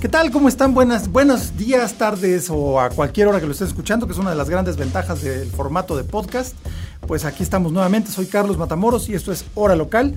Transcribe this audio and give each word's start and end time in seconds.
¿Qué 0.00 0.10
tal? 0.10 0.30
¿Cómo 0.30 0.48
están? 0.48 0.74
Buenas, 0.74 1.10
buenos 1.10 1.56
días, 1.56 1.94
tardes 1.94 2.50
o 2.50 2.78
a 2.78 2.90
cualquier 2.90 3.28
hora 3.28 3.40
que 3.40 3.46
lo 3.46 3.52
estés 3.52 3.68
escuchando, 3.68 4.06
que 4.06 4.12
es 4.12 4.18
una 4.18 4.28
de 4.28 4.36
las 4.36 4.50
grandes 4.50 4.76
ventajas 4.76 5.22
del 5.22 5.50
formato 5.50 5.96
de 5.96 6.04
podcast. 6.04 6.54
Pues 7.06 7.24
aquí 7.24 7.42
estamos 7.42 7.72
nuevamente, 7.72 8.10
soy 8.10 8.26
Carlos 8.26 8.58
Matamoros 8.58 9.08
y 9.08 9.14
esto 9.14 9.32
es 9.32 9.44
Hora 9.54 9.76
Local. 9.76 10.14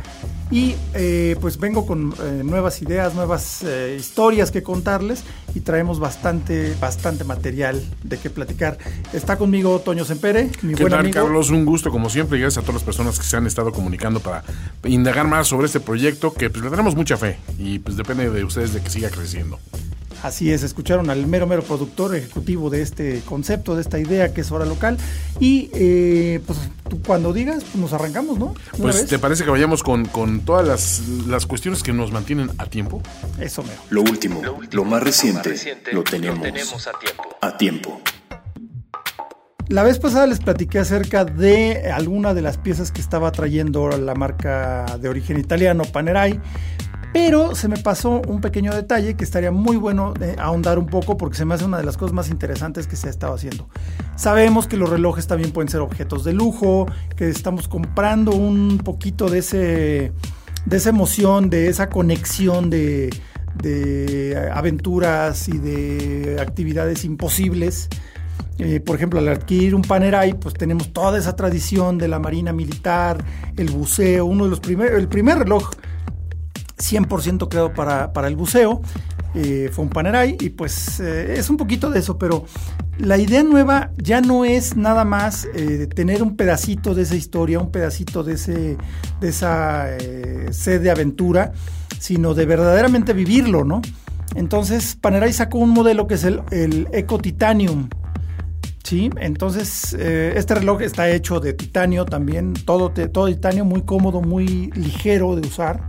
Y 0.52 0.76
eh, 0.96 1.36
pues 1.40 1.60
vengo 1.60 1.86
con 1.86 2.14
eh, 2.24 2.42
nuevas 2.44 2.82
ideas, 2.82 3.14
nuevas 3.14 3.62
eh, 3.64 3.96
historias 4.00 4.50
que 4.50 4.64
contarles 4.64 5.24
y 5.54 5.60
traemos 5.60 6.00
bastante, 6.00 6.76
bastante 6.82 7.24
material 7.24 7.84
de 8.04 8.18
qué 8.18 8.32
platicar. 8.32 8.80
Está 9.14 9.38
conmigo 9.38 9.80
Toño 9.80 10.06
Sempere, 10.06 10.50
mi 10.64 10.74
¿Qué 10.74 10.86
tal, 10.86 11.12
Carlos? 11.12 11.52
Un 11.52 11.66
gusto 11.66 11.92
como 11.92 12.10
siempre 12.10 12.40
y 12.40 12.42
gracias 12.42 12.64
a 12.64 12.66
todas 12.66 12.76
las 12.76 12.84
personas 12.84 13.20
que 13.20 13.26
se 13.26 13.38
han 13.38 13.46
estado 13.46 13.72
comunicando 13.72 14.20
para 14.22 14.44
indagar 14.86 15.28
más 15.28 15.48
sobre 15.48 15.68
este 15.68 15.80
proyecto 15.80 16.34
que 16.34 16.50
pues 16.50 16.64
le 16.64 16.72
tenemos 16.72 16.96
mucha 16.96 17.16
fe 17.16 17.38
y 17.60 17.78
pues 17.78 17.96
depende 17.96 18.30
de 18.32 18.44
ustedes 18.44 18.74
de 18.74 18.82
que 18.82 18.90
siga 18.90 19.10
creciendo. 19.10 19.60
Así 20.24 20.52
es, 20.52 20.64
escucharon 20.64 21.10
al 21.10 21.26
mero 21.28 21.48
mero 21.48 21.64
productor 21.64 22.16
ejecutivo 22.16 22.70
de 22.70 22.82
este 22.82 23.22
concepto, 23.22 23.76
de 23.76 23.82
esta 23.82 24.00
idea 24.00 24.34
que 24.34 24.42
es 24.42 24.52
hora 24.52 24.66
local. 24.66 24.98
Y 25.40 25.70
eh, 25.74 26.42
pues 26.46 26.60
tú 26.90 27.02
cuando 27.02 27.32
digas, 27.32 27.64
pues 27.64 27.76
nos 27.76 27.94
arrancamos, 27.94 28.38
¿no? 28.38 28.54
Pues 28.78 29.06
te 29.06 29.20
parece 29.20 29.44
que 29.44 29.50
vayamos 29.50 29.84
con, 29.84 30.08
todas 30.42 31.02
las, 31.28 31.46
cuestiones 31.46 31.84
que 31.84 31.94
nos 31.94 32.12
mantienen 32.12 32.52
a 32.58 32.66
tiempo. 32.66 33.02
Eso 33.40 33.64
mero. 33.64 33.82
Lo 33.90 34.02
último, 34.02 34.42
lo, 34.72 34.84
más, 34.84 35.02
reciente, 35.02 35.56
lo, 35.94 36.04
tenemos 36.04 36.88
a 36.88 36.92
tiempo. 37.00 37.38
A 37.42 37.58
tiempo. 37.58 38.02
La 39.70 39.84
vez 39.84 40.00
pasada 40.00 40.26
les 40.26 40.40
platiqué 40.40 40.80
acerca 40.80 41.26
de 41.26 41.92
alguna 41.92 42.34
de 42.34 42.42
las 42.42 42.58
piezas 42.58 42.92
que 42.92 43.02
estaba 43.02 43.32
trayendo 43.32 43.90
la 43.90 44.16
marca 44.16 44.98
de 45.00 45.10
origen 45.10 45.40
italiano 45.40 45.84
Panerai 45.84 46.42
pero 47.12 47.56
se 47.56 47.68
me 47.68 47.78
pasó 47.78 48.22
un 48.28 48.40
pequeño 48.40 48.74
detalle 48.74 49.16
que 49.16 49.24
estaría 49.24 49.52
muy 49.52 49.78
bueno 49.78 50.14
ahondar 50.38 50.78
un 50.78 50.86
poco 50.86 51.18
porque 51.18 51.38
se 51.38 51.46
me 51.46 51.56
hace 51.56 51.66
una 51.66 51.78
de 51.78 51.84
las 51.84 51.98
cosas 51.98 52.14
más 52.14 52.30
interesantes 52.30 52.88
que 52.88 52.96
se 52.96 53.08
ha 53.08 53.10
estado 53.10 53.34
haciendo. 53.34 53.68
Sabemos 54.16 54.68
que 54.68 54.78
los 54.78 54.90
relojes 54.90 55.26
también 55.28 55.52
pueden 55.52 55.70
ser 55.70 55.82
objetos 55.82 56.24
de 56.24 56.34
lujo, 56.34 56.86
que 57.16 57.30
estamos 57.30 57.68
comprando 57.68 58.32
un 58.32 58.78
poquito 58.78 59.28
de, 59.28 59.40
ese, 59.40 60.12
de 60.66 60.78
esa 60.78 60.90
emoción, 60.90 61.50
de 61.50 61.68
esa 61.70 61.90
conexión 61.90 62.70
de, 62.70 63.10
aventuras 64.54 65.50
y 65.50 65.58
de 65.58 66.38
actividades 66.40 67.06
imposibles. 67.06 67.90
Eh, 68.60 68.82
por 68.82 68.98
ejemplo, 68.98 69.20
al 69.20 69.30
adquirir 69.30 69.74
un 69.74 69.82
Panerai, 69.82 70.34
pues 70.34 70.54
tenemos 70.54 70.92
toda 70.92 71.18
esa 71.18 71.36
tradición 71.36 71.98
de 71.98 72.10
la 72.10 72.20
marina 72.20 72.52
militar, 72.52 73.24
el 73.56 73.70
buceo, 73.70 74.26
uno 74.26 74.44
de 74.44 74.50
los 74.50 74.60
primeros, 74.60 75.00
el 75.00 75.08
primer 75.08 75.40
reloj 75.40 75.72
100% 76.80 77.48
creado 77.50 77.74
para, 77.74 78.28
el 78.28 78.36
buceo. 78.36 78.82
Eh, 79.36 79.70
fue 79.72 79.86
un 79.86 79.90
Panerai 79.90 80.38
y 80.40 80.50
pues 80.50 81.00
eh, 81.00 81.36
es 81.38 81.52
un 81.52 81.58
poquito 81.58 81.92
de 81.92 82.00
eso, 82.00 82.18
pero 82.18 82.46
la 82.98 83.18
idea 83.18 83.44
nueva 83.44 83.92
ya 83.98 84.22
no 84.22 84.44
es 84.44 84.76
nada 84.76 85.06
más 85.06 85.48
eh, 85.54 85.88
tener 85.88 86.24
un 86.24 86.36
pedacito 86.36 86.96
de 86.96 87.04
esa 87.04 87.16
historia, 87.16 87.60
un 87.60 87.72
pedacito 87.72 88.24
de, 88.24 88.34
ese, 88.34 88.78
de 89.22 89.30
esa 89.30 89.88
sed 90.52 90.82
de 90.82 90.90
aventura, 90.90 91.52
sino 92.00 92.34
de 92.34 92.46
verdaderamente 92.46 93.14
vivirlo, 93.14 93.64
¿no? 93.64 93.82
Entonces 94.36 94.96
Panerai 94.96 95.34
sacó 95.34 95.60
un 95.60 95.72
modelo 95.72 96.08
que 96.08 96.16
es 96.16 96.24
el, 96.24 96.42
el 96.52 96.88
Eco 96.92 97.20
Titanium. 97.20 97.90
Sí, 98.84 99.12
entonces 99.18 99.94
este 99.94 100.56
reloj 100.56 100.82
está 100.82 101.08
hecho 101.12 101.40
de 101.40 101.54
titanio 101.54 102.06
también, 102.06 102.54
todo, 102.54 102.90
todo 102.90 103.28
titanio, 103.28 103.64
muy 103.64 103.84
cómodo, 103.84 104.22
muy 104.22 104.72
ligero 104.72 105.36
de 105.36 105.48
usar 105.48 105.88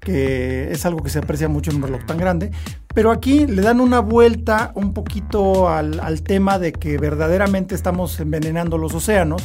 que 0.00 0.70
es 0.72 0.86
algo 0.86 1.02
que 1.02 1.10
se 1.10 1.18
aprecia 1.18 1.48
mucho 1.48 1.70
en 1.70 1.78
un 1.78 1.82
reloj 1.82 2.04
tan 2.06 2.18
grande. 2.18 2.50
Pero 2.94 3.10
aquí 3.10 3.46
le 3.46 3.62
dan 3.62 3.80
una 3.80 4.00
vuelta 4.00 4.72
un 4.74 4.92
poquito 4.92 5.68
al, 5.68 6.22
tema 6.22 6.58
de 6.58 6.72
que 6.72 6.98
verdaderamente 6.98 7.74
estamos 7.74 8.18
envenenando 8.20 8.78
los 8.78 8.94
océanos 8.94 9.42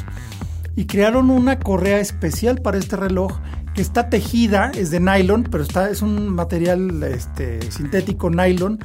y 0.75 0.85
crearon 0.85 1.29
una 1.29 1.59
correa 1.59 1.99
especial 1.99 2.61
para 2.61 2.77
este 2.77 2.95
reloj 2.95 3.39
que 3.75 3.81
está 3.81 4.09
tejida, 4.09 4.71
es 4.75 4.91
de 4.91 4.99
nylon, 4.99 5.43
pero 5.43 5.63
está, 5.63 5.89
es 5.89 6.01
un 6.01 6.29
material 6.29 7.03
este, 7.03 7.59
sintético 7.71 8.29
nylon 8.29 8.79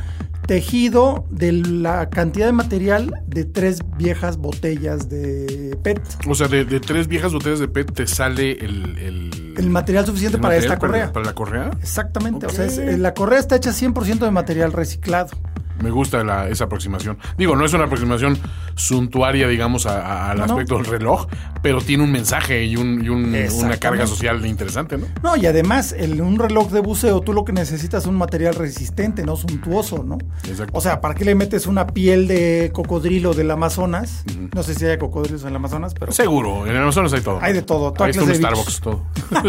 tejido 0.48 1.26
de 1.28 1.52
la 1.52 2.08
cantidad 2.08 2.46
de 2.46 2.52
material 2.52 3.22
de 3.26 3.44
tres 3.44 3.80
viejas 3.98 4.38
botellas 4.38 5.10
de 5.10 5.78
PET. 5.82 6.00
O 6.26 6.34
sea, 6.34 6.48
de, 6.48 6.64
tres 6.80 7.06
viejas 7.06 7.34
botellas 7.34 7.58
de 7.60 7.68
PET 7.68 7.92
te 7.92 8.06
sale 8.06 8.52
el... 8.52 9.54
El, 9.58 9.68
material 9.68 10.06
suficiente 10.06 10.38
para 10.38 10.56
esta 10.56 10.78
correa. 10.78 11.12
Para, 11.12 11.26
la 11.26 11.34
correa? 11.34 11.70
Exactamente. 11.82 12.46
O 12.46 12.48
sea, 12.48 12.66
la 12.96 13.12
correa 13.12 13.38
está 13.38 13.56
hecha 13.56 13.70
100% 13.70 14.20
de 14.20 14.30
material 14.30 14.72
reciclado. 14.72 15.36
Me 15.82 15.90
gusta 15.90 16.48
esa 16.48 16.64
aproximación. 16.64 17.18
Digo, 17.36 17.54
no 17.54 17.64
es 17.64 17.72
una 17.72 17.84
aproximación 17.84 18.36
suntuaria, 18.74 19.46
digamos, 19.46 19.86
al 19.86 20.40
aspecto 20.40 20.76
del 20.76 20.86
reloj, 20.86 21.26
pero 21.62 21.80
tiene 21.80 22.02
un 22.02 22.10
mensaje 22.10 22.64
y, 22.64 22.76
una 22.76 23.76
carga 23.76 24.06
social 24.06 24.44
interesante, 24.44 24.98
¿no? 24.98 25.06
No, 25.22 25.36
y 25.36 25.46
además, 25.46 25.94
en 25.96 26.20
un 26.20 26.38
reloj 26.38 26.70
de 26.70 26.80
buceo, 26.80 27.20
tú 27.20 27.32
lo 27.32 27.44
que 27.44 27.52
necesitas 27.52 28.02
es 28.04 28.08
un 28.08 28.16
material 28.16 28.54
resistente, 28.54 29.24
no 29.24 29.36
suntuoso, 29.36 30.02
¿no? 30.02 30.18
Exacto. 30.46 30.76
O 30.76 30.80
sea, 30.80 31.00
¿para 31.00 31.14
qué 31.14 31.24
le 31.24 31.34
metes 31.34 31.66
una 31.66 31.86
piel 31.86 32.28
de 32.28 32.70
cocodrilo 32.72 33.34
del 33.34 33.50
Amazonas? 33.50 34.24
No 34.54 34.62
sé 34.62 34.74
si 34.74 34.84
hay 34.86 34.98
cocodrilos 34.98 35.42
en 35.42 35.48
el 35.48 35.56
Amazonas, 35.56 35.94
pero. 35.98 36.12
Seguro, 36.12 36.66
en 36.66 36.72
el 36.72 36.82
Amazonas 36.82 37.12
hay 37.12 37.20
todo. 37.20 37.38
Hay 37.40 37.52
de 37.52 37.62
todo. 37.62 37.94
Hay 37.98 38.16
un 38.16 38.34
Starbucks, 38.34 38.80
todo. 38.80 39.02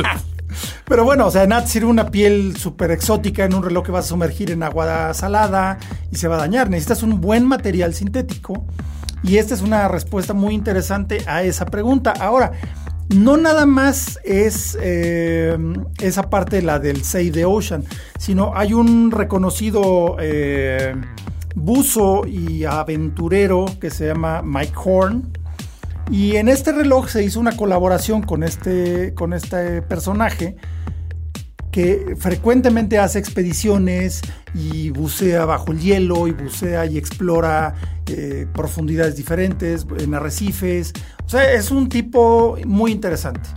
Pero 0.85 1.03
bueno, 1.03 1.27
o 1.27 1.31
sea, 1.31 1.45
nada 1.45 1.65
sirve 1.67 1.87
una 1.87 2.09
piel 2.09 2.57
súper 2.57 2.89
exótica 2.91 3.45
en 3.45 3.53
un 3.53 3.63
reloj 3.63 3.85
que 3.85 3.91
vas 3.91 4.05
a 4.05 4.07
sumergir 4.09 4.49
en 4.49 4.63
agua 4.63 5.13
salada 5.13 5.77
y 6.11 6.15
se 6.15 6.27
va 6.27 6.35
a 6.35 6.39
dañar. 6.39 6.69
Necesitas 6.69 7.03
un 7.03 7.21
buen 7.21 7.45
material 7.45 7.93
sintético. 7.93 8.65
Y 9.21 9.37
esta 9.37 9.53
es 9.53 9.61
una 9.61 9.87
respuesta 9.87 10.33
muy 10.33 10.55
interesante 10.55 11.21
a 11.27 11.43
esa 11.43 11.65
pregunta. 11.65 12.13
Ahora, 12.19 12.53
no 13.09 13.37
nada 13.37 13.65
más 13.65 14.19
es 14.23 14.77
eh, 14.81 15.57
esa 15.99 16.29
parte, 16.29 16.61
la 16.61 16.79
del 16.79 17.03
Say 17.03 17.31
the 17.31 17.45
Ocean, 17.45 17.83
sino 18.17 18.55
hay 18.55 18.73
un 18.73 19.11
reconocido 19.11 20.17
eh, 20.19 20.95
buzo 21.55 22.25
y 22.25 22.65
aventurero 22.65 23.65
que 23.81 23.89
se 23.89 24.07
llama 24.07 24.41
Mike 24.43 24.73
Horn, 24.75 25.31
y 26.11 26.37
en 26.37 26.49
este 26.49 26.71
reloj 26.71 27.07
se 27.07 27.23
hizo 27.23 27.39
una 27.39 27.55
colaboración 27.55 28.23
con 28.23 28.43
este, 28.43 29.13
con 29.13 29.33
este 29.33 29.83
personaje 29.83 30.55
que 31.71 32.15
frecuentemente 32.17 32.97
hace 32.97 33.19
expediciones 33.19 34.21
y 34.55 34.89
bucea 34.89 35.45
bajo 35.45 35.71
el 35.71 35.79
hielo 35.79 36.27
y 36.27 36.31
bucea 36.31 36.87
y 36.87 36.97
explora 36.97 37.75
eh, 38.07 38.47
profundidades 38.53 39.15
diferentes 39.15 39.85
en 39.99 40.15
arrecifes. 40.15 40.93
O 41.29 41.31
sea, 41.31 41.53
es 41.53 41.69
un 41.69 41.89
tipo 41.89 42.57
muy 42.65 42.91
interesante. 42.91 43.47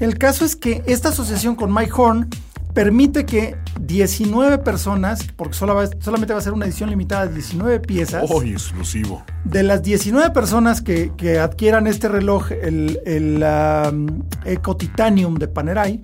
El 0.00 0.18
caso 0.18 0.44
es 0.44 0.56
que 0.56 0.82
esta 0.86 1.10
asociación 1.10 1.54
con 1.54 1.72
Mike 1.72 1.92
Horn 1.96 2.28
permite 2.74 3.24
que 3.24 3.56
19 3.80 4.58
personas, 4.58 5.24
porque 5.36 5.54
solamente 5.54 6.32
va 6.32 6.40
a 6.40 6.42
ser 6.42 6.52
una 6.52 6.66
edición 6.66 6.90
limitada 6.90 7.28
de 7.28 7.34
19 7.34 7.78
piezas. 7.78 8.28
¡Oh, 8.28 8.42
exclusivo! 8.42 9.22
De 9.44 9.62
las 9.62 9.84
19 9.84 10.30
personas 10.30 10.82
que, 10.82 11.12
adquieran 11.40 11.86
este 11.86 12.08
reloj, 12.08 12.50
el, 12.50 13.00
el 13.06 13.44
um, 13.44 14.24
Eco 14.44 14.76
Titanium 14.76 15.36
de 15.36 15.46
Panerai, 15.46 16.02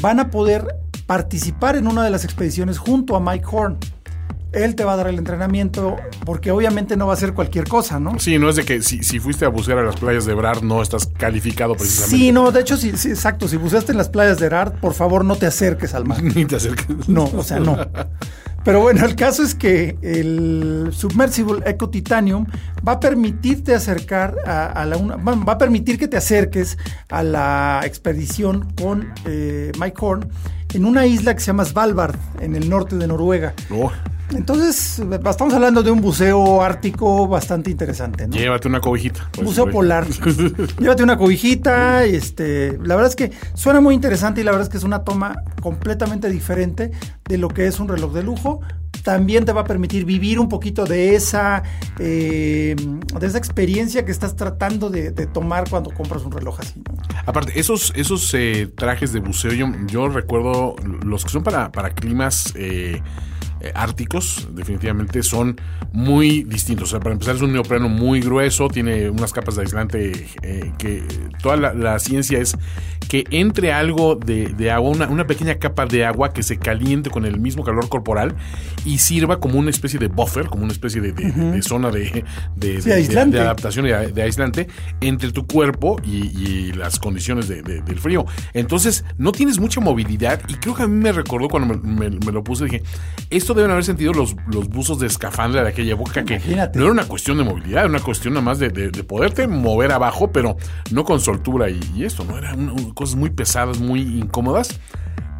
van 0.00 0.20
a 0.20 0.30
poder 0.30 0.74
participar 1.04 1.76
en 1.76 1.86
una 1.86 2.02
de 2.02 2.08
las 2.08 2.24
expediciones 2.24 2.78
junto 2.78 3.14
a 3.14 3.20
Mike 3.20 3.44
Horn 3.46 3.76
él 4.52 4.74
te 4.74 4.84
va 4.84 4.94
a 4.94 4.96
dar 4.96 5.08
el 5.08 5.18
entrenamiento, 5.18 5.96
porque 6.24 6.50
obviamente 6.50 6.96
no 6.96 7.06
va 7.06 7.12
a 7.12 7.16
ser 7.16 7.34
cualquier 7.34 7.68
cosa, 7.68 8.00
¿no? 8.00 8.18
Sí, 8.18 8.38
no 8.38 8.48
es 8.48 8.56
de 8.56 8.64
que 8.64 8.82
si, 8.82 9.20
fuiste 9.20 9.44
a 9.44 9.48
bucear 9.48 9.78
a 9.78 9.82
las 9.82 9.96
playas 9.96 10.24
de 10.24 10.34
Brard 10.34 10.62
no 10.62 10.80
estás 10.80 11.06
calificado 11.06 11.74
precisamente. 11.74 12.16
Sí, 12.16 12.32
no, 12.32 12.50
de 12.50 12.60
hecho, 12.60 12.76
sí, 12.76 12.92
sí 12.96 13.10
exacto. 13.10 13.48
Si 13.48 13.56
buceaste 13.56 13.92
en 13.92 13.98
las 13.98 14.08
playas 14.08 14.38
de 14.38 14.48
Brard, 14.48 14.80
por 14.80 14.94
favor 14.94 15.24
no 15.24 15.36
te 15.36 15.46
acerques 15.46 15.94
al 15.94 16.04
mar. 16.06 16.22
Ni 16.34 16.44
te 16.44 16.56
acerques. 16.56 17.08
No, 17.08 17.24
o 17.24 17.42
sea, 17.42 17.60
no. 17.60 17.76
Pero 18.64 18.80
bueno, 18.80 19.04
el 19.06 19.14
caso 19.14 19.42
es 19.42 19.54
que 19.54 19.96
el 20.02 20.90
Submersible 20.92 21.62
Eco 21.64 21.88
Titanium 21.88 22.46
va 22.86 22.92
a 22.92 23.00
permitirte 23.00 23.74
acercar 23.74 24.34
a, 24.44 24.84
la 24.84 24.96
va 24.96 25.52
a 25.52 25.58
permitir 25.58 25.98
que 25.98 26.08
te 26.08 26.16
acerques 26.16 26.76
a 27.08 27.22
la 27.22 27.80
expedición 27.84 28.72
con 28.74 29.12
eh, 29.24 29.72
Mike 29.78 29.96
Horn 29.98 30.28
en 30.74 30.84
una 30.84 31.06
isla 31.06 31.34
que 31.34 31.40
se 31.40 31.46
llama 31.46 31.64
Svalbard, 31.64 32.16
en 32.40 32.54
el 32.56 32.68
norte 32.68 32.96
de 32.96 33.06
Noruega. 33.06 33.54
Oh. 33.70 33.90
Entonces, 34.34 34.98
estamos 34.98 35.54
hablando 35.54 35.82
de 35.82 35.90
un 35.90 36.02
buceo 36.02 36.60
ártico 36.60 37.26
bastante 37.26 37.70
interesante. 37.70 38.26
¿no? 38.26 38.36
Llévate 38.36 38.68
una 38.68 38.80
cobijita. 38.80 39.28
Pues, 39.32 39.46
buceo 39.46 39.70
polar. 39.70 40.06
Llévate 40.78 41.02
una 41.02 41.16
cobijita. 41.16 42.04
Este, 42.04 42.78
la 42.82 42.94
verdad 42.94 43.06
es 43.06 43.16
que 43.16 43.32
suena 43.54 43.80
muy 43.80 43.94
interesante 43.94 44.42
y 44.42 44.44
la 44.44 44.50
verdad 44.50 44.66
es 44.66 44.70
que 44.70 44.76
es 44.76 44.84
una 44.84 45.02
toma 45.02 45.36
completamente 45.62 46.28
diferente 46.28 46.90
de 47.26 47.38
lo 47.38 47.48
que 47.48 47.66
es 47.66 47.80
un 47.80 47.88
reloj 47.88 48.12
de 48.12 48.22
lujo. 48.22 48.60
También 49.02 49.44
te 49.44 49.52
va 49.52 49.62
a 49.62 49.64
permitir 49.64 50.04
vivir 50.04 50.38
un 50.38 50.48
poquito 50.48 50.84
de 50.84 51.14
esa, 51.14 51.62
eh, 51.98 52.76
de 53.18 53.26
esa 53.26 53.38
experiencia 53.38 54.04
que 54.04 54.12
estás 54.12 54.36
tratando 54.36 54.90
de, 54.90 55.10
tomar 55.28 55.68
cuando 55.68 55.90
compras 55.90 56.22
un 56.24 56.32
reloj 56.32 56.60
así. 56.60 56.82
Aparte, 57.26 57.58
esos, 57.58 57.92
esos 57.96 58.32
eh, 58.34 58.68
trajes 58.74 59.12
de 59.12 59.20
buceo, 59.20 59.52
yo, 59.52 59.66
yo, 59.86 60.08
recuerdo 60.08 60.76
los 61.02 61.24
que 61.24 61.30
son 61.30 61.42
para, 61.42 61.70
para 61.72 61.90
climas... 61.90 62.52
Eh, 62.56 63.02
eh, 63.60 63.72
árticos, 63.74 64.48
definitivamente 64.52 65.22
son 65.24 65.60
muy 65.92 66.44
distintos. 66.44 66.88
O 66.88 66.90
sea, 66.92 67.00
para 67.00 67.12
empezar 67.12 67.34
es 67.34 67.42
un 67.42 67.52
neopreno 67.52 67.88
muy 67.88 68.20
grueso, 68.20 68.68
tiene 68.68 69.10
unas 69.10 69.32
capas 69.32 69.56
de 69.56 69.62
aislante 69.62 70.26
eh, 70.42 70.72
que 70.78 71.02
toda 71.42 71.56
la, 71.56 71.98
ciencia 71.98 72.38
es 72.38 72.56
que 73.08 73.24
entre 73.30 73.72
algo 73.72 74.14
de, 74.14 74.70
agua, 74.70 75.08
una, 75.08 75.26
pequeña 75.26 75.56
capa 75.56 75.86
de 75.86 76.04
agua 76.04 76.32
que 76.32 76.44
se 76.44 76.58
caliente 76.58 77.10
con 77.10 77.24
el 77.24 77.40
mismo 77.40 77.64
calor 77.64 77.88
corporal 77.88 78.36
y 78.84 78.98
sirva 78.98 79.40
como 79.40 79.58
una 79.58 79.70
especie 79.70 79.98
de 79.98 80.06
buffer, 80.06 80.46
como 80.46 80.62
una 80.62 80.72
especie 80.72 81.00
de, 81.00 81.62
zona 81.62 81.90
de, 81.90 82.24
adaptación 83.40 83.86
y 83.86 83.90
de 83.90 84.22
aislante 84.22 84.68
entre 85.00 85.32
tu 85.32 85.46
cuerpo 85.46 86.00
y, 86.04 86.72
las 86.72 87.00
condiciones 87.00 87.48
del 87.48 87.98
frío. 87.98 88.26
Entonces, 88.52 89.04
no 89.16 89.32
tienes 89.32 89.58
mucha 89.58 89.80
movilidad 89.80 90.40
y 90.48 90.54
creo 90.54 90.74
que 90.74 90.82
a 90.84 90.86
mí 90.86 91.02
me 91.02 91.10
recordó 91.10 91.48
cuando 91.48 91.74
me, 91.74 92.10
me 92.10 92.32
lo 92.32 92.44
puse, 92.44 92.64
dije, 92.64 92.82
esto 93.30 93.47
deben 93.54 93.70
haber 93.70 93.84
sentido 93.84 94.12
los, 94.12 94.36
los 94.52 94.68
buzos 94.68 94.98
de 94.98 95.06
escafandra 95.06 95.62
de 95.62 95.68
aquella 95.70 95.94
época, 95.94 96.24
que 96.24 96.38
no 96.74 96.82
era 96.82 96.92
una 96.92 97.06
cuestión 97.06 97.38
de 97.38 97.44
movilidad, 97.44 97.80
era 97.80 97.88
una 97.88 98.00
cuestión 98.00 98.34
nada 98.34 98.44
más 98.44 98.58
de, 98.58 98.70
poderte 99.04 99.46
mover 99.46 99.92
abajo, 99.92 100.32
pero 100.32 100.56
no 100.90 101.04
con 101.04 101.20
soltura 101.20 101.68
y, 101.70 102.04
esto, 102.04 102.24
¿no? 102.24 102.38
Eran 102.38 102.92
cosas 102.94 103.16
muy 103.16 103.30
pesadas, 103.30 103.78
muy 103.78 104.00
incómodas 104.00 104.80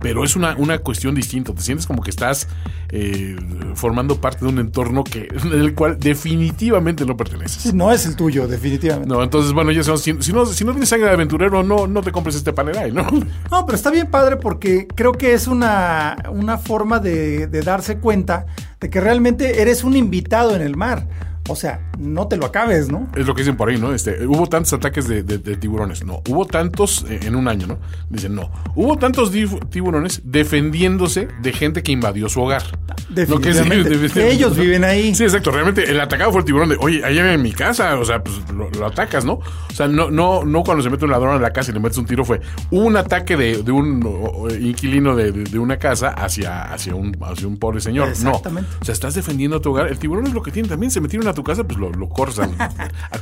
pero 0.00 0.25
es 0.25 0.36
una, 0.36 0.54
una 0.56 0.78
cuestión 0.78 1.14
distinta. 1.14 1.54
Te 1.54 1.62
sientes 1.62 1.86
como 1.86 2.02
que 2.02 2.10
estás 2.10 2.48
eh, 2.90 3.36
formando 3.75 4.20
parte 4.20 4.44
de 4.44 4.50
un 4.50 4.58
entorno 4.58 5.04
que 5.04 5.28
del 5.50 5.75
cual 5.75 5.98
definitivamente 5.98 7.04
no 7.04 7.16
perteneces. 7.16 7.75
no 7.75 7.92
es 7.92 8.06
el 8.06 8.16
tuyo, 8.16 8.46
definitivamente. 8.46 9.08
No, 9.12 9.22
entonces, 9.22 9.52
bueno, 9.52 9.72
ya 9.72 9.82
sabemos, 9.82 10.02
si, 10.02 10.32
no, 10.32 10.46
si 10.46 10.64
no 10.64 10.72
tienes 10.72 10.88
sangre 10.88 11.08
de 11.08 11.14
aventurero, 11.14 11.62
no, 11.62 11.86
no 11.86 12.02
te 12.02 12.12
compres 12.12 12.36
este 12.36 12.52
Panerai, 12.52 12.92
¿no? 12.92 13.02
No, 13.50 13.66
pero 13.66 13.76
está 13.76 13.90
bien 13.90 14.08
padre 14.08 14.36
porque 14.36 14.86
creo 14.86 15.12
que 15.12 15.32
es 15.32 15.46
una, 15.46 16.16
una 16.31 16.58
forma 16.58 16.98
de, 16.98 17.46
de 17.46 17.62
darse 17.62 17.98
cuenta 17.98 18.46
de 18.81 18.90
que 18.90 19.00
realmente 19.00 19.60
eres 19.60 19.84
un 19.84 19.96
invitado 19.96 20.54
en 20.54 20.62
el 20.62 20.76
mar. 20.76 21.06
O 21.48 21.56
sea, 21.56 21.80
no 21.98 22.28
te 22.28 22.36
lo 22.36 22.46
acabes, 22.46 22.90
¿no? 22.90 23.08
Es 23.16 23.26
lo 23.26 23.34
que 23.34 23.42
dicen 23.42 23.56
por 23.56 23.68
ahí, 23.68 23.78
¿no? 23.78 23.94
Este, 23.94 24.26
hubo 24.26 24.46
tantos 24.46 24.72
ataques 24.74 25.08
de, 25.08 25.22
tiburones. 25.56 26.04
No, 26.04 26.22
hubo 26.28 26.46
tantos 26.46 27.04
eh, 27.08 27.20
en 27.22 27.34
un 27.34 27.48
año, 27.48 27.66
¿no? 27.66 27.78
Dicen, 28.10 28.34
no. 28.34 28.50
Hubo 28.74 28.96
tantos 28.98 29.32
tiburones 29.70 30.22
defendiéndose 30.24 31.28
de 31.40 31.52
gente 31.52 31.82
que 31.82 31.92
invadió 31.92 32.28
su 32.28 32.40
hogar. 32.40 32.62
Definitivamente. 33.08 34.10
que, 34.12 34.30
ellos 34.30 34.56
viven 34.56 34.84
ahí. 34.84 35.14
Sí, 35.14 35.24
exacto. 35.24 35.50
Realmente 35.50 35.90
el 35.90 36.00
atacado 36.00 36.30
fue 36.32 36.40
el 36.40 36.44
tiburón 36.44 36.68
de, 36.68 36.76
oye, 36.80 37.04
allá 37.04 37.32
en 37.32 37.42
mi 37.42 37.52
casa, 37.52 37.98
o 37.98 38.04
sea, 38.04 38.22
pues 38.22 38.36
lo, 38.52 38.86
atacas, 38.86 39.24
¿no? 39.24 39.34
O 39.34 39.74
sea, 39.74 39.88
no, 39.88 40.10
no, 40.10 40.44
no 40.44 40.62
cuando 40.62 40.82
se 40.82 40.90
mete 40.90 41.04
un 41.04 41.10
ladrón 41.10 41.36
en 41.36 41.42
la 41.42 41.52
casa 41.52 41.70
y 41.70 41.74
le 41.74 41.80
metes 41.80 41.98
un 41.98 42.06
tiro, 42.06 42.24
fue 42.24 42.40
un 42.70 42.96
ataque 42.96 43.36
de, 43.36 43.72
un 43.72 44.48
inquilino 44.60 45.16
de, 45.16 45.58
una 45.58 45.78
casa 45.78 46.08
hacia, 46.10 46.72
hacia, 46.72 46.94
un, 46.94 47.16
hacia 47.22 47.46
un 47.46 47.56
pobre 47.56 47.80
señor. 47.80 48.08
Exactamente. 48.08 48.70
No. 48.70 48.78
O 48.82 48.84
sea, 48.84 48.92
estás 48.92 49.14
defendiendo 49.14 49.60
tu 49.60 49.70
hogar. 49.70 49.88
El 49.88 49.98
tiburón 49.98 50.26
es 50.26 50.34
lo 50.34 50.42
que 50.42 50.50
tiene 50.50 50.68
también. 50.68 50.90
Se 50.90 51.00
metieron 51.00 51.28
a 51.28 51.32
tu 51.38 51.44
casa, 51.44 51.62
pues 51.62 51.79
lo, 51.79 51.90
lo 51.90 52.08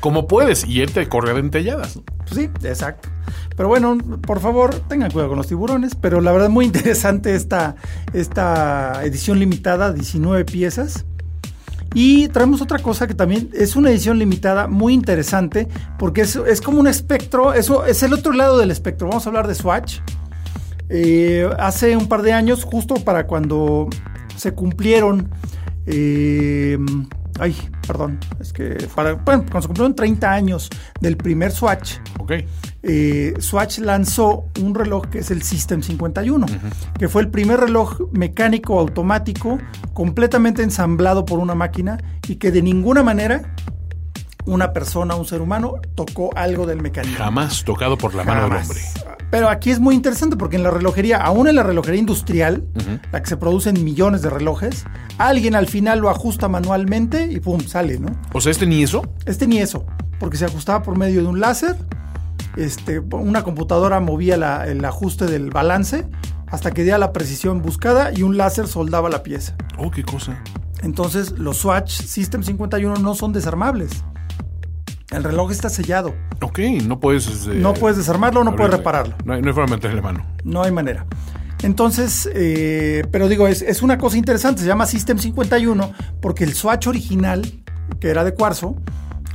como 0.00 0.26
puedes 0.26 0.66
y 0.66 0.80
él 0.80 0.90
te 0.90 1.06
corre 1.06 1.32
a 1.32 1.34
dentelladas. 1.34 2.00
Pues 2.20 2.30
sí, 2.30 2.50
exacto. 2.66 3.10
Pero 3.56 3.68
bueno, 3.68 3.98
por 4.22 4.40
favor, 4.40 4.74
tengan 4.88 5.10
cuidado 5.10 5.28
con 5.28 5.36
los 5.36 5.46
tiburones. 5.46 5.94
Pero 5.94 6.22
la 6.22 6.32
verdad, 6.32 6.48
muy 6.48 6.64
interesante 6.64 7.34
esta, 7.34 7.76
esta 8.14 9.04
edición 9.04 9.38
limitada, 9.38 9.92
19 9.92 10.46
piezas. 10.46 11.04
Y 11.92 12.28
traemos 12.28 12.62
otra 12.62 12.78
cosa 12.78 13.06
que 13.06 13.14
también 13.14 13.50
es 13.52 13.76
una 13.76 13.90
edición 13.90 14.18
limitada 14.18 14.66
muy 14.66 14.94
interesante 14.94 15.68
porque 15.98 16.22
es, 16.22 16.36
es 16.36 16.60
como 16.60 16.80
un 16.80 16.86
espectro, 16.86 17.54
eso 17.54 17.86
es 17.86 18.02
el 18.02 18.14
otro 18.14 18.32
lado 18.32 18.58
del 18.58 18.70
espectro. 18.70 19.08
Vamos 19.08 19.26
a 19.26 19.28
hablar 19.28 19.46
de 19.46 19.54
Swatch. 19.54 20.00
Eh, 20.88 21.48
hace 21.58 21.96
un 21.96 22.08
par 22.08 22.22
de 22.22 22.32
años, 22.32 22.64
justo 22.64 22.94
para 22.96 23.26
cuando 23.26 23.88
se 24.36 24.52
cumplieron 24.52 25.30
eh, 25.86 26.78
Ay, 27.38 27.56
perdón. 27.86 28.18
Es 28.40 28.52
que 28.52 28.76
para, 28.94 29.14
bueno, 29.14 29.42
cuando 29.42 29.62
se 29.62 29.66
cumplieron 29.68 29.94
30 29.94 30.32
años 30.32 30.70
del 31.00 31.16
primer 31.16 31.52
Swatch, 31.52 31.98
okay. 32.18 32.46
Eh, 32.82 33.34
Swatch 33.38 33.78
lanzó 33.78 34.46
un 34.60 34.74
reloj 34.74 35.06
que 35.06 35.18
es 35.18 35.30
el 35.30 35.42
System 35.42 35.82
51, 35.82 36.46
que 36.98 37.08
fue 37.08 37.22
el 37.22 37.28
primer 37.28 37.60
reloj 37.60 38.00
mecánico 38.12 38.78
automático 38.78 39.58
completamente 39.92 40.62
ensamblado 40.62 41.24
por 41.24 41.38
una 41.38 41.54
máquina 41.54 41.98
y 42.28 42.36
que 42.36 42.50
de 42.50 42.62
ninguna 42.62 43.02
manera 43.02 43.54
una 44.44 44.72
persona, 44.72 45.16
un 45.16 45.26
ser 45.26 45.40
humano, 45.40 45.74
tocó 45.94 46.30
algo 46.36 46.66
del 46.66 46.80
mecanismo. 46.80 47.18
Jamás 47.18 47.64
tocado 47.64 47.98
por 47.98 48.14
la 48.14 48.24
mano 48.24 48.44
del 48.44 48.62
hombre. 48.62 48.80
Pero 49.30 49.48
aquí 49.48 49.70
es 49.70 49.80
muy 49.80 49.94
interesante 49.94 50.36
porque 50.36 50.56
en 50.56 50.62
la 50.62 50.70
relojería, 50.70 51.18
aún 51.18 51.48
en 51.48 51.56
la 51.56 51.62
relojería 51.62 52.00
industrial, 52.00 52.64
la 53.12 53.22
que 53.22 53.28
se 53.28 53.36
producen 53.36 53.82
millones 53.84 54.22
de 54.22 54.30
relojes, 54.30 54.84
alguien 55.18 55.54
al 55.54 55.66
final 55.66 55.98
lo 55.98 56.10
ajusta 56.10 56.48
manualmente 56.48 57.30
y 57.30 57.40
pum, 57.40 57.60
sale, 57.60 57.98
¿no? 57.98 58.08
O 58.32 58.40
sea, 58.40 58.52
este 58.52 58.66
ni 58.66 58.82
eso. 58.82 59.02
Este 59.24 59.46
ni 59.46 59.58
eso, 59.58 59.84
porque 60.20 60.36
se 60.36 60.44
ajustaba 60.44 60.82
por 60.82 60.96
medio 60.96 61.22
de 61.22 61.28
un 61.28 61.40
láser, 61.40 61.76
este, 62.56 63.00
una 63.00 63.42
computadora 63.42 64.00
movía 64.00 64.64
el 64.64 64.84
ajuste 64.84 65.26
del 65.26 65.50
balance 65.50 66.06
hasta 66.46 66.70
que 66.70 66.82
diera 66.82 66.98
la 66.98 67.12
precisión 67.12 67.60
buscada 67.60 68.12
y 68.12 68.22
un 68.22 68.36
láser 68.36 68.68
soldaba 68.68 69.08
la 69.10 69.22
pieza. 69.22 69.56
Oh, 69.78 69.90
qué 69.90 70.04
cosa. 70.04 70.42
Entonces, 70.82 71.32
los 71.32 71.58
Swatch 71.58 71.90
System 71.90 72.42
51 72.42 72.96
no 72.96 73.14
son 73.14 73.32
desarmables. 73.32 74.04
El 75.10 75.22
reloj 75.22 75.52
está 75.52 75.68
sellado. 75.68 76.14
Ok, 76.42 76.58
no 76.84 76.98
puedes... 76.98 77.28
Este, 77.28 77.54
no 77.54 77.74
puedes 77.74 77.96
desarmarlo, 77.96 78.42
no 78.42 78.56
puedes 78.56 78.72
repararlo. 78.72 79.14
No 79.24 79.34
hay, 79.34 79.42
forma 79.42 79.66
de 79.66 79.76
meterle 79.76 80.02
mano. 80.02 80.26
No 80.42 80.62
hay 80.62 80.72
manera. 80.72 81.06
Entonces, 81.62 82.28
eh, 82.34 83.04
pero 83.10 83.28
digo, 83.28 83.46
es, 83.46 83.82
una 83.82 83.98
cosa 83.98 84.18
interesante, 84.18 84.62
se 84.62 84.66
llama 84.66 84.84
System 84.86 85.18
51 85.18 85.92
porque 86.20 86.44
el 86.44 86.54
Swatch 86.54 86.86
original, 86.86 87.42
que 88.00 88.08
era 88.08 88.24
de 88.24 88.34
cuarzo, 88.34 88.76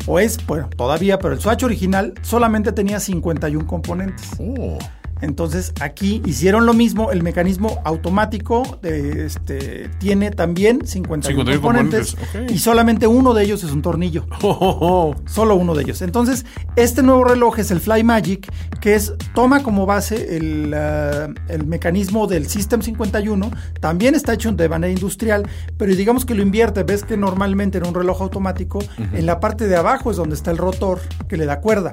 o 0.05 0.19
es, 0.19 0.46
bueno, 0.46 0.69
todavía, 0.75 1.19
pero 1.19 1.34
el 1.34 1.39
Swatch 1.39 1.63
original 1.63 2.13
solamente 2.22 2.74
tenía 2.74 3.00
51 3.00 3.65
componentes. 3.65 4.29
Oh. 4.39 4.77
Entonces 5.22 5.74
aquí 5.80 6.22
hicieron 6.25 6.66
lo 6.66 6.74
mismo, 6.74 7.12
el 7.12 7.24
mecanismo 7.24 7.80
automático 7.86 8.80
de, 8.82 9.25
este, 9.25 9.90
tiene 10.00 10.32
también 10.32 10.86
51, 10.86 11.51
componentes, 11.54 12.18
y 12.50 12.58
solamente 12.58 13.08
uno 13.08 13.34
de 13.34 13.44
ellos 13.44 13.63
es 13.63 13.72
un 13.72 13.82
tornillo. 13.82 14.25
Solo 15.25 15.56
uno 15.56 15.75
de 15.75 15.84
ellos. 15.84 16.01
Entonces, 16.01 16.46
este 16.75 17.04
nuevo 17.04 17.24
reloj 17.24 17.60
es 17.60 17.72
el 17.72 17.80
Fly 17.80 18.04
Magic, 18.04 18.51
que 18.80 18.96
es 18.96 19.13
toma 19.34 19.63
como 19.63 19.86
base 19.86 20.38
el, 20.38 20.74
ah, 20.74 21.30
mecanismo 21.66 22.28
del 22.28 22.48
System 22.48 22.82
51, 22.82 23.51
también 23.80 24.16
está 24.16 24.34
hecho 24.34 24.51
de 24.51 24.70
manera 24.70 24.92
industrial, 24.92 25.48
pero 25.78 25.96
digamos 25.96 26.25
que 26.25 26.36
lo 26.36 26.42
invierte, 26.42 26.84
ves 26.84 27.04
que 27.04 27.18
normalmente 27.18 27.78
en 27.78 27.88
un 27.88 27.94
reloj 27.94 28.22
automático, 28.22 28.80
en 28.98 29.25
la 29.25 29.40
parte 29.40 29.68
de 29.68 29.75
abajo 29.75 30.12
es 30.12 30.18
donde 30.18 30.36
está 30.36 30.51
el 30.51 30.58
rotor 30.58 31.00
que 31.28 31.38
le 31.38 31.46
da 31.46 31.60
cuerda. 31.62 31.92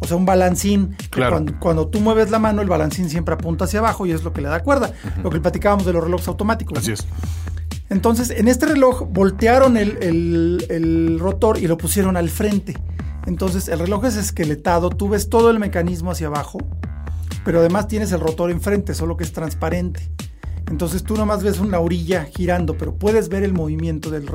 O 0.00 0.06
sea, 0.06 0.16
un 0.16 0.24
balancín. 0.24 0.96
Cuando, 1.60 1.88
tú 1.88 2.00
mueves 2.00 2.30
la 2.30 2.38
mano, 2.38 2.62
el 2.62 2.68
balancín 2.68 3.08
siempre 3.08 3.34
apunta 3.34 3.64
hacia 3.64 3.80
abajo 3.80 4.06
y 4.06 4.12
es 4.12 4.24
lo 4.24 4.32
que 4.32 4.40
le 4.40 4.48
da 4.48 4.60
cuerda. 4.62 4.92
Lo 5.22 5.30
que 5.30 5.40
platicábamos 5.40 5.86
de 5.86 5.92
los 5.92 6.02
relojes 6.02 6.26
automáticos. 6.28 6.78
Así 6.78 6.92
es. 6.92 7.06
Entonces, 7.90 8.30
en 8.30 8.48
este 8.48 8.66
reloj 8.66 9.08
voltearon 9.10 9.76
el, 9.76 11.18
rotor 11.20 11.58
y 11.58 11.66
lo 11.66 11.76
pusieron 11.76 12.16
al 12.16 12.30
frente. 12.30 12.76
Entonces, 13.26 13.68
el 13.68 13.80
reloj 13.80 14.06
es 14.06 14.16
esqueletado, 14.16 14.90
tú 14.90 15.08
ves 15.08 15.28
todo 15.28 15.50
el 15.50 15.58
mecanismo 15.58 16.12
hacia 16.12 16.28
abajo, 16.28 16.58
pero 17.44 17.60
además 17.60 17.88
tienes 17.88 18.12
el 18.12 18.20
rotor 18.20 18.50
enfrente, 18.50 18.94
solo 18.94 19.16
que 19.16 19.24
es 19.24 19.32
transparente. 19.32 20.08
Entonces 20.70 21.02
tú 21.02 21.16
nomás 21.16 21.42
ves 21.42 21.58
una 21.58 21.80
orilla 21.80 22.24
girando, 22.24 22.78
pero 22.78 22.94
puedes 22.94 23.28
ver 23.28 23.42
el 23.42 23.52
movimiento 23.52 24.08
del, 24.08 24.28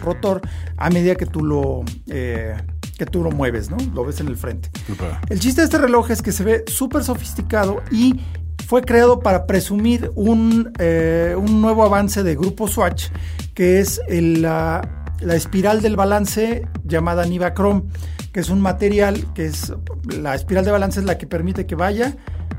rotor 0.00 0.40
a 0.76 0.88
medida 0.88 1.16
que 1.16 1.26
tú 1.26 1.44
lo, 1.44 1.82
eh, 2.06 2.54
que 2.98 3.06
tú 3.06 3.22
lo 3.22 3.30
mueves, 3.30 3.70
¿no? 3.70 3.76
Lo 3.94 4.04
ves 4.04 4.20
en 4.20 4.28
el 4.28 4.36
frente. 4.36 4.70
El 5.30 5.40
chiste 5.40 5.62
de 5.62 5.66
este 5.66 5.78
reloj 5.78 6.10
es 6.10 6.20
que 6.20 6.32
se 6.32 6.44
ve 6.44 6.64
súper 6.66 7.04
sofisticado 7.04 7.80
y 7.90 8.20
fue 8.66 8.82
creado 8.82 9.20
para 9.20 9.46
presumir 9.46 10.10
un, 10.14 10.72
eh, 10.78 11.34
un 11.38 11.62
nuevo 11.62 11.84
avance 11.84 12.22
de 12.22 12.34
Grupo 12.34 12.68
Swatch, 12.68 13.06
que 13.54 13.78
es 13.80 14.00
la, 14.08 15.06
la, 15.20 15.34
espiral 15.36 15.80
del 15.80 15.96
balance 15.96 16.66
llamada 16.84 17.24
Nivachrome, 17.24 17.84
que 18.32 18.40
es 18.40 18.50
un 18.50 18.60
material 18.60 19.32
que 19.32 19.46
es, 19.46 19.72
la 20.14 20.34
espiral 20.34 20.64
de 20.64 20.72
balance 20.72 21.00
es 21.00 21.06
la 21.06 21.16
que 21.16 21.26
permite 21.26 21.66
que 21.66 21.76
vaya 21.76 22.16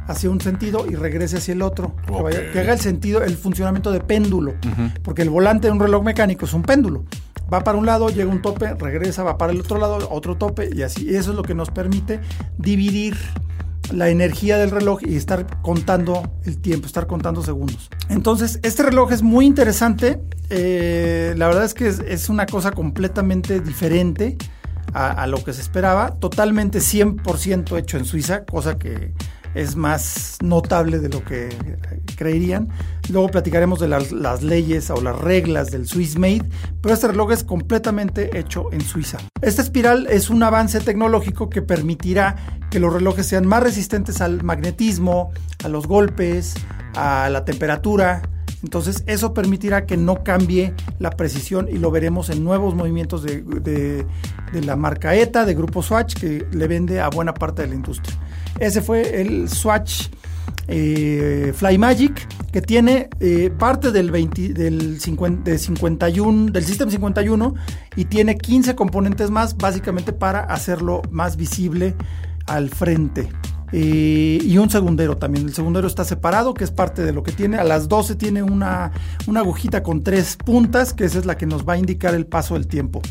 hacia 0.08 0.30
un 0.32 0.42
sentido 0.42 0.88
y 0.90 0.96
regrese 0.96 1.38
hacia 1.38 1.54
el 1.54 1.62
otro. 1.62 1.96
Que, 2.52 2.60
haga 2.60 2.74
el 2.74 2.80
sentido, 2.80 3.24
el 3.24 3.38
funcionamiento 3.38 3.92
de 3.92 4.00
péndulo. 4.00 4.56
Porque 5.04 5.22
el 5.22 5.30
volante 5.30 5.68
de 5.68 5.74
un 5.74 5.80
reloj 5.80 6.04
mecánico 6.04 6.46
es 6.46 6.54
un 6.54 6.64
péndulo. 6.64 7.06
Va 7.52 7.64
para 7.64 7.78
un 7.78 7.86
lado, 7.86 8.10
llega 8.10 8.30
un 8.30 8.42
tope, 8.42 8.74
regresa, 8.76 9.24
va 9.24 9.38
para 9.38 9.52
el 9.52 9.62
otro 9.62 9.80
lado, 9.80 10.08
otro 10.12 10.38
tope 10.38 10.70
y 10.74 10.84
así. 10.84 11.16
Eso 11.16 11.32
es 11.32 11.38
lo 11.38 11.44
que 11.44 11.56
nos 11.56 11.70
permite 11.72 12.20
dividir 12.58 13.18
la 13.92 14.10
energía 14.10 14.58
del 14.58 14.72
reloj 14.72 15.00
y 15.04 15.16
estar 15.16 15.62
contando 15.62 16.32
el 16.46 16.60
tiempo, 16.60 16.86
estar 16.86 17.08
contando 17.08 17.42
segundos. 17.44 17.90
Entonces, 18.10 18.60
este 18.64 18.84
reloj 18.84 19.12
es 19.12 19.22
muy 19.22 19.46
interesante. 19.46 20.22
Eh, 20.50 21.34
la 21.38 21.48
verdad 21.48 21.66
es 21.66 21.74
que 21.74 21.88
es, 21.88 22.30
una 22.30 22.46
cosa 22.46 22.72
completamente 22.72 23.60
diferente 23.60 24.38
a, 24.94 25.10
a, 25.10 25.28
lo 25.28 25.44
que 25.44 25.54
se 25.54 25.62
esperaba. 25.62 26.16
Totalmente 26.20 26.80
100% 26.80 27.78
hecho 27.78 27.98
en 27.98 28.06
Suiza, 28.06 28.46
cosa 28.46 28.78
que 28.78 29.14
es 29.56 29.76
más 29.76 30.38
notable 30.42 31.00
de 31.00 31.10
lo 31.10 31.24
que 31.24 31.50
creerían. 32.16 32.70
Luego 33.10 33.30
platicaremos 33.30 33.80
de 33.80 33.88
las, 33.88 34.44
leyes 34.44 34.90
o 34.90 35.02
las 35.02 35.18
reglas 35.20 35.72
del 35.72 35.88
Swiss 35.88 36.18
Made, 36.18 36.50
pero 36.82 36.94
este 36.94 37.08
reloj 37.08 37.32
es 37.32 37.44
completamente 37.44 38.38
hecho 38.38 38.72
en 38.72 38.82
Suiza. 38.82 39.18
Esta 39.42 39.62
espiral 39.62 40.08
es 40.10 40.30
un 40.30 40.44
avance 40.44 40.80
tecnológico 40.80 41.50
que 41.50 41.62
permitirá 41.62 42.36
que 42.70 42.80
los 42.80 42.94
relojes 42.94 43.26
sean 43.26 43.48
más 43.48 43.64
resistentes 43.64 44.22
al 44.22 44.44
magnetismo, 44.44 45.32
a 45.64 45.70
los 45.70 45.88
golpes, 45.88 46.56
a 46.96 47.30
la 47.30 47.46
temperatura. 47.46 48.22
Entonces 48.62 49.04
eso 49.08 49.34
permitirá 49.34 49.86
que 49.86 49.98
no 49.98 50.24
cambie 50.24 50.74
la 51.00 51.12
precisión 51.12 51.68
y 51.72 51.78
lo 51.78 51.92
veremos 51.92 52.30
en 52.30 52.44
nuevos 52.44 52.76
movimientos 52.76 53.24
de, 53.24 54.06
la 54.62 54.76
marca 54.76 55.16
ETA, 55.16 55.46
de 55.46 55.56
Grupo 55.56 55.82
Swatch, 55.82 56.16
que 56.16 56.46
le 56.52 56.68
vende 56.68 57.00
a 57.00 57.10
buena 57.10 57.34
parte 57.34 57.62
de 57.62 57.70
la 57.70 57.76
industria. 57.76 58.18
Ese 58.60 58.82
fue 58.82 59.22
el 59.22 59.50
Swatch 59.50 60.08
eh, 60.68 61.54
Fly 61.56 61.78
Magic 61.78 62.28
que 62.52 62.62
tiene 62.62 63.10
eh, 63.20 63.52
parte 63.58 63.92
del, 63.92 64.12
20, 64.12 64.54
del, 64.54 65.00
50, 65.00 65.58
51, 65.58 66.52
del 66.52 66.64
System 66.64 66.90
51 66.90 67.54
y 67.96 68.06
tiene 68.06 68.38
15 68.38 68.76
componentes 68.76 69.30
más 69.30 69.58
básicamente 69.58 70.14
para 70.14 70.42
hacerlo 70.42 71.02
más 71.12 71.38
visible 71.38 71.96
al 72.48 72.70
frente. 72.70 73.30
Eh, 73.72 74.40
y 74.42 74.58
un 74.58 74.70
segundero 74.70 75.18
también. 75.18 75.46
El 75.46 75.54
segundero 75.54 75.88
está 75.88 76.04
separado, 76.04 76.56
que 76.56 76.64
es 76.64 76.72
parte 76.72 77.04
de 77.04 77.14
lo 77.14 77.22
que 77.22 77.32
tiene. 77.32 77.58
A 77.58 77.64
las 77.64 77.88
12 77.88 78.16
tiene 78.16 78.42
una, 78.42 78.92
una 79.28 79.42
agujita 79.42 79.84
con 79.84 80.04
tres 80.04 80.38
puntas, 80.38 80.94
que 80.94 81.06
esa 81.06 81.20
es 81.20 81.26
la 81.26 81.38
que 81.38 81.46
nos 81.46 81.68
va 81.68 81.74
a 81.74 81.78
indicar 81.78 82.16
el 82.16 82.26
paso 82.26 82.56
del 82.56 82.68
tiempo 82.68 83.02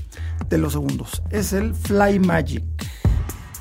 de 0.48 0.58
los 0.58 0.72
segundos. 0.72 1.22
Es 1.30 1.52
el 1.52 1.74
Fly 1.74 2.18
Magic. 2.18 2.64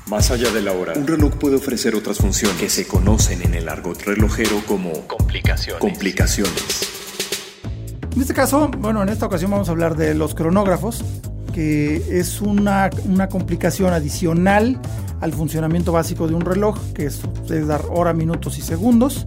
Más 0.08 0.30
allá 0.30 0.50
de 0.50 0.62
la 0.62 0.72
hora, 0.72 0.94
un 0.96 1.06
reloj 1.06 1.34
puede 1.34 1.56
ofrecer 1.56 1.94
otras 1.94 2.16
funciones 2.16 2.56
que 2.56 2.70
se 2.70 2.86
conocen 2.86 3.42
en 3.42 3.52
el 3.52 3.68
argot 3.68 4.00
relojero 4.04 4.62
como 4.66 5.06
complicaciones. 5.06 5.82
complicaciones. 5.82 6.88
En 8.14 8.22
este 8.22 8.32
caso, 8.32 8.70
bueno, 8.78 9.02
en 9.02 9.10
esta 9.10 9.26
ocasión 9.26 9.50
vamos 9.50 9.68
a 9.68 9.72
hablar 9.72 9.96
de 9.96 10.14
los 10.14 10.34
cronógrafos, 10.34 11.04
que 11.52 12.18
es 12.18 12.40
una, 12.40 12.88
una 13.04 13.28
complicación 13.28 13.92
adicional 13.92 14.80
al 15.20 15.34
funcionamiento 15.34 15.92
básico 15.92 16.26
de 16.26 16.34
un 16.34 16.40
reloj, 16.40 16.78
que 16.94 17.04
es, 17.04 17.20
es 17.50 17.66
dar 17.66 17.82
hora, 17.90 18.14
minutos 18.14 18.56
y 18.56 18.62
segundos, 18.62 19.26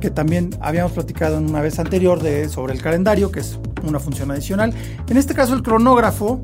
que 0.00 0.08
también 0.08 0.56
habíamos 0.62 0.92
platicado 0.92 1.36
en 1.36 1.50
una 1.50 1.60
vez 1.60 1.78
anterior 1.78 2.22
de, 2.22 2.48
sobre 2.48 2.72
el 2.72 2.80
calendario, 2.80 3.30
que 3.30 3.40
es 3.40 3.58
una 3.82 4.00
función 4.00 4.30
adicional. 4.30 4.72
En 5.06 5.18
este 5.18 5.34
caso, 5.34 5.52
el 5.52 5.62
cronógrafo 5.62 6.40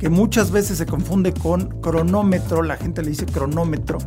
que 0.00 0.08
muchas 0.08 0.50
veces 0.50 0.78
se 0.78 0.86
confunde 0.86 1.34
con 1.34 1.78
cronómetro, 1.82 2.62
la 2.62 2.78
gente 2.78 3.02
le 3.02 3.10
dice 3.10 3.26
cronómetro, 3.26 3.98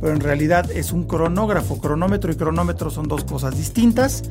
pero 0.00 0.14
en 0.14 0.20
realidad 0.20 0.70
es 0.70 0.90
un 0.90 1.04
cronógrafo. 1.04 1.78
Cronómetro 1.78 2.32
y 2.32 2.36
cronómetro 2.36 2.88
son 2.88 3.08
dos 3.08 3.24
cosas 3.24 3.54
distintas. 3.54 4.22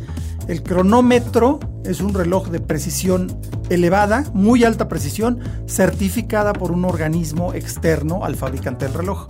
El 0.47 0.63
cronómetro 0.63 1.59
es 1.85 2.01
un 2.01 2.15
reloj 2.15 2.49
de 2.49 2.59
precisión 2.59 3.39
elevada, 3.69 4.25
muy 4.33 4.63
alta 4.63 4.87
precisión, 4.87 5.39
certificada 5.67 6.51
por 6.51 6.71
un 6.71 6.83
organismo 6.83 7.53
externo 7.53 8.25
al 8.25 8.35
fabricante 8.35 8.85
del 8.85 8.95
reloj. 8.95 9.27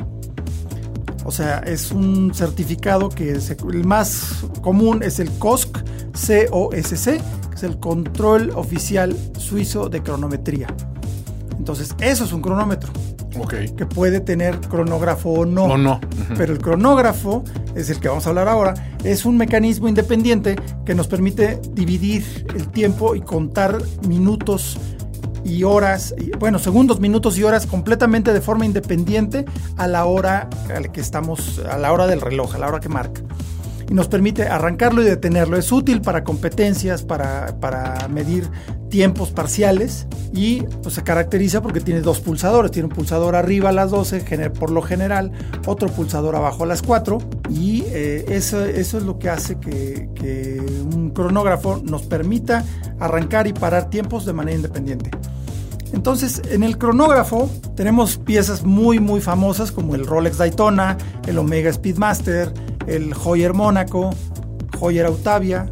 O 1.26 1.32
sea, 1.32 1.60
es 1.60 1.92
un 1.92 2.34
certificado 2.34 3.10
que 3.10 3.32
el 3.32 3.86
más 3.86 4.46
común 4.62 5.04
es 5.04 5.20
el 5.20 5.30
COSC, 5.32 5.84
COSC, 6.14 7.06
que 7.06 7.56
es 7.56 7.64
el 7.64 7.78
Control 7.82 8.52
Oficial 8.56 9.14
Suizo 9.38 9.90
de 9.90 10.02
Cronometría. 10.02 10.68
Entonces, 11.64 11.96
eso 12.02 12.26
es 12.26 12.34
un 12.34 12.42
cronómetro. 12.42 12.92
Que 13.78 13.86
puede 13.86 14.20
tener 14.20 14.60
cronógrafo 14.60 15.30
o 15.30 15.46
no. 15.46 15.64
O 15.64 15.78
no. 15.78 16.02
Pero 16.38 16.52
el 16.52 16.60
cronógrafo, 16.60 17.42
es 17.74 17.90
el 17.90 18.02
que 18.02 18.10
vamos 18.10 18.26
a 18.28 18.32
hablar 18.32 18.50
ahora, 18.50 18.74
es 19.06 19.24
un 19.24 19.38
mecanismo 19.38 19.88
independiente 19.88 20.58
que 20.86 20.94
nos 20.94 21.08
permite 21.08 21.62
dividir 21.72 22.46
el 22.54 22.68
tiempo 22.68 23.16
y 23.16 23.22
contar 23.22 23.82
minutos 24.06 24.78
y 25.46 25.64
horas, 25.64 26.14
bueno, 26.38 26.60
segundos, 26.60 27.00
minutos 27.00 27.38
y 27.38 27.44
horas 27.44 27.66
completamente 27.66 28.34
de 28.34 28.42
forma 28.42 28.66
independiente 28.66 29.46
a 29.78 29.88
la 29.88 30.04
hora 30.04 30.50
a 30.70 30.80
la 30.82 30.92
que 30.92 31.00
estamos, 31.00 31.60
a 31.60 31.78
la 31.78 31.94
hora 31.94 32.08
del 32.08 32.20
reloj, 32.20 32.56
a 32.56 32.58
la 32.58 32.68
hora 32.68 32.82
que 32.82 32.90
marca 32.90 33.22
y 33.90 33.94
nos 33.94 34.08
permite 34.08 34.48
arrancarlo 34.48 35.02
y 35.02 35.06
detenerlo. 35.06 35.58
Es 35.58 35.72
útil 35.72 36.02
para 36.02 36.24
competencias, 36.24 37.04
para, 37.04 37.60
para 37.60 38.08
medir 38.08 38.50
tiempos 38.90 39.32
parciales 39.32 40.06
y 40.34 40.62
pues, 40.84 40.94
se 40.94 41.04
caracteriza 41.04 41.62
porque 41.62 41.80
tiene 41.80 42.02
dos 42.02 42.20
pulsadores. 42.20 42.72
Tiene 42.72 42.90
un 42.90 42.94
pulsador 42.94 43.36
arriba 43.36 43.70
a 43.70 43.72
las 43.72 43.92
12 43.92 44.50
por 44.52 44.70
lo 44.70 44.82
general, 44.82 45.32
otro 45.66 45.90
pulsador 45.90 46.36
abajo 46.36 46.64
a 46.64 46.68
las 46.68 46.82
4 46.82 47.18
y 47.50 47.84
eh, 47.88 48.26
eso, 48.30 48.64
eso, 48.64 48.98
es 48.98 49.04
lo 49.04 49.18
que 49.18 49.30
hace 49.30 49.60
que, 49.60 50.10
que 50.16 50.62
un 50.94 51.10
cronógrafo 51.10 51.82
nos 51.84 52.04
permita 52.04 52.64
arrancar 53.00 53.48
y 53.48 53.54
parar 53.54 53.90
tiempos 53.90 54.26
de 54.26 54.34
manera 54.34 54.58
independiente. 54.58 55.10
Entonces, 55.94 56.42
en 56.50 56.64
el 56.64 56.78
cronógrafo 56.80 57.50
tenemos 57.76 58.18
piezas 58.18 58.64
muy 58.64 59.00
muy 59.00 59.22
famosas 59.22 59.72
como 59.72 59.96
el 59.96 60.06
Rolex 60.06 60.38
Daytona, 60.38 60.98
el 61.28 61.38
Omega 61.38 61.72
Speedmaster, 61.72 62.52
el 62.88 63.14
Hoyer 63.24 63.54
Mónaco, 63.54 64.12
Hoyer 64.80 65.06
Autavia. 65.06 65.72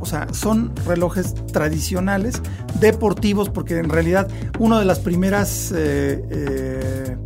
O 0.00 0.06
sea, 0.06 0.32
son 0.32 0.74
relojes 0.86 1.34
tradicionales, 1.52 2.40
deportivos, 2.80 3.50
porque 3.50 3.78
en 3.78 3.90
realidad 3.90 4.28
una 4.58 4.78
de 4.78 4.86
las 4.86 4.98
primeras 4.98 5.72
eh, 5.76 6.24
eh, 6.30 7.16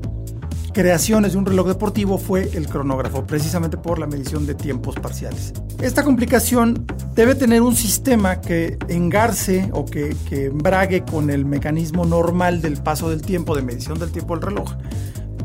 creaciones 0.72 1.32
de 1.32 1.38
un 1.38 1.46
reloj 1.46 1.68
deportivo 1.68 2.18
fue 2.18 2.50
el 2.54 2.66
cronógrafo, 2.66 3.24
precisamente 3.24 3.76
por 3.76 4.00
la 4.00 4.06
medición 4.08 4.44
de 4.44 4.56
tiempos 4.56 4.96
parciales. 4.96 5.52
Esta 5.80 6.02
complicación 6.02 6.84
debe 7.14 7.36
tener 7.36 7.62
un 7.62 7.76
sistema 7.76 8.40
que 8.40 8.76
engarce 8.88 9.70
o 9.72 9.84
que, 9.84 10.16
que 10.28 10.46
embrague 10.46 11.04
con 11.04 11.30
el 11.30 11.44
mecanismo 11.44 12.04
normal 12.04 12.60
del 12.60 12.78
paso 12.78 13.08
del 13.08 13.22
tiempo, 13.22 13.54
de 13.54 13.62
medición 13.62 14.00
del 14.00 14.10
tiempo 14.10 14.34
del 14.34 14.42
reloj 14.42 14.74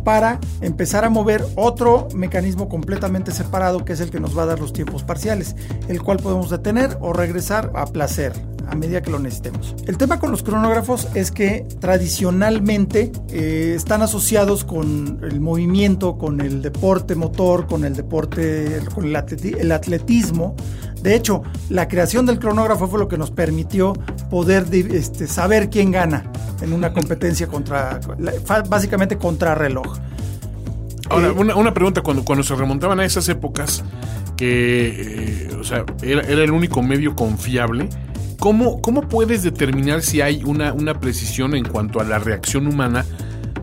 para 0.04 0.40
empezar 0.62 1.06
a 1.06 1.10
mover 1.10 1.44
otro 1.56 2.08
mecanismo 2.16 2.70
completamente 2.70 3.32
separado 3.32 3.86
que 3.86 3.94
es 3.94 4.00
el 4.02 4.10
que 4.10 4.20
nos 4.20 4.38
va 4.38 4.44
a 4.44 4.48
dar 4.48 4.60
los 4.60 4.74
tiempos 4.74 5.04
parciales, 5.04 5.56
el 5.88 6.02
cual 6.02 6.18
podemos 6.18 6.50
detener 6.50 6.98
o 7.02 7.14
regresar 7.14 7.72
a 7.76 7.86
placer 7.86 8.34
a 8.70 8.76
medida 8.76 9.02
que 9.02 9.12
lo 9.12 9.20
necesitemos. 9.20 9.76
El 9.88 9.98
tema 9.98 10.20
con 10.20 10.32
los 10.32 10.44
cronógrafos 10.44 11.08
es 11.16 11.32
que 11.32 11.66
tradicionalmente 11.80 13.12
eh, 13.30 13.74
están 13.76 14.02
asociados 14.02 14.64
con 14.64 15.20
el 15.24 15.40
movimiento, 15.40 16.18
con 16.18 16.40
el 16.42 16.62
deporte 16.62 17.16
motor, 17.16 17.68
con 17.68 17.84
el 17.84 17.96
deporte, 17.96 18.82
con 18.94 19.06
el, 19.06 19.16
atletismo. 19.16 20.56
De 21.02 21.16
hecho, 21.16 21.44
la 21.70 21.88
creación 21.88 22.26
del 22.26 22.40
cronógrafo 22.40 22.88
fue 22.88 23.00
lo 23.00 23.08
que 23.08 23.18
nos 23.18 23.32
permitió 23.32 23.94
poder 24.30 24.66
este, 24.74 25.28
saber 25.28 25.70
quién 25.70 25.92
gana 25.92 26.32
en 26.62 26.74
una 26.74 26.92
competencia 26.92 27.48
contra, 27.48 28.00
básicamente 28.68 29.18
contra 29.18 29.56
reloj. 29.56 29.98
Ahora, 31.10 31.28
eh, 31.28 31.32
una, 31.32 31.74
pregunta, 31.74 32.02
cuando, 32.02 32.24
cuando 32.24 32.44
se 32.44 32.56
remontaban 32.56 33.00
a 33.00 33.06
esas 33.06 33.28
épocas, 33.30 33.84
que 34.38 35.48
eh, 35.48 35.56
o 35.60 35.64
sea, 35.64 35.86
era, 36.02 36.22
el 36.22 36.52
único 36.52 36.82
medio 36.84 37.16
confiable, 37.16 37.90
¿cómo, 38.38 38.82
¿cómo 38.82 39.08
puedes 39.08 39.42
determinar 39.44 40.02
si 40.02 40.22
hay 40.22 40.44
una, 40.44 40.74
una 40.74 41.00
precisión 41.00 41.56
en 41.56 41.66
cuanto 41.66 42.00
a 42.00 42.04
la 42.04 42.20
reacción 42.20 42.68
humana 42.68 43.06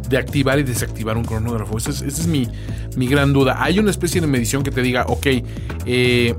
de 0.09 0.19
activar 0.19 0.59
y 0.59 0.64
desactivar 0.64 1.16
un 1.16 1.25
cronógrafo? 1.25 1.78
Esa 1.78 1.90
es, 1.90 2.02
esa 2.02 2.23
es 2.23 2.26
mi, 2.26 2.49
mi, 2.97 3.07
gran 3.07 3.33
duda. 3.33 3.62
¿Hay 3.62 3.78
una 3.78 3.90
especie 3.90 4.21
de 4.21 4.26
medición 4.26 4.62
que 4.62 4.71
te 4.71 4.83
diga, 4.83 5.05
ok, 5.07 5.26
eh, 5.87 6.35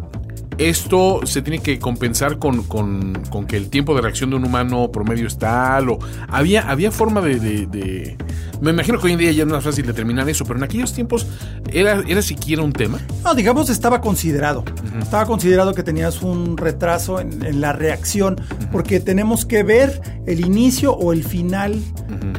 esto 0.57 1.21
se 1.25 1.41
tiene 1.41 1.59
que 1.59 1.79
compensar 1.79 2.39
con, 2.39 2.63
con, 2.63 3.13
con, 3.29 3.45
que 3.45 3.57
el 3.57 3.69
tiempo 3.69 3.95
de 3.95 4.01
reacción 4.01 4.29
de 4.29 4.37
un 4.37 4.45
humano 4.45 4.91
promedio 4.91 5.27
es 5.27 5.37
tal, 5.37 5.89
o 5.89 5.99
había, 6.27 6.69
había 6.69 6.91
forma 6.91 7.21
de, 7.21 7.39
de, 7.39 8.17
Me 8.61 8.71
imagino 8.71 8.99
que 8.99 9.07
hoy 9.07 9.13
en 9.13 9.19
día 9.19 9.31
ya 9.31 9.43
es 9.43 9.49
más 9.49 9.63
fácil 9.63 9.85
determinar 9.85 10.27
eso, 10.29 10.45
pero 10.45 10.57
en 10.57 10.63
aquellos 10.63 10.93
tiempos 10.93 11.27
era, 11.71 12.03
era 12.07 12.21
siquiera 12.21 12.63
un 12.63 12.73
tema. 12.73 12.99
No, 13.23 13.35
digamos 13.35 13.69
estaba 13.69 14.01
considerado. 14.01 14.63
Estaba 14.99 15.25
considerado 15.25 15.73
que 15.73 15.83
tenías 15.83 16.21
un 16.21 16.57
retraso 16.57 17.19
en, 17.19 17.61
la 17.61 17.73
reacción, 17.73 18.39
porque 18.71 18.99
tenemos 18.99 19.45
que 19.45 19.63
ver 19.63 20.01
el 20.25 20.41
inicio 20.41 20.93
o 20.93 21.13
el 21.13 21.23
final 21.23 21.81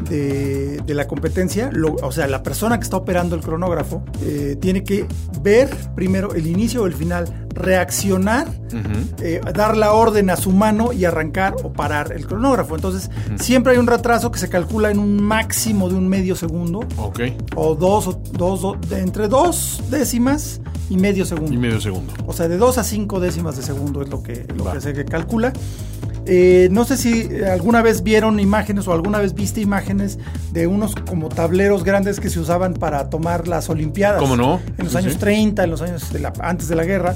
de, 0.09 0.81
de, 0.85 0.95
la 0.95 1.07
competencia. 1.07 1.71
o 2.03 2.13
sea, 2.13 2.27
la 2.27 2.43
persona 2.43 2.79
que 2.79 2.85
está 2.85 2.97
operando 2.97 3.37
el 3.37 3.43
cronógrafo 3.43 4.05
eh, 4.23 4.57
tiene 4.61 4.85
que 4.85 5.07
ver 5.43 5.69
primero 5.95 6.35
el 6.35 6.47
inicio 6.47 6.83
o 6.83 6.87
el 6.87 6.95
final, 6.95 7.48
reaccionar, 7.59 8.49
eh, 9.21 9.41
dar 9.55 9.77
la 9.77 9.93
orden 9.93 10.31
a 10.31 10.37
su 10.37 10.53
mano 10.53 10.93
y 10.93 11.05
arrancar 11.05 11.57
o 11.63 11.73
parar 11.73 12.13
el 12.13 12.27
cronógrafo. 12.27 12.77
Entonces, 12.77 13.11
siempre 13.37 13.73
hay 13.73 13.79
un 13.79 13.87
retraso 13.87 14.31
que 14.31 14.39
se 14.39 14.49
calcula 14.49 14.91
en 14.91 14.99
un 14.99 15.23
máximo 15.23 15.89
de 15.89 15.97
un 15.97 16.09
medio 16.09 16.37
segundo. 16.37 16.81
Ok. 16.97 17.21
O 17.57 17.75
dos, 17.75 18.07
o 18.07 18.21
dos, 18.33 18.81
de 18.89 19.01
entre 19.01 19.29
dos 19.29 19.83
décimas 19.91 20.61
y 20.89 20.97
medio 20.97 21.25
segundo. 21.25 21.53
Y 21.53 21.59
medio 21.59 21.81
segundo. 21.81 22.13
O 22.27 22.33
sea, 22.33 22.49
de 22.49 22.57
dos 22.57 22.79
a 22.79 22.85
cinco 22.85 23.21
décimas 23.21 23.57
de 23.57 23.63
segundo 23.63 24.03
es 24.03 24.09
lo 24.09 24.23
que, 24.23 24.47
lo 24.57 24.73
que 24.73 24.81
se 24.81 25.05
calcula. 25.05 25.53
Eh, 26.31 26.69
no 26.71 26.85
sé 26.85 26.99
si 26.99 27.43
alguna 27.43 27.81
vez 27.81 28.03
vieron 28.03 28.39
imágenes 28.39 28.87
o 28.87 28.93
alguna 28.93 29.19
vez 29.19 29.33
viste 29.33 29.63
imágenes 29.63 30.19
de 30.53 30.67
unos 30.67 30.95
como 30.95 31.31
tableros 31.31 31.85
grandes 31.85 32.21
que 32.21 32.29
se 32.29 32.39
usaban 32.39 32.75
para 32.75 33.09
tomar 33.09 33.49
las 33.49 33.71
Olimpiadas. 33.71 34.21
¿Cómo 34.21 34.37
no? 34.37 34.61
En 34.77 34.85
los 34.85 34.95
años 34.95 35.17
30, 35.17 35.65
en 35.65 35.71
los 35.71 35.81
años 35.81 36.05
antes 36.41 36.69
de 36.69 36.77
la 36.77 36.85
guerra 36.85 37.15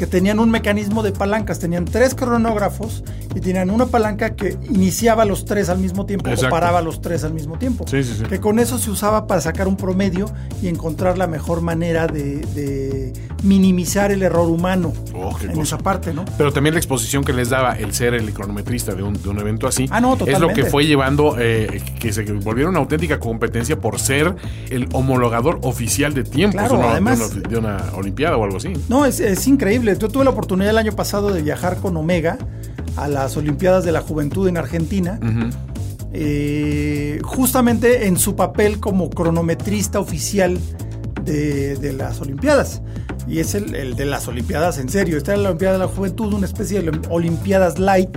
que 0.00 0.06
tenían 0.06 0.38
un 0.38 0.50
mecanismo 0.50 1.02
de 1.02 1.12
palancas, 1.12 1.58
tenían 1.58 1.84
tres 1.84 2.14
cronógrafos 2.14 3.04
y 3.34 3.40
tenían 3.40 3.68
una 3.68 3.84
palanca 3.84 4.34
que 4.34 4.56
iniciaba 4.70 5.26
los 5.26 5.44
tres 5.44 5.68
al 5.68 5.78
mismo 5.78 6.06
tiempo 6.06 6.30
o 6.30 6.48
paraba 6.48 6.80
los 6.80 7.02
tres 7.02 7.22
al 7.22 7.34
mismo 7.34 7.58
tiempo. 7.58 7.84
Sí, 7.86 8.02
sí, 8.02 8.14
sí. 8.16 8.24
Que 8.24 8.40
con 8.40 8.58
eso 8.58 8.78
se 8.78 8.90
usaba 8.90 9.26
para 9.26 9.42
sacar 9.42 9.68
un 9.68 9.76
promedio 9.76 10.24
y 10.62 10.68
encontrar 10.68 11.18
la 11.18 11.26
mejor 11.26 11.60
manera 11.60 12.06
de, 12.06 13.12
minimizar 13.42 14.10
el 14.10 14.22
error 14.22 14.48
humano 14.48 14.92
oh, 15.14 15.36
en 15.42 15.58
esa 15.60 15.76
parte, 15.76 16.14
¿no? 16.14 16.24
Pero 16.38 16.50
también 16.50 16.74
la 16.74 16.80
exposición 16.80 17.22
que 17.22 17.34
les 17.34 17.50
daba 17.50 17.78
el 17.78 17.92
ser 17.92 18.14
el 18.14 18.32
cronometrista 18.32 18.94
de 18.94 19.02
un, 19.02 19.38
evento 19.38 19.66
así 19.66 19.86
ah, 19.90 20.00
no, 20.00 20.16
es 20.26 20.38
lo 20.38 20.48
que 20.48 20.64
fue 20.64 20.86
llevando 20.86 21.36
eh, 21.38 21.82
que 21.98 22.12
se 22.12 22.22
volviera 22.24 22.68
una 22.68 22.78
auténtica 22.78 23.18
competencia 23.18 23.78
por 23.80 23.98
ser 23.98 24.34
el 24.70 24.88
homologador 24.92 25.58
oficial 25.62 26.12
de 26.14 26.24
tiempo 26.24 26.58
además, 26.58 27.42
de, 27.42 27.58
una, 27.58 27.84
Olimpiada 27.94 28.36
o 28.36 28.44
algo 28.44 28.56
así. 28.56 28.72
No, 28.88 29.04
es, 29.04 29.20
es 29.20 29.46
increíble 29.46 29.89
yo 29.98 30.08
tuve 30.08 30.24
la 30.24 30.30
oportunidad 30.30 30.70
el 30.70 30.78
año 30.78 30.92
pasado 30.92 31.32
de 31.32 31.42
viajar 31.42 31.76
con 31.78 31.96
Omega 31.96 32.38
a 32.96 33.08
las 33.08 33.36
Olimpiadas 33.36 33.84
de 33.84 33.92
la 33.92 34.00
Juventud 34.00 34.48
en 34.48 34.56
Argentina. 34.56 35.18
Eh, 36.12 37.20
justamente 37.22 38.08
en 38.08 38.16
su 38.16 38.34
papel 38.34 38.80
como 38.80 39.10
cronometrista 39.10 40.00
oficial 40.00 40.58
de, 41.24 41.94
las 41.96 42.20
Olimpiadas. 42.20 42.82
Y 43.28 43.38
es 43.38 43.54
el, 43.54 43.94
de 43.94 44.04
las 44.04 44.26
Olimpiadas 44.28 44.78
en 44.78 44.88
serio. 44.88 45.16
Esta 45.16 45.34
es 45.34 45.40
la 45.40 45.50
Olimpiada 45.50 45.74
de 45.74 45.80
la 45.80 45.88
Juventud, 45.88 46.32
una 46.32 46.46
especie 46.46 46.82
de 46.82 47.00
Olimpiadas 47.08 47.78
Light. 47.78 48.10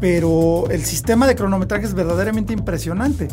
Pero 0.00 0.68
el 0.70 0.84
sistema 0.84 1.26
de 1.26 1.34
cronometraje 1.34 1.86
es 1.86 1.94
verdaderamente 1.94 2.52
impresionante. 2.52 3.28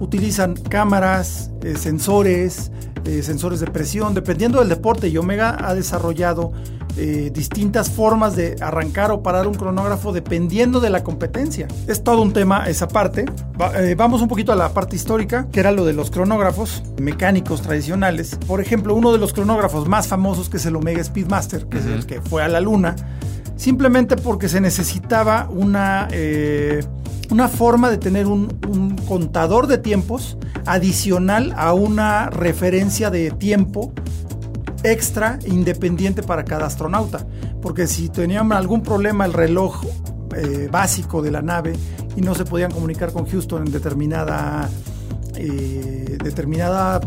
Utilizan 0.00 0.54
cámaras, 0.54 1.50
eh, 1.62 1.76
sensores, 1.76 2.70
eh, 3.04 3.22
sensores 3.22 3.58
de 3.60 3.66
presión, 3.66 4.14
dependiendo 4.14 4.60
del 4.60 4.68
deporte. 4.68 5.08
Y 5.08 5.16
Omega 5.16 5.56
ha 5.60 5.74
desarrollado 5.74 6.52
eh, 6.96 7.30
distintas 7.34 7.90
formas 7.90 8.36
de 8.36 8.54
arrancar 8.60 9.10
o 9.10 9.20
parar 9.22 9.48
un 9.48 9.54
cronógrafo 9.54 10.12
dependiendo 10.12 10.78
de 10.78 10.90
la 10.90 11.02
competencia. 11.02 11.66
Es 11.88 12.04
todo 12.04 12.22
un 12.22 12.32
tema 12.32 12.68
esa 12.68 12.86
parte. 12.86 13.24
Eh, 13.76 13.94
vamos 13.96 14.22
un 14.22 14.28
poquito 14.28 14.52
a 14.52 14.56
la 14.56 14.68
parte 14.68 14.94
histórica, 14.94 15.48
que 15.50 15.58
era 15.58 15.72
lo 15.72 15.84
de 15.84 15.92
los 15.92 16.12
cronógrafos 16.12 16.84
mecánicos 17.00 17.62
tradicionales. 17.62 18.38
Por 18.46 18.60
ejemplo, 18.60 18.94
uno 18.94 19.12
de 19.12 19.18
los 19.18 19.32
cronógrafos 19.32 19.88
más 19.88 20.06
famosos 20.06 20.48
que 20.48 20.58
es 20.58 20.66
el 20.66 20.76
Omega 20.76 21.02
Speedmaster, 21.02 21.66
que 21.66 21.78
es 21.78 21.86
el 21.86 22.06
que 22.06 22.20
fue 22.20 22.44
a 22.44 22.48
la 22.48 22.60
luna, 22.60 22.94
simplemente 23.56 24.16
porque 24.16 24.48
se 24.48 24.60
necesitaba 24.60 25.48
una, 25.50 26.06
eh, 26.12 26.84
una 27.30 27.48
forma 27.48 27.90
de 27.90 27.98
tener 27.98 28.28
un, 28.28 28.56
un 28.68 28.96
contador 28.98 29.66
de 29.66 29.78
tiempos 29.78 30.38
adicional 30.66 31.52
a 31.56 31.72
una 31.74 32.30
referencia 32.30 33.10
de 33.10 33.32
tiempo 33.32 33.92
extra 34.84 35.38
independiente 35.46 36.22
para 36.22 36.44
cada 36.44 36.66
astronauta. 36.66 37.26
Porque 37.60 37.86
si 37.88 38.08
tenían 38.08 38.52
algún 38.52 38.82
problema 38.82 39.24
el 39.24 39.32
reloj 39.32 39.84
eh, 40.36 40.68
básico 40.70 41.22
de 41.22 41.32
la 41.32 41.42
nave 41.42 41.72
y 42.16 42.20
no 42.20 42.34
se 42.34 42.44
podían 42.44 42.70
comunicar 42.70 43.12
con 43.12 43.26
Houston 43.26 43.66
en 43.66 43.72
determinada 43.72 44.68
eh, 45.36 46.16
determinada 46.22 47.00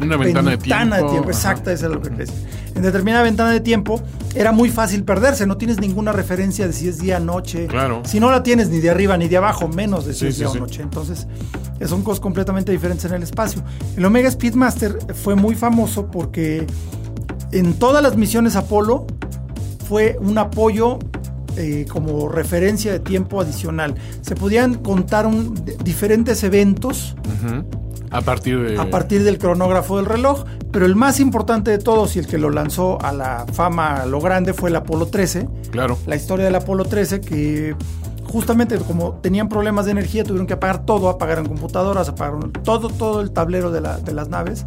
una 0.00 0.16
ventana, 0.16 0.50
de 0.50 0.58
tiempo, 0.58 1.30
exacta, 1.30 1.72
es 1.72 1.82
lo 1.82 2.00
que 2.00 2.26
En 2.74 2.82
determinada 2.82 3.22
ventana 3.22 3.50
de 3.50 3.60
tiempo 3.60 4.02
era 4.34 4.52
muy 4.52 4.70
fácil 4.70 5.04
perderse, 5.04 5.46
no 5.46 5.56
tienes 5.56 5.80
ninguna 5.80 6.12
referencia 6.12 6.66
de 6.66 6.72
si 6.72 6.88
es 6.88 6.98
día 6.98 7.20
noche. 7.20 7.66
Claro. 7.66 8.02
Si 8.04 8.20
no 8.20 8.30
la 8.30 8.42
tienes 8.42 8.68
ni 8.70 8.80
de 8.80 8.90
arriba 8.90 9.16
ni 9.16 9.28
de 9.28 9.36
abajo, 9.36 9.68
menos 9.68 10.06
de 10.06 10.14
si 10.14 10.26
es 10.26 10.38
día 10.38 10.50
o 10.50 10.54
noche. 10.54 10.82
Entonces, 10.82 11.26
son 11.86 12.02
cosas 12.02 12.20
completamente 12.20 12.72
diferentes 12.72 13.04
en 13.04 13.14
el 13.14 13.22
espacio. 13.22 13.62
El 13.96 14.04
Omega 14.04 14.30
Speedmaster 14.30 14.98
fue 15.14 15.34
muy 15.34 15.54
famoso 15.54 16.10
porque 16.10 16.66
en 17.52 17.74
todas 17.74 18.02
las 18.02 18.16
misiones 18.16 18.56
Apolo 18.56 19.06
fue 19.88 20.16
un 20.20 20.38
apoyo 20.38 20.98
eh, 21.56 21.86
como 21.88 22.28
referencia 22.28 22.90
de 22.90 22.98
tiempo 22.98 23.40
adicional. 23.40 23.94
Se 24.22 24.34
podían 24.34 24.74
contar 24.74 25.28
diferentes 25.84 26.42
eventos. 26.42 27.14
A 28.14 28.20
partir, 28.20 28.60
de... 28.60 28.78
a 28.78 28.88
partir 28.90 29.24
del 29.24 29.38
cronógrafo 29.38 29.96
del 29.96 30.06
reloj, 30.06 30.44
pero 30.70 30.86
el 30.86 30.94
más 30.94 31.18
importante 31.18 31.70
de 31.70 31.78
todos 31.78 32.14
y 32.14 32.20
el 32.20 32.26
que 32.26 32.38
lo 32.38 32.50
lanzó 32.50 33.00
a 33.02 33.12
la 33.12 33.44
fama 33.52 34.02
a 34.02 34.06
lo 34.06 34.20
grande 34.20 34.52
fue 34.52 34.70
el 34.70 34.76
Apolo 34.76 35.06
13. 35.06 35.48
Claro. 35.70 35.98
La 36.06 36.14
historia 36.14 36.44
del 36.44 36.54
Apolo 36.54 36.84
13 36.84 37.20
que 37.20 37.74
justamente 38.34 38.76
como 38.78 39.12
tenían 39.20 39.48
problemas 39.48 39.84
de 39.84 39.92
energía, 39.92 40.24
tuvieron 40.24 40.48
que 40.48 40.54
apagar 40.54 40.84
todo, 40.84 41.08
apagaron 41.08 41.46
computadoras, 41.46 42.08
apagaron 42.08 42.52
todo, 42.52 42.88
todo 42.88 43.20
el 43.20 43.30
tablero 43.30 43.70
de, 43.70 43.80
las 43.80 44.28
naves 44.28 44.66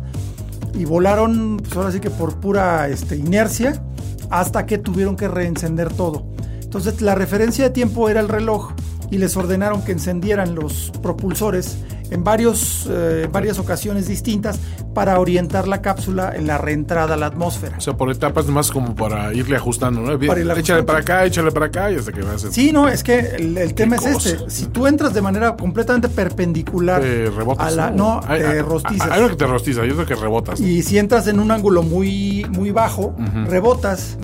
y 0.73 0.85
volaron, 0.85 1.57
pues 1.57 1.75
ahora 1.75 1.91
sí 1.91 1.99
que 1.99 2.09
por 2.09 2.39
pura 2.39 2.87
este, 2.87 3.17
inercia, 3.17 3.81
hasta 4.29 4.65
que 4.65 4.77
tuvieron 4.77 5.17
que 5.17 5.27
reencender 5.27 5.93
todo. 5.93 6.25
Entonces 6.61 7.01
la 7.01 7.13
referencia 7.15 7.65
de 7.65 7.69
tiempo 7.71 8.07
era 8.07 8.21
el 8.21 8.29
reloj 8.29 8.71
y 9.11 9.17
les 9.17 9.35
ordenaron 9.35 9.81
que 9.81 9.91
encendieran 9.91 10.55
los 10.55 10.93
propulsores 11.01 11.77
en 12.11 12.23
varios, 12.23 12.87
eh, 12.89 13.27
varias 13.31 13.59
ocasiones 13.59 14.07
distintas 14.07 14.59
para 14.93 15.19
orientar 15.19 15.67
la 15.67 15.81
cápsula 15.81 16.33
en 16.35 16.47
la 16.47 16.57
reentrada 16.57 17.13
a 17.13 17.17
la 17.17 17.27
atmósfera. 17.27 17.77
O 17.77 17.81
sea, 17.81 17.95
por 17.95 18.09
etapas 18.11 18.47
más 18.47 18.71
como 18.71 18.95
para 18.95 19.33
irle 19.33 19.55
ajustando, 19.55 20.01
¿no? 20.01 20.19
Para 20.19 20.41
échale 20.59 20.83
para 20.83 20.99
acá, 20.99 21.25
échale 21.25 21.51
para 21.51 21.67
acá 21.67 21.91
y 21.91 21.95
hasta 21.95 22.11
que 22.11 22.21
vas 22.21 22.43
a... 22.45 22.51
Sí, 22.51 22.71
no, 22.71 22.87
es 22.87 23.03
que 23.03 23.19
el, 23.19 23.73
tema 23.73 23.97
es 23.97 24.05
este. 24.05 24.49
Si 24.49 24.67
tú 24.67 24.87
entras 24.87 25.13
de 25.13 25.21
manera 25.21 25.55
completamente 25.55 26.09
perpendicular 26.09 27.01
te 27.01 27.29
rebotas, 27.29 27.67
a 27.67 27.71
la... 27.71 27.91
No, 27.91 28.21
te 28.27 28.61
rostizas. 28.61 29.11
Hay 29.11 29.19
uno 29.19 29.29
que 29.29 29.35
te 29.35 29.47
rostiza 29.47 29.85
y 29.85 29.91
otro 29.91 30.05
que 30.05 30.15
rebotas. 30.15 30.59
Y 30.59 30.83
si 30.83 30.97
entras 30.97 31.27
en 31.27 31.39
un 31.39 31.51
ángulo 31.51 31.83
muy, 31.83 32.45
muy 32.49 32.71
bajo, 32.71 33.15
rebotas. 33.45 34.17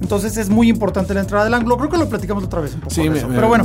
Entonces 0.00 0.36
es 0.36 0.48
muy 0.48 0.68
importante 0.68 1.12
la 1.14 1.20
entrada 1.20 1.44
del 1.44 1.54
ángulo. 1.54 1.76
Creo 1.76 1.90
que 1.90 1.98
lo 1.98 2.08
platicamos 2.08 2.44
otra 2.44 2.60
vez 2.60 2.74
un 2.74 2.80
poco. 2.80 2.94
Sí, 2.94 3.08
de 3.08 3.18
eso. 3.18 3.28
Pero 3.28 3.48
bueno, 3.48 3.64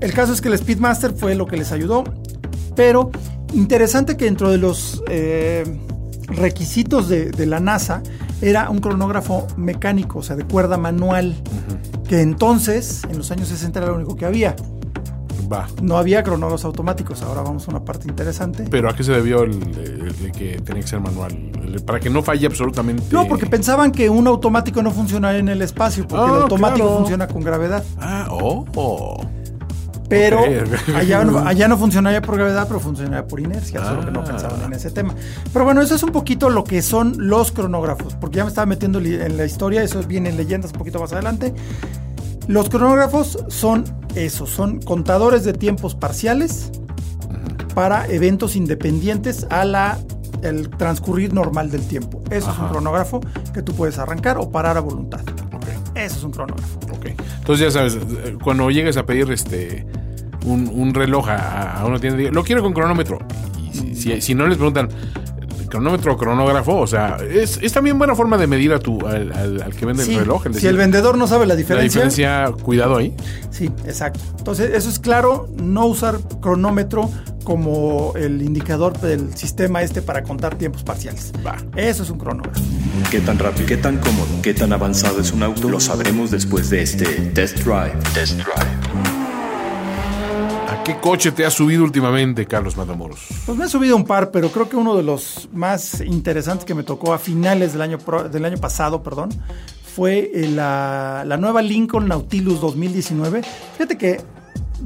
el 0.00 0.12
caso 0.12 0.32
es 0.32 0.40
que 0.40 0.48
el 0.48 0.58
Speedmaster 0.58 1.12
fue 1.12 1.34
lo 1.34 1.46
que 1.46 1.56
les 1.56 1.72
ayudó. 1.72 2.04
Pero 2.78 3.10
interesante 3.54 4.16
que 4.16 4.26
dentro 4.26 4.52
de 4.52 4.58
los 4.58 5.02
eh, 5.08 5.64
requisitos 6.28 7.08
de, 7.08 7.44
la 7.44 7.58
NASA 7.58 8.04
era 8.40 8.70
un 8.70 8.78
cronógrafo 8.78 9.48
mecánico, 9.56 10.20
o 10.20 10.22
sea, 10.22 10.36
de 10.36 10.44
cuerda 10.44 10.76
manual, 10.76 11.34
que 12.08 12.20
entonces, 12.20 13.02
en 13.10 13.18
los 13.18 13.32
años 13.32 13.48
60 13.48 13.80
era 13.80 13.88
lo 13.88 13.96
único 13.96 14.14
que 14.14 14.26
había. 14.26 14.54
No 15.82 15.98
había 15.98 16.22
cronógrafos 16.22 16.66
automáticos, 16.66 17.20
ahora 17.22 17.42
vamos 17.42 17.66
a 17.66 17.72
una 17.72 17.84
parte 17.84 18.06
interesante. 18.06 18.66
¿Pero 18.70 18.88
a 18.88 18.94
qué 18.94 19.02
se 19.02 19.10
debió 19.10 19.42
el, 19.42 19.58
que 20.32 20.60
tenía 20.60 20.82
que 20.82 20.88
ser 20.88 21.00
manual? 21.00 21.36
para 21.84 21.98
que 21.98 22.10
no 22.10 22.22
falle 22.22 22.46
absolutamente. 22.46 23.02
No, 23.10 23.26
porque 23.26 23.46
pensaban 23.46 23.90
que 23.90 24.08
un 24.08 24.28
automático 24.28 24.84
no 24.84 24.92
funcionaría 24.92 25.40
en 25.40 25.48
el 25.48 25.62
espacio, 25.62 26.06
porque 26.06 26.24
el 26.26 26.30
ah, 26.30 26.42
automático 26.42 26.98
funciona 26.98 27.26
con 27.26 27.42
gravedad. 27.42 27.82
Ah, 27.98 28.28
oh. 28.30 28.64
oh. 28.76 29.20
Pero 30.08 30.40
Allá, 30.94 31.24
no, 31.24 31.38
allá, 31.46 31.68
no, 31.68 31.76
funcionaría 31.76 32.22
por 32.22 32.36
gravedad, 32.36 32.66
pero 32.66 32.80
funcionaría 32.80 33.26
por 33.26 33.40
inercia, 33.40 33.84
solo 33.84 34.04
que 34.04 34.10
no 34.10 34.20
ah. 34.20 34.24
pensaban 34.24 34.62
en 34.62 34.72
ese 34.72 34.90
tema. 34.90 35.14
Pero 35.52 35.64
bueno, 35.64 35.82
eso 35.82 35.94
es 35.94 36.02
un 36.02 36.10
poquito 36.10 36.48
lo 36.50 36.64
que 36.64 36.82
son 36.82 37.28
los 37.28 37.52
cronógrafos, 37.52 38.14
porque 38.14 38.38
ya 38.38 38.44
me 38.44 38.48
estaba 38.48 38.66
metiendo 38.66 38.98
en 38.98 39.36
la 39.36 39.44
historia, 39.44 39.82
eso 39.82 40.02
viene 40.02 40.30
en 40.30 40.36
leyendas 40.36 40.72
un 40.72 40.78
poquito 40.78 40.98
más 40.98 41.12
adelante. 41.12 41.54
Los 42.46 42.70
cronógrafos 42.70 43.44
son 43.48 43.84
eso, 44.14 44.46
son 44.46 44.80
contadores 44.80 45.44
de 45.44 45.52
tiempos 45.52 45.94
parciales 45.94 46.70
para 47.74 48.06
eventos 48.06 48.56
independientes 48.56 49.46
a 49.50 49.64
la 49.64 49.98
el 50.42 50.70
transcurrir 50.70 51.34
normal 51.34 51.70
del 51.70 51.86
tiempo. 51.86 52.22
Eso 52.30 52.50
es 52.50 52.58
un 52.58 52.68
cronógrafo 52.68 53.20
que 53.52 53.62
tú 53.62 53.74
puedes 53.74 53.98
arrancar 53.98 54.38
o 54.38 54.50
parar 54.50 54.76
a 54.76 54.80
voluntad. 54.80 55.20
Eso 55.94 56.16
es 56.16 56.24
un 56.24 56.30
cronógrafo. 56.30 56.78
Ok. 56.92 57.06
Entonces 57.38 57.66
ya 57.66 57.70
sabes, 57.70 57.98
cuando 58.42 58.70
llegues 58.70 58.96
a 58.96 59.04
pedir 59.04 59.30
este 59.32 59.84
un, 60.48 60.94
reloj 60.94 61.28
a, 61.28 61.84
una 61.86 61.98
tienda, 61.98 62.30
lo 62.30 62.44
quiero 62.44 62.62
con 62.62 62.72
cronómetro. 62.72 63.18
Y 63.72 64.20
si, 64.20 64.34
no 64.34 64.46
les 64.46 64.56
preguntan, 64.56 64.88
cronómetro 65.68 66.14
o 66.14 66.16
cronógrafo, 66.16 66.76
o 66.76 66.86
sea, 66.86 67.18
es, 67.30 67.60
también 67.72 67.98
buena 67.98 68.14
forma 68.14 68.36
de 68.38 68.46
medir 68.46 68.72
a 68.72 68.78
tu, 68.78 69.06
al, 69.06 69.74
que 69.78 69.86
vende 69.86 70.02
el 70.02 70.20
reloj. 70.20 70.44
si 70.52 70.66
el 70.66 70.76
vendedor 70.76 71.16
no 71.16 71.26
sabe 71.26 71.46
la 71.46 71.54
diferencia. 71.54 72.00
La 72.02 72.08
diferencia, 72.08 72.62
cuidado 72.64 72.96
ahí. 72.96 73.14
Sí, 73.50 73.66
exacto. 73.86 74.20
Entonces, 74.38 74.74
eso 74.74 74.88
es 74.88 74.98
claro, 74.98 75.48
no 75.56 75.86
usar 75.86 76.18
cronómetro 76.40 77.10
como 77.44 78.12
el 78.16 78.42
indicador 78.42 78.98
del 79.00 79.34
sistema 79.34 79.82
este 79.82 80.02
para 80.02 80.22
contar 80.22 80.56
tiempos 80.56 80.82
parciales. 80.82 81.32
Va. 81.46 81.56
Eso 81.76 82.02
es 82.02 82.10
un 82.10 82.18
cronógrafo. 82.18 82.60
¿Qué 83.10 83.20
tan 83.20 83.38
rápido, 83.38 83.66
qué 83.66 83.76
tan 83.76 83.96
cómodo, 83.98 84.28
qué 84.42 84.52
tan 84.52 84.72
avanzado 84.72 85.20
es 85.20 85.32
un 85.32 85.42
auto? 85.42 85.68
Lo 85.68 85.80
sabremos 85.80 86.30
después 86.30 86.68
de 86.68 86.82
este 86.82 87.06
test 87.06 87.58
drive. 87.58 87.96
Test 88.12 88.34
drive. 88.34 88.77
¿Qué 90.88 90.96
coche 91.00 91.32
te 91.32 91.44
has 91.44 91.52
subido 91.52 91.84
últimamente, 91.84 92.46
Carlos 92.46 92.78
Matamoros? 92.78 93.20
Pues 93.44 93.58
me 93.58 93.66
he 93.66 93.68
subido 93.68 93.94
un 93.94 94.06
par, 94.06 94.30
pero 94.30 94.50
creo 94.50 94.70
que 94.70 94.76
uno 94.76 94.96
de 94.96 95.02
los 95.02 95.50
más 95.52 96.00
interesantes 96.00 96.64
que 96.64 96.72
me 96.72 96.82
tocó 96.82 97.12
a 97.12 97.18
finales 97.18 97.74
del 97.74 97.82
año, 97.82 97.98
del 98.32 98.44
año 98.46 98.56
pasado, 98.56 99.02
perdón, 99.02 99.28
fue 99.94 100.30
eh, 100.32 100.48
la, 100.48 101.26
nueva 101.38 101.60
Lincoln 101.60 102.08
Nautilus 102.08 102.62
2019. 102.62 103.42
Fíjate 103.74 103.98
que 103.98 104.22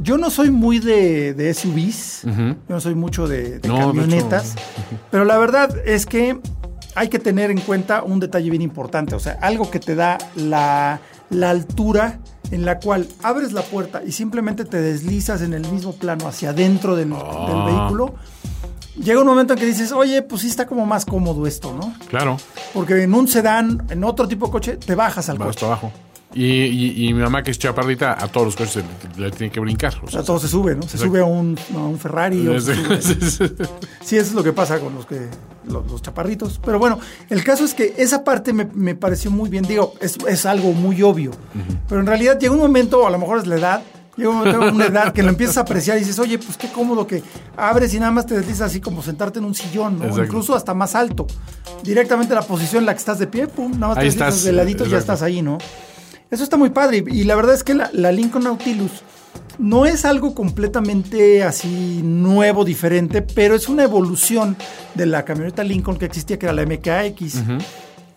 yo 0.03 0.19
no 0.19 0.31
soy 0.31 0.51
muy 0.51 0.81
de, 0.81 1.55
SUVs, 1.55 2.23
yo 2.25 2.57
no 2.69 2.81
soy 2.81 2.97
mucho 2.97 3.29
de, 3.29 3.61
camionetas, 3.61 4.57
pero 5.13 5.25
la 5.25 5.39
verdad 5.39 5.73
es 5.87 6.05
que 6.05 6.41
hay 6.97 7.11
que 7.11 7.21
tener 7.21 7.53
en 7.53 7.61
cuenta 7.61 8.03
un 8.03 8.19
detalle 8.19 8.51
bien 8.51 8.63
importante, 8.63 9.15
o 9.15 9.21
sea, 9.21 9.39
algo 9.41 9.71
que 9.71 9.79
te 9.79 9.95
da 9.95 10.19
la, 10.35 11.01
la 11.31 11.51
altura 11.51 12.19
en 12.53 12.67
la 12.67 12.79
cual 12.79 13.09
abres 13.23 13.53
la 13.53 13.63
puerta 13.63 14.03
y 14.07 14.13
simplemente 14.13 14.65
te 14.65 14.81
deslizas 14.81 15.41
en 15.41 15.55
el 15.55 15.67
mismo 15.69 15.95
plano 15.95 16.29
hacia 16.29 16.51
adentro 16.51 16.95
del, 16.95 17.13
ah. 17.15 17.65
vehículo, 17.67 18.15
llega 19.03 19.21
un 19.21 19.27
momento 19.27 19.55
en 19.55 19.59
que 19.59 19.67
dices, 19.67 19.91
oye, 19.91 20.21
pues 20.23 20.43
sí 20.43 20.49
está 20.49 20.67
como 20.67 20.85
más 20.85 21.07
cómodo 21.07 21.47
esto, 21.47 21.75
¿no? 21.75 21.95
Claro. 22.09 22.37
Porque 22.75 23.03
en 23.03 23.15
un 23.15 23.27
sedán, 23.27 23.87
en 23.89 24.05
otro 24.05 24.29
tipo 24.29 24.47
de 24.47 24.53
coche, 24.53 24.77
te 24.77 24.95
bajas 24.95 25.31
al 25.31 25.39
coche. 25.39 25.65
abajo. 25.65 25.91
Y, 26.35 27.13
mi 27.13 27.21
mamá, 27.21 27.43
que 27.43 27.51
es 27.51 27.59
chaparrita, 27.59 28.13
a 28.13 28.29
todos 28.29 28.47
los 28.47 28.57
coches 28.57 28.85
le, 29.17 29.31
tiene 29.31 29.53
que 29.53 29.61
brincar. 29.61 29.95
O 30.03 30.11
sea, 30.11 30.21
a 30.21 30.25
todos 30.25 30.43
se 30.43 30.49
sube, 30.49 30.75
¿no? 30.75 30.83
Se 30.83 30.99
sube 30.99 31.21
a 31.21 31.25
un, 31.25 31.57
Ferrari. 31.99 32.47
O 32.49 32.61
sí, 32.61 32.73
eso 34.17 34.17
es 34.17 34.33
lo 34.33 34.43
que 34.43 34.53
pasa 34.53 34.79
con 34.81 34.95
los 34.95 35.07
que 35.07 35.29
los, 35.67 36.03
chaparritos. 36.03 36.61
Pero 36.65 36.79
bueno, 36.79 36.99
el 37.29 37.45
caso 37.45 37.65
es 37.65 37.75
que 37.75 37.95
esa 37.99 38.25
parte 38.25 38.53
me, 38.53 38.95
pareció 38.95 39.31
muy 39.31 39.51
bien. 39.51 39.65
Digo, 39.65 39.95
es, 40.01 40.47
algo 40.47 40.73
muy 40.73 41.03
obvio. 41.03 41.33
Pero 41.89 42.01
en 42.01 42.07
realidad 42.07 42.39
llega 42.39 42.53
un 42.53 42.61
momento, 42.61 43.07
a 43.07 43.11
lo 43.11 43.19
mejor 43.19 43.39
es 43.39 43.47
la 43.47 43.57
edad, 43.57 43.83
llega 44.17 44.31
un 44.31 44.37
momento, 44.39 44.61
una 44.73 44.87
edad 44.87 45.13
que 45.13 45.23
lo 45.23 45.29
empiezas 45.29 45.59
a 45.59 45.61
apreciar 45.61 45.97
y 45.99 46.01
dices, 46.01 46.19
oye, 46.19 46.39
pues 46.39 46.57
qué 46.57 46.69
cómodo 46.73 47.07
que 47.07 47.23
abres 47.57 47.93
y 47.95 47.99
nada 47.99 48.11
más 48.11 48.27
te 48.27 48.35
deslizas 48.35 48.71
así 48.71 48.81
como 48.81 49.03
sentarte 49.03 49.39
en 49.39 49.45
un 49.45 49.55
sillón, 49.55 49.99
¿no? 49.99 50.25
incluso 50.25 50.55
hasta 50.55 50.75
más 50.75 50.95
alto. 50.95 51.27
Directamente 51.83 52.35
la 52.35 52.43
posición 52.43 52.83
en 52.83 52.87
la 52.87 52.95
que 52.95 52.99
estás 52.99 53.19
de 53.19 53.27
pie, 53.27 53.49
pum, 53.49 53.73
nada 53.73 53.89
más 53.89 53.99
te 53.99 54.05
deslizas 54.05 54.45
de 54.45 54.53
ladito 54.53 54.87
y 54.87 54.91
ya 54.91 54.99
estás 54.99 55.23
ahí, 55.23 55.43
¿no? 55.43 55.59
Eso 56.33 56.45
está 56.45 56.57
muy 56.57 56.71
padre. 56.71 57.05
Y 57.07 57.25
la 57.25 57.37
verdad 57.37 57.55
es 57.55 57.63
que 57.63 57.75
la, 57.75 58.11
Lincoln 58.11 58.45
Nautilus 58.45 58.91
no 59.59 59.85
es 59.85 60.07
algo 60.07 60.35
completamente 60.35 61.45
así 61.45 62.01
nuevo, 62.03 62.65
diferente, 62.65 63.21
pero 63.21 63.55
es 63.55 63.69
una 63.69 63.83
evolución 63.83 64.57
de 64.95 65.05
la 65.05 65.27
camioneta 65.27 65.63
Lincoln 65.63 65.99
que 65.99 66.07
existía, 66.07 66.39
que 66.39 66.47
era 66.47 66.55
la 66.55 66.65
MKX. 66.65 67.43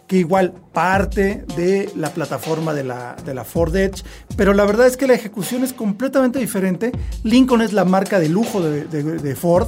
que 0.07 0.17
igual 0.17 0.53
parte 0.71 1.43
de 1.57 1.91
la 1.95 2.11
plataforma 2.11 2.73
de 2.73 2.85
la, 2.85 3.15
de 3.25 3.33
la, 3.33 3.43
Ford 3.43 3.75
Edge, 3.75 4.03
pero 4.37 4.53
la 4.53 4.63
verdad 4.63 4.85
es 4.85 4.97
que 4.97 5.07
la 5.07 5.15
ejecución 5.15 5.63
es 5.63 5.73
completamente 5.73 6.39
diferente. 6.39 6.93
Lincoln 7.23 7.63
es 7.63 7.73
la 7.73 7.85
marca 7.85 8.19
de 8.19 8.29
lujo 8.29 8.61
de, 8.61 9.35
Ford 9.35 9.67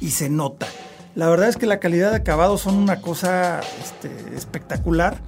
y 0.00 0.10
se 0.10 0.28
nota. 0.28 0.66
La 1.16 1.28
verdad 1.30 1.48
es 1.48 1.56
que 1.56 1.66
la 1.66 1.80
calidad 1.80 2.10
de 2.10 2.18
acabado 2.18 2.58
son 2.58 2.76
una 2.76 3.00
cosa 3.00 3.60
este, 3.82 4.36
espectacular. 4.36 5.18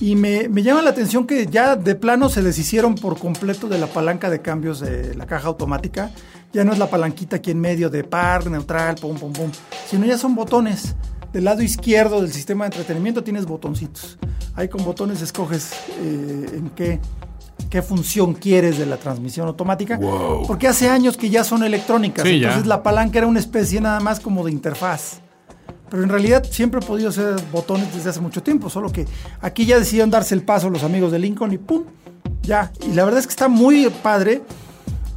Y 0.00 0.16
me, 0.16 0.48
llama 0.62 0.82
la 0.82 0.90
atención 0.90 1.26
que 1.26 1.46
ya 1.46 1.76
de 1.76 1.94
plano 1.94 2.28
se 2.28 2.42
deshicieron 2.42 2.94
por 2.94 3.18
completo 3.18 3.68
de 3.68 3.78
la 3.78 3.86
palanca 3.86 4.28
de 4.28 4.40
cambios 4.40 4.80
de 4.80 5.14
la 5.14 5.26
caja 5.26 5.48
automática. 5.48 6.10
Ya 6.52 6.64
no 6.64 6.72
es 6.72 6.78
la 6.78 6.88
palanquita 6.88 7.36
aquí 7.36 7.50
en 7.50 7.60
medio 7.60 7.90
de 7.90 8.04
par, 8.04 8.48
neutral, 8.50 8.96
pum, 8.96 9.16
pum, 9.16 9.32
pum, 9.32 9.50
sino 9.88 10.06
ya 10.06 10.18
son 10.18 10.34
botones. 10.34 10.94
Del 11.32 11.44
lado 11.44 11.62
izquierdo 11.62 12.20
del 12.20 12.32
sistema 12.32 12.64
de 12.64 12.76
entretenimiento 12.76 13.24
tienes 13.24 13.44
botoncitos. 13.44 14.18
Ahí 14.54 14.68
con 14.68 14.84
botones 14.84 15.20
escoges 15.20 15.72
eh, 16.00 16.46
en 16.54 16.70
qué, 16.70 17.00
qué 17.70 17.82
función 17.82 18.34
quieres 18.34 18.78
de 18.78 18.86
la 18.86 18.98
transmisión 18.98 19.48
automática. 19.48 19.98
Porque 20.46 20.68
hace 20.68 20.88
años 20.88 21.16
que 21.16 21.30
ya 21.30 21.42
son 21.42 21.64
electrónicas. 21.64 22.24
entonces 22.24 22.66
la 22.66 22.82
palanca 22.82 23.18
era 23.18 23.26
una 23.26 23.40
especie 23.40 23.80
nada 23.80 23.98
más 24.00 24.20
como 24.20 24.44
de 24.44 24.52
interfaz. 24.52 25.23
Pero 25.94 26.02
en 26.02 26.10
realidad 26.10 26.42
siempre 26.50 26.80
he 26.80 26.82
podido 26.84 27.10
hacer 27.10 27.36
botones 27.52 27.94
desde 27.94 28.10
hace 28.10 28.20
mucho 28.20 28.42
tiempo, 28.42 28.68
solo 28.68 28.90
que 28.90 29.06
aquí 29.40 29.64
ya 29.64 29.78
decidieron 29.78 30.10
darse 30.10 30.34
el 30.34 30.42
paso 30.42 30.68
los 30.68 30.82
amigos 30.82 31.12
de 31.12 31.20
Lincoln 31.20 31.52
y 31.52 31.58
¡pum! 31.58 31.84
Ya. 32.42 32.72
Y 32.84 32.94
la 32.94 33.04
verdad 33.04 33.20
es 33.20 33.28
que 33.28 33.30
está 33.30 33.46
muy 33.46 33.88
padre 34.02 34.42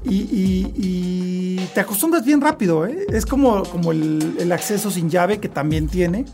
y, 0.04 1.56
te 1.74 1.80
acostumbras 1.80 2.24
bien 2.24 2.42
rápido. 2.42 2.86
¿eh? 2.86 3.08
Es 3.10 3.26
como, 3.26 3.64
como 3.64 3.92
el, 3.92 4.52
acceso 4.52 4.92
sin 4.92 5.10
llave 5.10 5.40
que 5.40 5.50
también 5.50 5.88
tiene. 5.88 6.26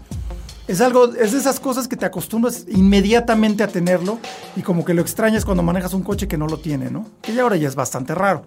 Es 0.68 0.82
algo, 0.82 1.14
es 1.14 1.32
de 1.32 1.38
esas 1.38 1.62
cosas 1.62 1.88
que 1.88 1.96
te 1.96 2.06
acostumbras 2.06 2.66
inmediatamente 2.68 3.64
a 3.64 3.70
tenerlo 3.70 4.20
y 4.58 4.62
como 4.62 4.84
que 4.84 4.94
lo 4.94 5.02
extrañas 5.02 5.46
cuando 5.46 5.64
manejas 5.64 5.94
un 5.94 6.04
coche 6.04 6.28
que 6.28 6.38
no 6.38 6.48
lo 6.48 6.58
tiene, 6.58 6.92
¿no? 6.92 7.08
Que 7.22 7.34
ya 7.34 7.44
ahora 7.44 7.56
ya 7.56 7.70
es 7.70 7.76
bastante 7.76 8.14
raro. 8.14 8.44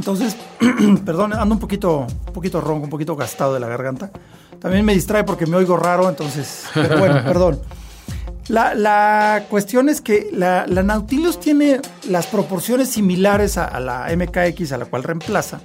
Entonces, 0.00 0.34
perdón, 1.04 1.34
ando 1.34 1.56
un 1.56 1.60
poquito, 1.60 2.06
un 2.26 2.32
poquito 2.32 2.58
ronco, 2.58 2.84
un 2.84 2.90
poquito 2.90 3.16
gastado 3.16 3.52
de 3.52 3.60
la 3.60 3.68
garganta. 3.68 4.10
También 4.58 4.82
me 4.82 4.94
distrae 4.94 5.24
porque 5.24 5.44
me 5.44 5.58
oigo 5.58 5.76
raro, 5.76 6.08
entonces, 6.08 6.64
pero 6.72 6.98
bueno, 6.98 7.22
perdón. 7.26 7.60
La, 8.48 9.44
cuestión 9.50 9.90
es 9.90 10.00
que 10.00 10.30
la, 10.32 10.64
Nautilus 10.66 11.38
tiene 11.38 11.82
las 12.08 12.26
proporciones 12.28 12.88
similares 12.88 13.58
a, 13.58 13.78
la 13.78 14.08
MKX 14.16 14.72
a 14.72 14.78
la 14.78 14.86
cual 14.86 15.02
reemplaza, 15.02 15.60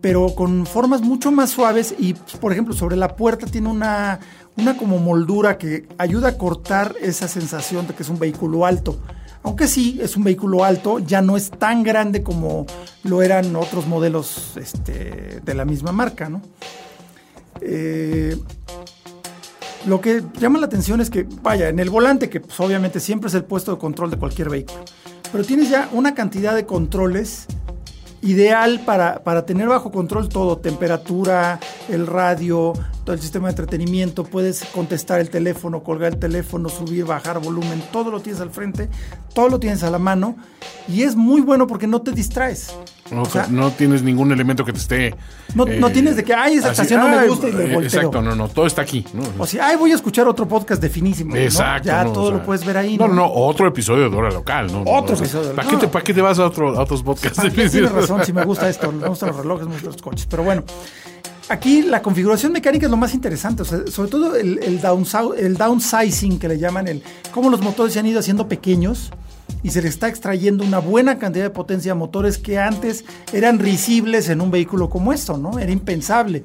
pero 0.00 0.34
con 0.34 0.66
formas 0.66 1.00
mucho 1.00 1.30
más 1.30 1.50
suaves 1.50 1.94
y, 1.96 2.14
por 2.40 2.50
ejemplo, 2.50 2.74
sobre 2.74 2.96
la 2.96 3.14
puerta 3.14 3.46
tiene 3.46 3.68
una, 3.68 4.18
una 4.56 4.76
como 4.76 4.98
moldura 4.98 5.58
que 5.58 5.86
ayuda 5.96 6.30
a 6.30 6.38
cortar 6.38 6.96
esa 7.00 7.28
sensación 7.28 7.86
de 7.86 7.94
que 7.94 8.02
es 8.02 8.08
un 8.08 8.18
vehículo 8.18 8.66
alto. 8.66 8.98
Aunque 9.42 9.68
sí, 9.68 9.98
es 10.02 10.16
un 10.16 10.24
vehículo 10.24 10.64
alto, 10.64 10.98
ya 10.98 11.22
no 11.22 11.36
es 11.36 11.50
tan 11.50 11.82
grande 11.82 12.22
como 12.22 12.66
lo 13.04 13.22
eran 13.22 13.54
otros 13.56 13.86
modelos 13.86 14.56
este, 14.56 15.40
de 15.44 15.54
la 15.54 15.64
misma 15.64 15.92
marca, 15.92 16.28
¿no? 16.28 16.42
Eh, 17.60 18.36
lo 19.86 20.00
que 20.00 20.22
llama 20.38 20.58
la 20.58 20.66
atención 20.66 21.00
es 21.00 21.08
que, 21.08 21.26
vaya, 21.42 21.68
en 21.68 21.78
el 21.78 21.90
volante, 21.90 22.28
que 22.28 22.40
pues, 22.40 22.58
obviamente 22.60 23.00
siempre 23.00 23.28
es 23.28 23.34
el 23.34 23.44
puesto 23.44 23.72
de 23.72 23.78
control 23.78 24.10
de 24.10 24.16
cualquier 24.16 24.50
vehículo, 24.50 24.80
pero 25.30 25.44
tienes 25.44 25.70
ya 25.70 25.88
una 25.92 26.14
cantidad 26.14 26.54
de 26.54 26.66
controles 26.66 27.46
ideal 28.20 28.80
para, 28.84 29.22
para, 29.22 29.46
tener 29.46 29.68
bajo 29.68 29.92
control 29.92 30.28
todo, 30.28 30.58
temperatura, 30.58 31.60
el 31.88 32.06
radio, 32.06 32.72
el 33.14 33.20
sistema 33.20 33.48
de 33.48 33.52
entretenimiento, 33.52 34.24
puedes 34.24 34.64
contestar 34.64 35.20
el 35.20 35.30
teléfono, 35.30 35.82
colgar 35.82 36.12
el 36.12 36.18
teléfono, 36.18 36.68
subir, 36.68 37.04
bajar 37.04 37.40
volumen, 37.40 37.82
todo 37.92 38.10
lo 38.10 38.20
tienes 38.20 38.40
al 38.40 38.50
frente, 38.50 38.88
todo 39.34 39.48
lo 39.48 39.60
tienes 39.60 39.82
a 39.82 39.90
la 39.90 39.98
mano 39.98 40.36
y 40.88 41.02
es 41.02 41.16
muy 41.16 41.40
bueno 41.40 41.66
porque 41.66 41.86
no 41.86 42.02
te 42.02 42.12
distraes. 42.12 42.74
O, 43.16 43.24
sea, 43.24 43.46
no 43.48 43.70
tienes 43.70 44.02
ningún 44.02 44.32
elemento 44.32 44.64
que 44.64 44.72
te 44.72 44.78
esté... 44.78 45.14
No, 45.54 45.64
no 45.64 45.90
tienes 45.90 46.16
de 46.16 46.24
que, 46.24 46.34
ay, 46.34 46.56
esa 46.56 46.72
estación 46.72 47.00
no 47.00 47.08
me 47.08 47.26
gusta 47.26 47.48
y 47.48 47.52
le 47.52 47.74
volteo. 47.74 47.82
Exacto, 47.82 48.20
no, 48.20 48.34
no, 48.34 48.48
todo 48.48 48.66
está 48.66 48.82
aquí. 48.82 49.04
O 49.38 49.46
sea, 49.46 49.68
ay, 49.68 49.76
voy 49.76 49.92
a 49.92 49.94
escuchar 49.94 50.28
otro 50.28 50.46
podcast 50.46 50.82
de 50.82 50.90
finísimo. 50.90 51.34
Exacto. 51.34 51.88
Ya 51.88 52.04
todo 52.04 52.30
lo 52.30 52.44
puedes 52.44 52.66
ver 52.66 52.76
ahí. 52.76 52.98
No, 52.98 53.08
no, 53.08 53.30
otro 53.32 53.66
episodio 53.68 54.10
de 54.10 54.16
Hora 54.16 54.30
Local. 54.30 54.70
¿no? 54.70 54.82
Otro 54.86 55.16
episodio. 55.16 55.54
¿Para, 55.54 55.68
qué 55.68 55.76
te, 55.76 55.88
¿Para 55.88 56.04
qué 56.04 56.12
te 56.12 56.20
vas 56.20 56.38
a, 56.38 56.46
otro, 56.46 56.78
otros 56.78 57.02
podcasts? 57.02 57.38
Ah, 57.38 57.48
tienes 57.50 57.90
razón, 57.90 58.24
si 58.24 58.32
me 58.32 58.44
gusta 58.44 58.68
esto, 58.68 58.92
me 58.92 59.08
gustan 59.08 59.30
los 59.30 59.38
relojes, 59.38 59.66
me 59.66 59.72
gustan 59.72 59.92
los 59.92 60.02
coches. 60.02 60.26
Pero 60.26 60.42
bueno, 60.42 60.64
aquí 61.48 61.82
la 61.82 62.02
configuración 62.02 62.52
mecánica 62.52 62.86
es 62.86 62.90
lo 62.90 62.96
más 62.96 63.14
interesante, 63.14 63.62
o 63.62 63.64
sea, 63.64 63.86
sobre 63.86 64.10
todo 64.10 64.36
el, 64.36 64.58
el, 64.58 64.80
el 65.38 65.56
downsizing 65.56 66.38
que 66.38 66.48
le 66.48 66.58
llaman, 66.58 66.88
el 66.88 67.02
cómo 67.32 67.50
los 67.50 67.60
motores 67.60 67.94
se 67.94 68.00
han 68.00 68.06
ido 68.06 68.20
haciendo 68.20 68.48
pequeños 68.48 69.10
y 69.62 69.70
se 69.70 69.82
le 69.82 69.88
está 69.88 70.08
extrayendo 70.08 70.64
una 70.64 70.78
buena 70.78 71.18
cantidad 71.18 71.44
de 71.44 71.50
potencia 71.50 71.92
a 71.92 71.94
motores 71.94 72.38
que 72.38 72.58
antes 72.58 73.04
eran 73.32 73.58
risibles 73.58 74.28
en 74.28 74.40
un 74.40 74.50
vehículo 74.50 74.88
como 74.88 75.12
esto, 75.12 75.36
¿no? 75.36 75.58
Era 75.58 75.72
impensable. 75.72 76.44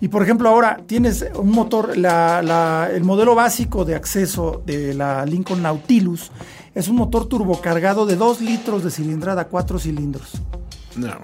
Y 0.00 0.08
por 0.08 0.22
ejemplo 0.22 0.48
ahora 0.48 0.80
tienes 0.86 1.26
un 1.34 1.50
motor, 1.50 1.92
el 1.94 3.04
modelo 3.04 3.34
básico 3.34 3.84
de 3.84 3.94
acceso 3.94 4.62
de 4.64 4.94
la 4.94 5.26
Lincoln 5.26 5.62
Nautilus 5.62 6.30
es 6.74 6.88
un 6.88 6.96
motor 6.96 7.26
turbocargado 7.26 8.06
de 8.06 8.16
2 8.16 8.40
litros 8.40 8.82
de 8.82 8.90
cilindrada, 8.90 9.48
4 9.48 9.78
cilindros. 9.78 10.32
No. 10.96 11.18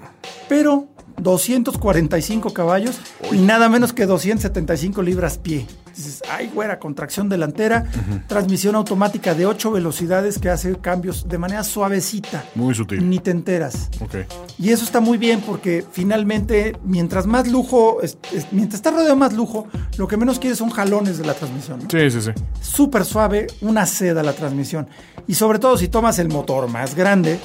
Pero 0.47 0.87
245 1.17 2.53
caballos 2.53 2.99
y 3.31 3.37
nada 3.37 3.69
menos 3.69 3.93
que 3.93 4.05
275 4.05 5.01
libras 5.01 5.37
pie. 5.37 5.65
Dices, 5.95 6.21
ay, 6.31 6.51
güera, 6.53 6.77
contracción 6.77 7.27
delantera, 7.27 7.85
transmisión 8.27 8.75
automática 8.75 9.33
de 9.33 9.47
8 9.47 9.71
velocidades 9.71 10.37
que 10.37 10.49
hace 10.51 10.75
cambios 10.77 11.27
de 11.27 11.39
manera 11.39 11.63
suavecita. 11.63 12.45
Muy 12.53 12.75
sutil. 12.75 13.09
Ni 13.09 13.17
te 13.17 13.31
enteras. 13.31 13.89
Ok. 13.99 14.15
Y 14.59 14.69
eso 14.69 14.83
está 14.83 14.99
muy 14.99 15.17
bien 15.17 15.41
porque 15.41 15.83
finalmente, 15.91 16.77
mientras 16.83 17.25
más 17.25 17.47
lujo, 17.47 18.01
es- 18.03 18.17
es- 18.31 18.45
mientras 18.51 18.75
estás 18.75 18.93
rodeado 18.93 19.15
de 19.15 19.19
más 19.19 19.33
lujo, 19.33 19.67
lo 19.97 20.07
que 20.07 20.17
menos 20.17 20.37
quieres 20.37 20.59
son 20.59 20.69
jalones 20.69 21.17
de 21.17 21.25
la 21.25 21.33
transmisión. 21.33 21.79
¿no? 21.83 21.89
Sí, 21.89 22.11
sí, 22.11 22.21
sí. 22.21 22.31
súper 22.61 23.03
suave, 23.03 23.47
una 23.61 23.87
seda 23.87 24.21
la 24.21 24.33
transmisión. 24.33 24.87
Y 25.25 25.33
sobre 25.33 25.57
todo 25.57 25.77
si 25.77 25.87
tomas 25.87 26.19
el 26.19 26.27
motor 26.29 26.67
más 26.69 26.93
grande, 26.93 27.39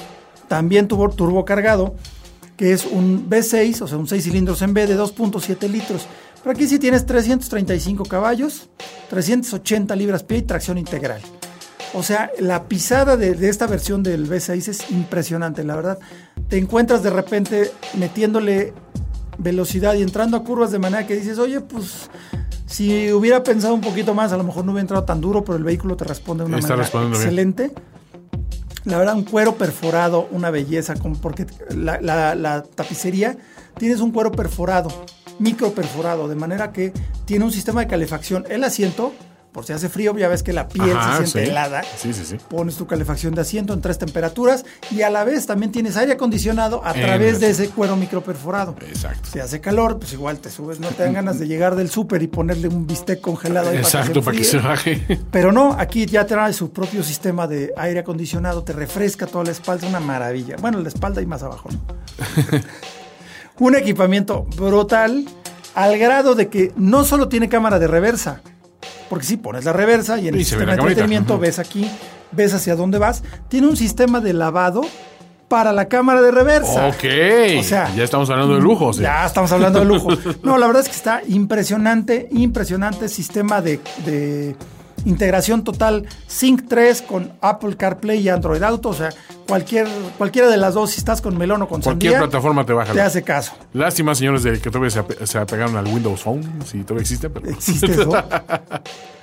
también 0.47 0.87
turbo, 0.87 1.09
turbo 1.09 1.43
cargado, 1.43 1.95
que 2.57 2.71
es 2.71 2.85
un 2.85 3.29
V6, 3.29 3.81
o 3.81 3.87
sea, 3.87 3.97
un 3.97 4.07
6 4.07 4.23
cilindros 4.23 4.61
en 4.61 4.71
V 4.71 4.87
de 4.87 4.97
2.7 4.97 5.69
litros. 5.69 6.07
Pero 6.41 6.55
aquí 6.55 6.67
sí 6.67 6.77
tienes 6.77 7.05
335 7.05 8.05
caballos, 8.05 8.69
380 9.09 9.95
libras 9.95 10.23
pie 10.23 10.39
y 10.39 10.41
tracción 10.41 10.77
integral. 10.77 11.21
O 11.93 12.03
sea, 12.03 12.31
la 12.39 12.67
pisada 12.67 13.15
de, 13.17 13.35
de 13.35 13.49
esta 13.49 13.67
versión 13.67 14.03
del 14.03 14.29
V6 14.29 14.67
es 14.67 14.91
impresionante, 14.91 15.63
la 15.63 15.75
verdad. 15.75 15.99
Te 16.49 16.57
encuentras 16.57 17.03
de 17.03 17.11
repente 17.11 17.71
metiéndole 17.97 18.73
velocidad 19.37 19.93
y 19.93 20.01
entrando 20.01 20.37
a 20.37 20.43
curvas 20.43 20.71
de 20.71 20.79
manera 20.79 21.05
que 21.07 21.15
dices, 21.15 21.39
oye, 21.39 21.61
pues 21.61 22.09
si 22.65 23.11
hubiera 23.11 23.43
pensado 23.43 23.73
un 23.73 23.81
poquito 23.81 24.13
más, 24.13 24.33
a 24.33 24.37
lo 24.37 24.43
mejor 24.43 24.65
no 24.65 24.71
hubiera 24.71 24.81
entrado 24.81 25.03
tan 25.03 25.21
duro, 25.21 25.43
pero 25.43 25.57
el 25.57 25.63
vehículo 25.63 25.95
te 25.95 26.05
responde 26.05 26.43
de 26.43 26.47
una 26.47 26.57
Está 26.59 26.75
manera 26.75 26.89
bien. 27.19 27.73
La 28.85 28.97
verdad, 28.97 29.15
un 29.15 29.23
cuero 29.23 29.55
perforado, 29.55 30.27
una 30.31 30.49
belleza, 30.49 30.93
porque 31.21 31.45
la, 31.69 31.99
la- 32.01 32.35
la 32.35 32.63
tapicería 32.63 33.37
tienes 33.77 34.01
un 34.01 34.11
cuero 34.11 34.31
perforado, 34.31 34.89
micro 35.39 35.71
perforado, 35.73 36.27
de 36.27 36.35
manera 36.35 36.71
que 36.73 36.91
tiene 37.25 37.45
un 37.45 37.51
sistema 37.51 37.81
de 37.81 37.87
calefacción. 37.87 38.45
El 38.49 38.63
asiento, 38.63 39.13
por 39.53 39.65
si 39.65 39.71
hace 39.71 39.87
frío, 39.87 40.17
ya 40.17 40.27
ves 40.27 40.43
que 40.43 40.51
la 40.51 40.67
piel 40.67 40.97
Ajá, 40.97 41.17
se 41.19 41.27
siente 41.27 41.45
sí. 41.45 41.51
helada. 41.51 41.83
Sí, 41.95 42.13
sí, 42.13 42.25
sí. 42.25 42.37
Pones 42.49 42.75
tu 42.75 42.87
calefacción 42.87 43.33
de 43.35 43.41
asiento 43.41 43.73
en 43.73 43.81
tres 43.81 43.97
temperaturas 43.99 44.65
y 44.91 45.03
a 45.03 45.09
la 45.09 45.23
vez 45.23 45.45
también 45.45 45.71
tienes 45.71 45.95
aire 45.95 46.13
acondicionado 46.13 46.83
a 46.83 46.93
través 46.93 47.39
de 47.39 47.51
ese 47.51 47.69
cuero 47.69 47.95
micro 47.95 48.23
perforado. 48.23 48.75
Exacto. 48.87 49.29
Si 49.31 49.39
hace 49.39 49.61
calor, 49.61 49.99
pues 49.99 50.11
igual 50.13 50.39
te 50.39 50.49
subes, 50.49 50.79
no 50.79 50.89
te 50.89 51.03
dan 51.03 51.13
ganas 51.13 51.39
de 51.39 51.47
llegar 51.47 51.75
del 51.75 51.89
súper 51.89 52.21
y 52.23 52.27
ponerle 52.27 52.67
un 52.67 52.87
bistec 52.87 53.21
congelado 53.21 53.69
ahí 53.69 53.77
Exacto, 53.77 54.21
para 54.21 54.35
que 54.37 54.43
se 54.43 54.57
enfríe. 54.57 54.69
baje. 54.97 55.19
Pero 55.31 55.51
no, 55.51 55.73
aquí 55.79 56.05
ya 56.05 56.25
trae 56.25 56.51
su 56.51 56.71
propio 56.73 57.03
sistema 57.03 57.47
de 57.47 57.71
aire 57.77 57.99
acondicionado, 57.99 58.63
te 58.63 58.73
refresca 58.73 59.27
toda 59.27 59.43
la 59.45 59.51
espalda, 59.51 59.87
una 59.87 59.99
maravilla. 59.99 60.55
Bueno, 60.59 60.79
la 60.79 60.87
espalda 60.89 61.21
y 61.21 61.25
más 61.25 61.43
abajo, 61.43 61.69
¿no? 61.71 61.79
Un 63.59 63.75
equipamiento 63.75 64.43
brutal 64.57 65.25
al 65.75 65.97
grado 65.97 66.35
de 66.35 66.49
que 66.49 66.71
no 66.75 67.03
solo 67.03 67.27
tiene 67.29 67.49
cámara 67.49 67.79
de 67.79 67.87
reversa, 67.87 68.41
porque 69.13 69.27
si 69.27 69.37
pones 69.37 69.63
la 69.63 69.73
reversa 69.73 70.17
y 70.17 70.27
en 70.27 70.33
Y 70.33 70.39
el 70.39 70.43
sistema 70.43 70.71
de 70.75 70.81
entretenimiento 70.81 71.37
ves 71.37 71.59
aquí, 71.59 71.87
ves 72.31 72.51
hacia 72.55 72.75
dónde 72.75 72.97
vas, 72.97 73.21
tiene 73.47 73.67
un 73.67 73.77
sistema 73.77 74.19
de 74.21 74.33
lavado 74.33 74.81
para 75.47 75.71
la 75.71 75.87
cámara 75.87 76.19
de 76.23 76.31
reversa. 76.31 76.87
Ok. 76.87 77.03
O 77.59 77.63
sea, 77.63 77.93
ya 77.95 78.03
estamos 78.03 78.27
hablando 78.31 78.55
de 78.55 78.61
lujo. 78.61 78.91
sí. 78.91 79.03
Ya 79.03 79.23
estamos 79.23 79.51
hablando 79.51 79.77
de 79.77 79.85
lujo. 79.85 80.09
No, 80.41 80.57
la 80.57 80.65
verdad 80.65 80.81
es 80.81 80.89
que 80.89 80.95
está 80.95 81.21
impresionante, 81.27 82.27
impresionante 82.31 83.07
sistema 83.07 83.61
de, 83.61 83.79
de 84.03 84.55
integración 85.05 85.63
total 85.63 86.05
Sync 86.27 86.63
3 86.67 87.01
con 87.03 87.33
Apple 87.41 87.75
CarPlay 87.77 88.19
y 88.19 88.29
Android 88.29 88.61
Auto. 88.63 88.89
O 88.89 88.93
sea, 88.93 89.09
cualquier, 89.47 89.87
cualquiera 90.17 90.47
de 90.49 90.57
las 90.57 90.73
dos, 90.73 90.91
si 90.91 90.99
estás 90.99 91.21
con 91.21 91.37
Melón 91.37 91.61
o 91.61 91.67
con 91.67 91.81
Cualquier 91.81 92.13
Sandía, 92.13 92.27
plataforma 92.29 92.65
te 92.65 92.73
baja. 92.73 92.93
te 92.93 93.01
hace 93.01 93.23
caso. 93.23 93.53
Lástima, 93.73 94.15
señores, 94.15 94.43
de 94.43 94.59
que 94.59 94.69
todavía 94.69 94.89
se, 94.91 95.01
ape- 95.01 95.25
se 95.25 95.37
apegaron 95.37 95.75
al 95.77 95.85
Windows 95.87 96.21
Phone, 96.21 96.43
si 96.65 96.83
todavía 96.83 97.01
existe. 97.01 97.29
Pero... 97.29 97.49
¿Existe 97.49 97.91
eso? 97.91 98.11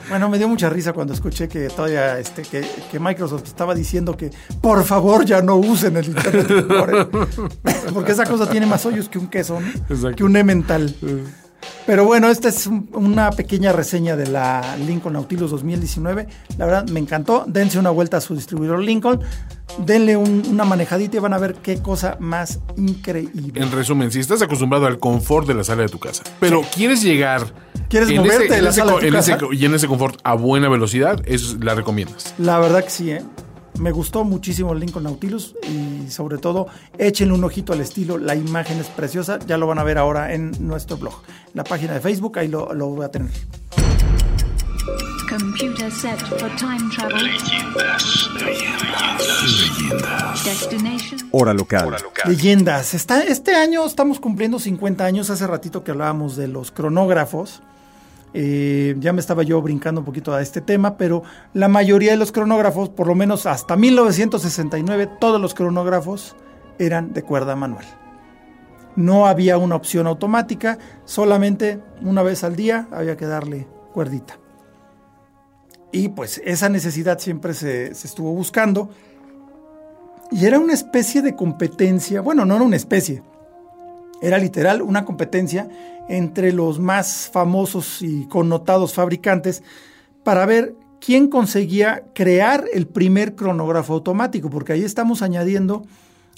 Bueno, 0.08 0.28
me 0.28 0.38
dio 0.38 0.48
mucha 0.48 0.68
risa 0.68 0.92
cuando 0.92 1.12
escuché 1.12 1.46
que 1.46 1.68
todavía 1.68 2.18
este, 2.18 2.42
que, 2.42 2.66
que 2.90 2.98
Microsoft 2.98 3.44
estaba 3.44 3.74
diciendo 3.76 4.16
que 4.16 4.30
por 4.60 4.82
favor 4.84 5.24
ya 5.24 5.40
no 5.40 5.54
usen 5.56 5.96
el 5.98 6.06
Internet 6.06 6.50
Explorer. 6.50 7.08
Porque 7.94 8.10
esa 8.12 8.24
cosa 8.26 8.48
tiene 8.50 8.66
más 8.66 8.84
hoyos 8.86 9.08
que 9.08 9.18
un 9.18 9.28
queso, 9.28 9.60
¿no? 9.60 9.68
Exacto. 9.68 10.16
que 10.16 10.24
un 10.24 10.36
Emmental. 10.36 10.96
Pero 11.86 12.04
bueno, 12.04 12.28
esta 12.28 12.48
es 12.48 12.66
un- 12.66 12.88
una 12.92 13.30
pequeña 13.32 13.72
reseña 13.72 14.16
de 14.16 14.26
la 14.28 14.76
Lincoln 14.86 15.14
Nautilus 15.14 15.50
2019. 15.50 16.26
La 16.58 16.66
verdad 16.66 16.88
me 16.88 17.00
encantó. 17.00 17.44
Dense 17.46 17.78
una 17.78 17.90
vuelta 17.90 18.18
a 18.18 18.20
su 18.20 18.34
distribuidor 18.34 18.80
Lincoln. 18.80 19.20
Denle 19.84 20.16
un- 20.16 20.42
una 20.48 20.64
manejadita 20.64 21.16
y 21.16 21.20
van 21.20 21.32
a 21.32 21.38
ver 21.38 21.54
qué 21.54 21.80
cosa 21.80 22.16
más 22.20 22.58
increíble. 22.76 23.60
En 23.62 23.70
resumen, 23.72 24.10
si 24.10 24.20
estás 24.20 24.42
acostumbrado 24.42 24.86
al 24.86 24.98
confort 24.98 25.46
de 25.46 25.54
la 25.54 25.64
sala 25.64 25.82
de 25.82 25.88
tu 25.88 25.98
casa, 25.98 26.22
pero 26.40 26.62
quieres 26.74 27.02
llegar 27.02 27.52
¿Quieres 27.88 28.10
en 28.10 28.16
moverte 28.16 28.46
ese- 28.46 28.56
en 28.58 28.64
la 28.64 28.70
ese 28.70 28.80
sala 28.80 28.90
de 28.92 28.94
co- 28.96 29.00
tu 29.00 29.06
en 29.06 29.14
ese 29.16 29.32
casa? 29.32 29.46
y 29.52 29.64
en 29.64 29.74
ese 29.74 29.86
confort 29.86 30.18
a 30.24 30.34
buena 30.34 30.68
velocidad, 30.68 31.20
es, 31.24 31.56
la 31.62 31.74
recomiendas. 31.74 32.34
La 32.38 32.58
verdad 32.58 32.82
que 32.84 32.90
sí, 32.90 33.10
¿eh? 33.10 33.22
Me 33.80 33.92
gustó 33.92 34.24
muchísimo 34.24 34.74
el 34.74 34.80
Lincoln 34.80 35.04
Nautilus 35.04 35.54
y 35.62 36.10
sobre 36.10 36.36
todo 36.36 36.66
échenle 36.98 37.32
un 37.32 37.42
ojito 37.42 37.72
al 37.72 37.80
estilo, 37.80 38.18
la 38.18 38.34
imagen 38.34 38.78
es 38.78 38.88
preciosa, 38.88 39.38
ya 39.46 39.56
lo 39.56 39.66
van 39.66 39.78
a 39.78 39.84
ver 39.84 39.96
ahora 39.96 40.34
en 40.34 40.52
nuestro 40.60 40.98
blog, 40.98 41.22
en 41.46 41.52
la 41.54 41.64
página 41.64 41.94
de 41.94 42.00
Facebook, 42.00 42.38
ahí 42.38 42.48
lo, 42.48 42.74
lo 42.74 42.88
voy 42.88 43.06
a 43.06 43.10
tener. 43.10 43.30
Computer 45.30 45.90
set 45.90 46.18
for 46.26 46.50
time 46.56 46.90
travel. 46.94 47.30
Destination. 50.44 51.20
Hora 51.30 51.54
local. 51.54 51.96
Leyendas. 52.26 52.92
Está, 52.92 53.22
este 53.22 53.54
año 53.54 53.86
estamos 53.86 54.20
cumpliendo 54.20 54.58
50 54.58 55.04
años. 55.04 55.30
Hace 55.30 55.46
ratito 55.46 55.84
que 55.84 55.92
hablábamos 55.92 56.36
de 56.36 56.48
los 56.48 56.72
cronógrafos. 56.72 57.62
Eh, 58.32 58.94
ya 58.98 59.12
me 59.12 59.20
estaba 59.20 59.42
yo 59.42 59.60
brincando 59.60 60.00
un 60.00 60.04
poquito 60.04 60.32
a 60.32 60.40
este 60.40 60.60
tema, 60.60 60.96
pero 60.96 61.22
la 61.52 61.68
mayoría 61.68 62.12
de 62.12 62.16
los 62.16 62.32
cronógrafos, 62.32 62.88
por 62.88 63.06
lo 63.06 63.14
menos 63.14 63.46
hasta 63.46 63.76
1969, 63.76 65.10
todos 65.20 65.40
los 65.40 65.54
cronógrafos 65.54 66.36
eran 66.78 67.12
de 67.12 67.22
cuerda 67.22 67.56
manual. 67.56 67.84
No 68.96 69.26
había 69.26 69.58
una 69.58 69.76
opción 69.76 70.06
automática, 70.06 70.78
solamente 71.04 71.80
una 72.02 72.22
vez 72.22 72.44
al 72.44 72.56
día 72.56 72.88
había 72.92 73.16
que 73.16 73.26
darle 73.26 73.66
cuerdita. 73.92 74.38
Y 75.92 76.08
pues 76.10 76.40
esa 76.44 76.68
necesidad 76.68 77.18
siempre 77.18 77.52
se, 77.52 77.94
se 77.94 78.06
estuvo 78.06 78.32
buscando. 78.32 78.90
Y 80.30 80.46
era 80.46 80.60
una 80.60 80.72
especie 80.72 81.22
de 81.22 81.34
competencia, 81.34 82.20
bueno, 82.20 82.44
no 82.44 82.54
era 82.54 82.64
una 82.64 82.76
especie, 82.76 83.24
era 84.22 84.38
literal 84.38 84.82
una 84.82 85.04
competencia 85.04 85.68
entre 86.08 86.52
los 86.52 86.78
más 86.78 87.30
famosos 87.32 88.02
y 88.02 88.26
connotados 88.26 88.94
fabricantes 88.94 89.62
para 90.24 90.44
ver 90.46 90.74
quién 91.00 91.28
conseguía 91.28 92.02
crear 92.14 92.64
el 92.72 92.86
primer 92.86 93.34
cronógrafo 93.34 93.94
automático, 93.94 94.50
porque 94.50 94.72
ahí 94.74 94.82
estamos 94.84 95.22
añadiendo 95.22 95.84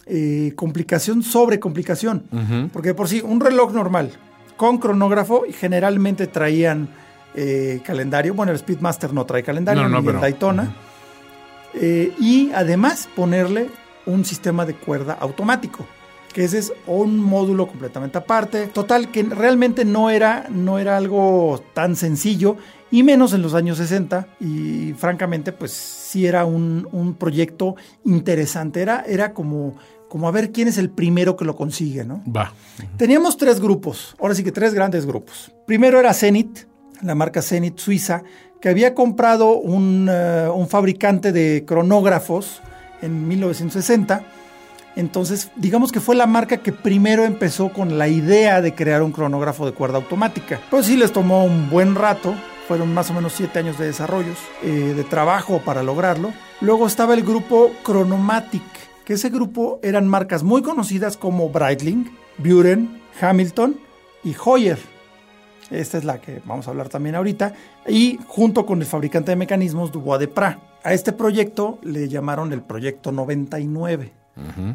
eh, 0.06 0.52
complicación 0.56 1.22
sobre 1.22 1.58
complicación. 1.58 2.24
Porque 2.72 2.94
por 2.94 3.08
sí, 3.08 3.22
un 3.24 3.40
reloj 3.40 3.72
normal 3.72 4.10
con 4.56 4.78
cronógrafo 4.78 5.42
generalmente 5.50 6.26
traían 6.28 6.88
eh, 7.34 7.80
calendario, 7.84 8.34
bueno, 8.34 8.52
el 8.52 8.58
Speedmaster 8.58 9.12
no 9.12 9.24
trae 9.24 9.42
calendario, 9.42 9.82
No, 9.84 9.88
no, 9.88 10.00
ni 10.00 10.06
pero- 10.06 10.18
el 10.18 10.22
Daytona. 10.22 10.76
Eh, 11.74 12.12
y 12.20 12.50
además 12.54 13.08
ponerle 13.16 13.70
un 14.04 14.24
sistema 14.24 14.66
de 14.66 14.74
cuerda 14.74 15.14
automático, 15.14 15.86
que 16.32 16.44
ese 16.44 16.58
es 16.58 16.72
un 16.86 17.18
módulo 17.18 17.68
completamente 17.68 18.18
aparte. 18.18 18.66
Total, 18.66 19.10
que 19.10 19.22
realmente 19.22 19.84
no 19.84 20.10
era, 20.10 20.46
no 20.50 20.78
era 20.78 20.96
algo 20.96 21.62
tan 21.74 21.96
sencillo, 21.96 22.56
y 22.90 23.02
menos 23.02 23.32
en 23.32 23.42
los 23.42 23.54
años 23.54 23.78
60, 23.78 24.28
y 24.40 24.92
francamente, 24.94 25.52
pues 25.52 25.72
sí 25.72 26.26
era 26.26 26.44
un, 26.44 26.88
un 26.92 27.14
proyecto 27.14 27.76
interesante, 28.04 28.82
era, 28.82 29.04
era 29.06 29.32
como, 29.32 29.76
como 30.08 30.28
a 30.28 30.30
ver 30.30 30.52
quién 30.52 30.68
es 30.68 30.76
el 30.76 30.90
primero 30.90 31.36
que 31.36 31.44
lo 31.44 31.56
consigue, 31.56 32.04
¿no? 32.04 32.22
Va. 32.34 32.52
Teníamos 32.98 33.36
tres 33.36 33.60
grupos, 33.60 34.14
ahora 34.20 34.34
sí 34.34 34.44
que 34.44 34.52
tres 34.52 34.74
grandes 34.74 35.06
grupos. 35.06 35.52
Primero 35.66 35.98
era 35.98 36.12
Zenit, 36.12 36.66
la 37.00 37.14
marca 37.14 37.40
Zenit 37.40 37.78
suiza, 37.78 38.22
que 38.60 38.68
había 38.68 38.94
comprado 38.94 39.56
un, 39.56 40.08
eh, 40.10 40.48
un 40.54 40.68
fabricante 40.68 41.32
de 41.32 41.64
cronógrafos 41.66 42.60
en 43.00 43.26
1960. 43.26 44.24
Entonces, 44.96 45.50
digamos 45.56 45.90
que 45.90 46.00
fue 46.00 46.14
la 46.14 46.26
marca 46.26 46.58
que 46.58 46.72
primero 46.72 47.24
empezó 47.24 47.72
con 47.72 47.98
la 47.98 48.08
idea 48.08 48.60
de 48.60 48.74
crear 48.74 49.02
un 49.02 49.12
cronógrafo 49.12 49.64
de 49.64 49.72
cuerda 49.72 49.96
automática. 49.96 50.60
Pues 50.70 50.86
sí 50.86 50.96
les 50.96 51.12
tomó 51.12 51.44
un 51.44 51.70
buen 51.70 51.94
rato, 51.94 52.34
fueron 52.68 52.92
más 52.92 53.10
o 53.10 53.14
menos 53.14 53.32
siete 53.32 53.58
años 53.58 53.78
de 53.78 53.86
desarrollos, 53.86 54.38
eh, 54.62 54.94
de 54.94 55.04
trabajo 55.04 55.60
para 55.64 55.82
lograrlo. 55.82 56.32
Luego 56.60 56.86
estaba 56.86 57.14
el 57.14 57.22
grupo 57.22 57.72
Chronomatic, 57.84 58.62
que 59.04 59.14
ese 59.14 59.30
grupo 59.30 59.80
eran 59.82 60.06
marcas 60.06 60.42
muy 60.42 60.62
conocidas 60.62 61.16
como 61.16 61.48
Breitling, 61.48 62.10
Buren, 62.38 63.00
Hamilton 63.20 63.78
y 64.24 64.34
Hoyer. 64.44 64.78
Esta 65.70 65.96
es 65.96 66.04
la 66.04 66.20
que 66.20 66.42
vamos 66.44 66.66
a 66.66 66.70
hablar 66.70 66.90
también 66.90 67.14
ahorita. 67.14 67.54
Y 67.88 68.18
junto 68.26 68.66
con 68.66 68.80
el 68.80 68.86
fabricante 68.86 69.32
de 69.32 69.36
mecanismos 69.36 69.90
Dubois 69.90 70.20
de 70.20 70.28
Pra. 70.28 70.58
A 70.84 70.92
este 70.92 71.12
proyecto 71.12 71.78
le 71.82 72.08
llamaron 72.08 72.52
el 72.52 72.60
Proyecto 72.60 73.10
99. 73.10 74.21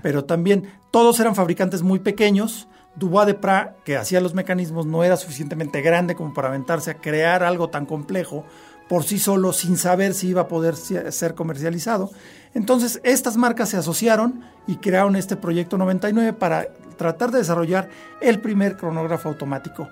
Pero 0.01 0.25
también 0.25 0.71
todos 0.91 1.19
eran 1.19 1.35
fabricantes 1.35 1.81
muy 1.81 1.99
pequeños. 1.99 2.67
Dubois 2.95 3.27
de 3.27 3.35
Pra, 3.35 3.75
que 3.85 3.95
hacía 3.95 4.21
los 4.21 4.33
mecanismos, 4.33 4.85
no 4.85 5.03
era 5.03 5.17
suficientemente 5.17 5.81
grande 5.81 6.15
como 6.15 6.33
para 6.33 6.47
aventarse 6.47 6.91
a 6.91 6.97
crear 6.97 7.43
algo 7.43 7.69
tan 7.69 7.85
complejo 7.85 8.43
por 8.87 9.03
sí 9.03 9.19
solo 9.19 9.53
sin 9.53 9.77
saber 9.77 10.13
si 10.13 10.29
iba 10.29 10.41
a 10.41 10.47
poder 10.47 10.75
ser 10.75 11.35
comercializado. 11.35 12.09
Entonces 12.53 12.99
estas 13.03 13.37
marcas 13.37 13.69
se 13.69 13.77
asociaron 13.77 14.41
y 14.65 14.77
crearon 14.77 15.15
este 15.15 15.35
proyecto 15.35 15.77
99 15.77 16.33
para 16.33 16.67
tratar 16.97 17.31
de 17.31 17.39
desarrollar 17.39 17.89
el 18.21 18.39
primer 18.39 18.77
cronógrafo 18.77 19.29
automático. 19.29 19.87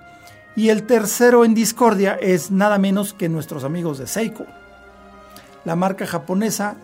Y 0.56 0.70
el 0.70 0.84
tercero 0.84 1.44
en 1.44 1.54
discordia 1.54 2.14
es 2.14 2.50
nada 2.50 2.78
menos 2.78 3.12
que 3.12 3.28
nuestros 3.28 3.64
amigos 3.64 3.98
de 3.98 4.06
Seiko. 4.06 4.46
La 5.64 5.76
marca 5.76 6.06
japonesa, 6.06 6.76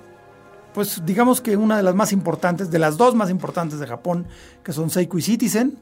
pues 0.74 1.02
digamos 1.04 1.40
que 1.40 1.56
una 1.56 1.76
de 1.76 1.82
las 1.82 1.94
más 1.94 2.12
importantes, 2.12 2.70
de 2.70 2.78
las 2.78 2.96
dos 2.96 3.14
más 3.14 3.30
importantes 3.30 3.78
de 3.78 3.86
Japón, 3.86 4.26
que 4.64 4.72
son 4.72 4.90
Seiko 4.90 5.18
y 5.18 5.22
Citizen. 5.22 5.78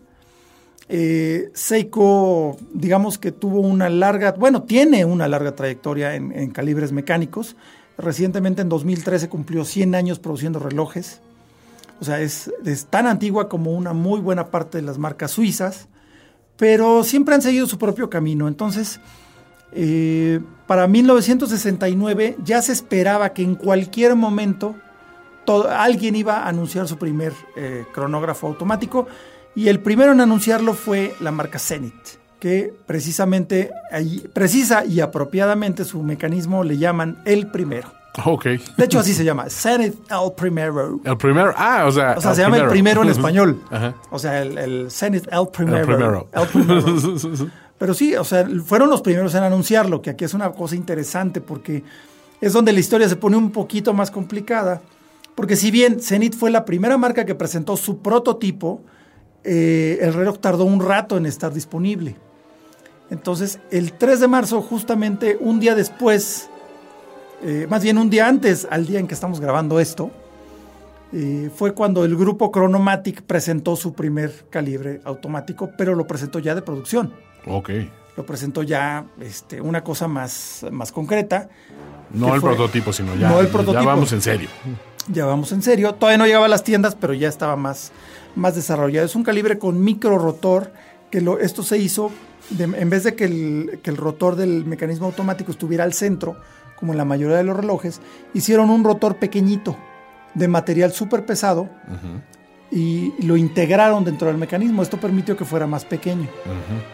Eh, 0.88 1.50
Seiko, 1.54 2.56
digamos 2.72 3.18
que 3.18 3.32
tuvo 3.32 3.60
una 3.60 3.88
larga, 3.88 4.32
bueno, 4.32 4.62
tiene 4.62 5.04
una 5.04 5.28
larga 5.28 5.54
trayectoria 5.54 6.14
en, 6.14 6.50
calibres 6.50 6.92
mecánicos. 6.92 7.56
Recientemente 7.96 8.62
en 8.62 8.68
2013 8.68 9.28
cumplió 9.28 9.64
100 9.64 9.94
años 9.94 10.18
produciendo 10.18 10.58
relojes. 10.58 11.20
O 12.00 12.04
sea, 12.04 12.20
es, 12.20 12.50
es 12.64 12.86
tan 12.86 13.06
antigua 13.06 13.48
como 13.48 13.72
una 13.72 13.92
muy 13.92 14.20
buena 14.20 14.50
parte 14.50 14.78
de 14.78 14.82
las 14.82 14.98
marcas 14.98 15.32
suizas 15.32 15.88
pero 16.60 17.04
siempre 17.04 17.34
han 17.34 17.40
seguido 17.40 17.66
su 17.66 17.78
propio 17.78 18.10
camino. 18.10 18.46
Entonces, 18.46 19.00
eh, 19.72 20.40
para 20.66 20.86
1969 20.86 22.36
ya 22.44 22.62
se 22.62 22.72
esperaba 22.72 23.30
que 23.30 23.42
en 23.42 23.54
cualquier 23.54 24.16
momento 24.16 24.74
alguien 25.68 26.14
iba 26.14 26.44
a 26.44 26.48
anunciar 26.48 26.86
su 26.86 26.96
primer 26.96 27.32
eh, 27.56 27.84
cronógrafo 27.92 28.46
automático 28.46 29.08
y 29.54 29.68
el 29.68 29.80
primero 29.80 30.12
en 30.12 30.20
anunciarlo 30.20 30.74
fue 30.74 31.14
la 31.20 31.32
marca 31.32 31.58
Zenith, 31.58 32.18
que 32.38 32.72
precisamente, 32.86 33.70
precisa 34.32 34.84
y 34.84 35.00
apropiadamente 35.00 35.84
su 35.84 36.02
mecanismo 36.02 36.62
le 36.62 36.78
llaman 36.78 37.20
el 37.24 37.48
primero. 37.48 37.92
Ok. 38.24 38.44
De 38.76 38.84
hecho, 38.84 38.98
así 38.98 39.14
se 39.14 39.24
llama. 39.24 39.48
Zenith 39.48 39.96
El 40.10 40.32
Primero. 40.32 41.00
El 41.04 41.16
primero. 41.16 41.52
Ah, 41.56 41.84
o 41.86 41.92
sea. 41.92 42.14
O 42.16 42.20
sea, 42.20 42.34
se 42.34 42.42
llama 42.42 42.58
el 42.58 42.68
primero 42.68 43.02
en 43.02 43.08
español. 43.10 43.62
O 44.10 44.18
sea, 44.18 44.42
el, 44.42 44.58
el 44.58 44.90
Zenith 44.90 45.28
El 45.30 45.48
Primero. 45.48 46.28
El 46.32 46.46
primero. 46.48 47.50
Pero 47.80 47.94
sí, 47.94 48.14
o 48.14 48.22
sea, 48.22 48.46
fueron 48.64 48.90
los 48.90 49.02
primeros 49.02 49.34
en 49.34 49.42
anunciarlo, 49.42 50.00
que 50.00 50.10
aquí 50.10 50.24
es 50.24 50.34
una 50.34 50.52
cosa 50.52 50.76
interesante 50.76 51.40
porque 51.40 51.82
es 52.40 52.52
donde 52.52 52.72
la 52.72 52.78
historia 52.78 53.08
se 53.08 53.16
pone 53.16 53.36
un 53.36 53.50
poquito 53.50 53.92
más 53.92 54.12
complicada. 54.12 54.80
Porque 55.34 55.56
si 55.56 55.72
bien 55.72 56.00
Zenith 56.00 56.36
fue 56.36 56.52
la 56.52 56.64
primera 56.64 56.96
marca 56.96 57.24
que 57.24 57.34
presentó 57.34 57.76
su 57.76 57.98
prototipo, 57.98 58.82
eh, 59.42 59.98
el 60.00 60.14
reloj 60.14 60.38
tardó 60.38 60.64
un 60.64 60.80
rato 60.80 61.16
en 61.16 61.26
estar 61.26 61.52
disponible. 61.52 62.14
Entonces, 63.10 63.58
el 63.72 63.94
3 63.94 64.20
de 64.20 64.28
marzo, 64.28 64.62
justamente 64.62 65.36
un 65.40 65.58
día 65.58 65.74
después 65.74 66.50
eh, 67.42 67.66
más 67.70 67.82
bien 67.82 67.96
un 67.96 68.10
día 68.10 68.28
antes 68.28 68.66
al 68.70 68.86
día 68.86 68.98
en 68.98 69.06
que 69.06 69.14
estamos 69.14 69.40
grabando 69.40 69.80
esto, 69.80 70.10
eh, 71.12 71.50
fue 71.54 71.72
cuando 71.72 72.04
el 72.04 72.14
grupo 72.16 72.50
Chronomatic 72.52 73.22
presentó 73.22 73.76
su 73.76 73.94
primer 73.94 74.44
calibre 74.50 75.00
automático, 75.04 75.70
pero 75.76 75.94
lo 75.94 76.06
presentó 76.06 76.38
ya 76.38 76.54
de 76.54 76.62
producción. 76.62 77.12
Ok. 77.46 77.70
Lo 78.16 78.26
presentó 78.26 78.62
ya 78.62 79.04
este, 79.20 79.60
una 79.60 79.82
cosa 79.82 80.08
más, 80.08 80.66
más 80.70 80.92
concreta. 80.92 81.48
No 82.12 82.34
el 82.34 82.40
prototipo, 82.40 82.92
sino 82.92 83.14
ya, 83.14 83.28
no 83.28 83.40
el 83.40 83.48
prototipo. 83.48 83.82
ya 83.82 83.86
vamos 83.86 84.12
en 84.12 84.20
serio. 84.20 84.48
Ya 85.08 85.24
vamos 85.24 85.52
en 85.52 85.62
serio. 85.62 85.94
Todavía 85.94 86.18
no 86.18 86.26
llegaba 86.26 86.46
a 86.46 86.48
las 86.48 86.64
tiendas, 86.64 86.94
pero 86.94 87.14
ya 87.14 87.28
estaba 87.28 87.56
más, 87.56 87.92
más 88.34 88.54
desarrollado. 88.54 89.06
Es 89.06 89.14
un 89.14 89.22
calibre 89.22 89.58
con 89.58 89.82
micro 89.82 90.18
rotor, 90.18 90.72
que 91.10 91.20
lo, 91.20 91.38
esto 91.38 91.62
se 91.62 91.78
hizo 91.78 92.10
en 92.58 92.90
vez 92.90 93.04
de 93.04 93.14
que 93.14 93.24
el, 93.24 93.80
que 93.82 93.90
el 93.90 93.96
rotor 93.96 94.36
del 94.36 94.64
mecanismo 94.64 95.06
automático 95.06 95.52
estuviera 95.52 95.84
al 95.84 95.92
centro, 95.92 96.36
como 96.76 96.92
en 96.92 96.98
la 96.98 97.04
mayoría 97.04 97.36
de 97.36 97.44
los 97.44 97.56
relojes, 97.56 98.00
hicieron 98.34 98.70
un 98.70 98.84
rotor 98.84 99.16
pequeñito 99.16 99.76
de 100.34 100.48
material 100.48 100.92
súper 100.92 101.24
pesado 101.26 101.68
y 102.70 103.12
lo 103.24 103.36
integraron 103.36 104.04
dentro 104.04 104.28
del 104.28 104.36
mecanismo. 104.36 104.82
Esto 104.82 104.98
permitió 104.98 105.36
que 105.36 105.44
fuera 105.44 105.66
más 105.66 105.84
pequeño, 105.84 106.28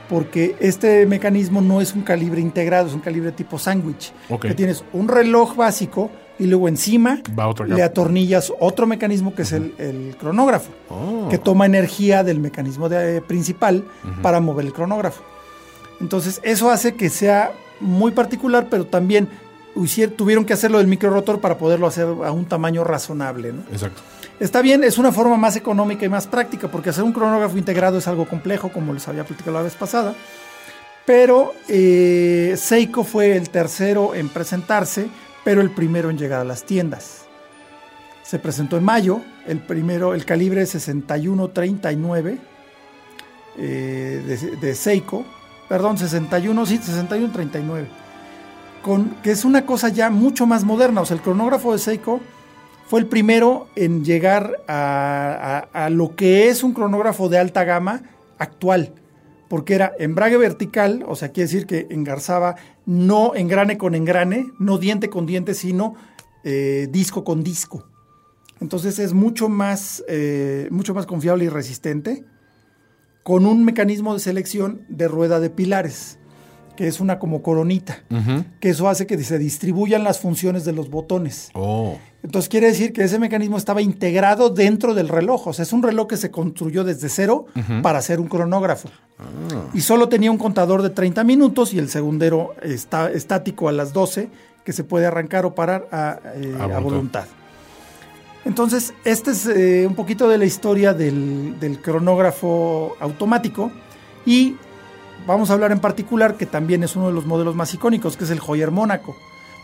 porque 0.08 0.56
este 0.60 1.06
mecanismo 1.06 1.60
no 1.60 1.80
es 1.80 1.94
un 1.94 2.02
calibre 2.02 2.40
integrado, 2.40 2.88
es 2.88 2.94
un 2.94 3.00
calibre 3.00 3.32
tipo 3.32 3.58
sándwich, 3.58 4.12
que 4.40 4.54
tienes 4.54 4.84
un 4.92 5.08
reloj 5.08 5.56
básico 5.56 6.10
y 6.38 6.46
luego 6.46 6.68
encima 6.68 7.20
le 7.66 7.82
atornillas 7.82 8.52
otro 8.60 8.86
mecanismo 8.86 9.34
que 9.34 9.42
es 9.42 9.52
el, 9.52 10.16
cronógrafo, 10.18 10.70
oh. 10.90 11.28
que 11.30 11.38
toma 11.38 11.66
energía 11.66 12.24
del 12.24 12.40
mecanismo 12.40 12.88
de, 12.88 13.20
principal 13.20 13.84
para 14.22 14.40
mover 14.40 14.66
el 14.66 14.72
cronógrafo. 14.72 15.22
Entonces 16.00 16.40
eso 16.42 16.70
hace 16.70 16.94
que 16.94 17.08
sea 17.08 17.52
muy 17.80 18.12
particular, 18.12 18.68
pero 18.70 18.86
también 18.86 19.28
tuvieron 20.16 20.44
que 20.44 20.52
hacerlo 20.52 20.78
del 20.78 20.86
micro 20.86 21.10
rotor 21.10 21.40
para 21.40 21.58
poderlo 21.58 21.86
hacer 21.86 22.06
a 22.06 22.32
un 22.32 22.46
tamaño 22.46 22.84
razonable. 22.84 23.52
¿no? 23.52 23.62
Exacto. 23.70 24.02
Está 24.38 24.60
bien, 24.60 24.84
es 24.84 24.98
una 24.98 25.12
forma 25.12 25.36
más 25.38 25.56
económica 25.56 26.04
y 26.04 26.10
más 26.10 26.26
práctica, 26.26 26.68
porque 26.68 26.90
hacer 26.90 27.04
un 27.04 27.12
cronógrafo 27.12 27.56
integrado 27.56 27.96
es 27.98 28.06
algo 28.06 28.26
complejo, 28.26 28.70
como 28.70 28.92
les 28.92 29.08
había 29.08 29.24
platicado 29.24 29.56
la 29.56 29.62
vez 29.62 29.74
pasada. 29.74 30.14
Pero 31.06 31.54
eh, 31.68 32.54
Seiko 32.58 33.02
fue 33.02 33.36
el 33.36 33.48
tercero 33.48 34.14
en 34.14 34.28
presentarse, 34.28 35.08
pero 35.42 35.62
el 35.62 35.70
primero 35.70 36.10
en 36.10 36.18
llegar 36.18 36.40
a 36.40 36.44
las 36.44 36.64
tiendas. 36.64 37.22
Se 38.22 38.38
presentó 38.38 38.76
en 38.76 38.84
mayo, 38.84 39.22
el 39.46 39.60
primero, 39.60 40.12
el 40.12 40.26
calibre 40.26 40.66
6139 40.66 42.38
eh, 43.58 44.56
de, 44.60 44.74
Seiko, 44.74 45.24
perdón, 45.68 45.96
61, 45.96 46.66
sí, 46.66 46.76
6139 46.76 48.06
que 49.22 49.32
es 49.32 49.44
una 49.44 49.66
cosa 49.66 49.88
ya 49.88 50.10
mucho 50.10 50.46
más 50.46 50.62
moderna. 50.62 51.00
O 51.00 51.04
sea, 51.04 51.16
el 51.16 51.22
cronógrafo 51.22 51.72
de 51.72 51.80
Seiko 51.80 52.20
fue 52.86 53.00
el 53.00 53.06
primero 53.06 53.68
en 53.74 54.04
llegar 54.04 54.62
a, 54.68 55.88
lo 55.90 56.14
que 56.14 56.48
es 56.48 56.62
un 56.62 56.72
cronógrafo 56.72 57.28
de 57.28 57.38
alta 57.38 57.64
gama 57.64 58.02
actual, 58.38 58.94
porque 59.48 59.74
era 59.74 59.92
embrague 59.98 60.36
vertical, 60.36 61.04
o 61.06 61.16
sea, 61.16 61.30
quiere 61.30 61.48
decir 61.48 61.66
que 61.66 61.86
engarzaba 61.90 62.56
no 62.84 63.34
engrane 63.34 63.76
con 63.76 63.94
engrane, 63.94 64.46
no 64.58 64.78
diente 64.78 65.10
con 65.10 65.26
diente, 65.26 65.54
sino 65.54 65.94
eh, 66.44 66.88
disco 66.90 67.24
con 67.24 67.42
disco. 67.42 67.86
Entonces 68.60 68.98
es 68.98 69.12
mucho 69.12 69.48
más, 69.48 70.04
eh, 70.08 70.68
mucho 70.70 70.94
más 70.94 71.06
confiable 71.06 71.44
y 71.44 71.48
resistente, 71.48 72.24
con 73.24 73.46
un 73.46 73.64
mecanismo 73.64 74.14
de 74.14 74.20
selección 74.20 74.82
de 74.88 75.08
rueda 75.08 75.40
de 75.40 75.50
pilares 75.50 76.18
que 76.76 76.86
es 76.86 77.00
una 77.00 77.18
como 77.18 77.42
coronita, 77.42 77.98
que 78.60 78.70
eso 78.70 78.88
hace 78.88 79.06
que 79.06 79.22
se 79.22 79.38
distribuyan 79.38 80.04
las 80.04 80.20
funciones 80.20 80.64
de 80.64 80.72
los 80.72 80.90
botones. 80.90 81.50
Oh. 81.54 81.96
Entonces 82.22 82.48
quiere 82.48 82.68
decir 82.68 82.92
que 82.92 83.04
ese 83.04 83.18
mecanismo 83.18 83.56
estaba 83.56 83.82
integrado 83.82 84.50
dentro 84.50 84.94
del 84.94 85.08
reloj, 85.08 85.48
o 85.48 85.52
sea, 85.52 85.62
es 85.62 85.72
un 85.72 85.82
reloj 85.82 86.06
que 86.08 86.16
se 86.16 86.30
construyó 86.30 86.84
desde 86.84 87.08
cero 87.08 87.46
para 87.82 87.98
hacer 87.98 88.20
un 88.20 88.28
cronógrafo. 88.28 88.88
Ah. 89.18 89.24
Y 89.72 89.80
solo 89.80 90.08
tenía 90.08 90.30
un 90.30 90.38
contador 90.38 90.82
de 90.82 90.90
30 90.90 91.24
minutos 91.24 91.72
y 91.72 91.78
el 91.78 91.88
segundero 91.88 92.54
está 92.62 93.10
estático 93.10 93.68
a 93.68 93.72
las 93.72 93.92
12, 93.92 94.28
que 94.64 94.72
se 94.72 94.84
puede 94.84 95.06
arrancar 95.06 95.46
o 95.46 95.54
parar 95.54 95.88
a, 95.92 96.18
eh, 96.34 96.52
voluntad. 96.82 97.26
Entonces, 98.44 98.94
este 99.04 99.30
es 99.32 99.46
eh, 99.46 99.86
un 99.86 99.94
poquito 99.94 100.28
de 100.28 100.38
la 100.38 100.44
historia 100.44 100.92
del, 100.92 101.58
del 101.58 101.80
cronógrafo 101.80 102.96
automático 103.00 103.72
y 104.24 104.56
vamos 105.26 105.50
a 105.50 105.54
hablar 105.54 105.72
en 105.72 105.80
particular 105.80 106.36
que 106.36 106.46
también 106.46 106.82
es 106.82 106.96
uno 106.96 107.08
de 107.08 107.12
los 107.12 107.26
modelos 107.26 107.54
más 107.54 107.72
icónicos, 107.74 108.16
que 108.16 108.24
es 108.24 108.30
el 108.30 108.40
Joyer 108.40 108.70
Mónaco. 108.70 109.16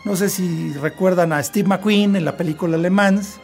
No 0.05 0.15
sé 0.15 0.29
si 0.29 0.73
recuerdan 0.73 1.33
a 1.33 1.41
Steve 1.41 1.67
McQueen 1.67 2.15
en 2.15 2.25
la 2.25 2.35
película 2.35 2.77
Le 2.77 2.89
Mans, 2.89 3.39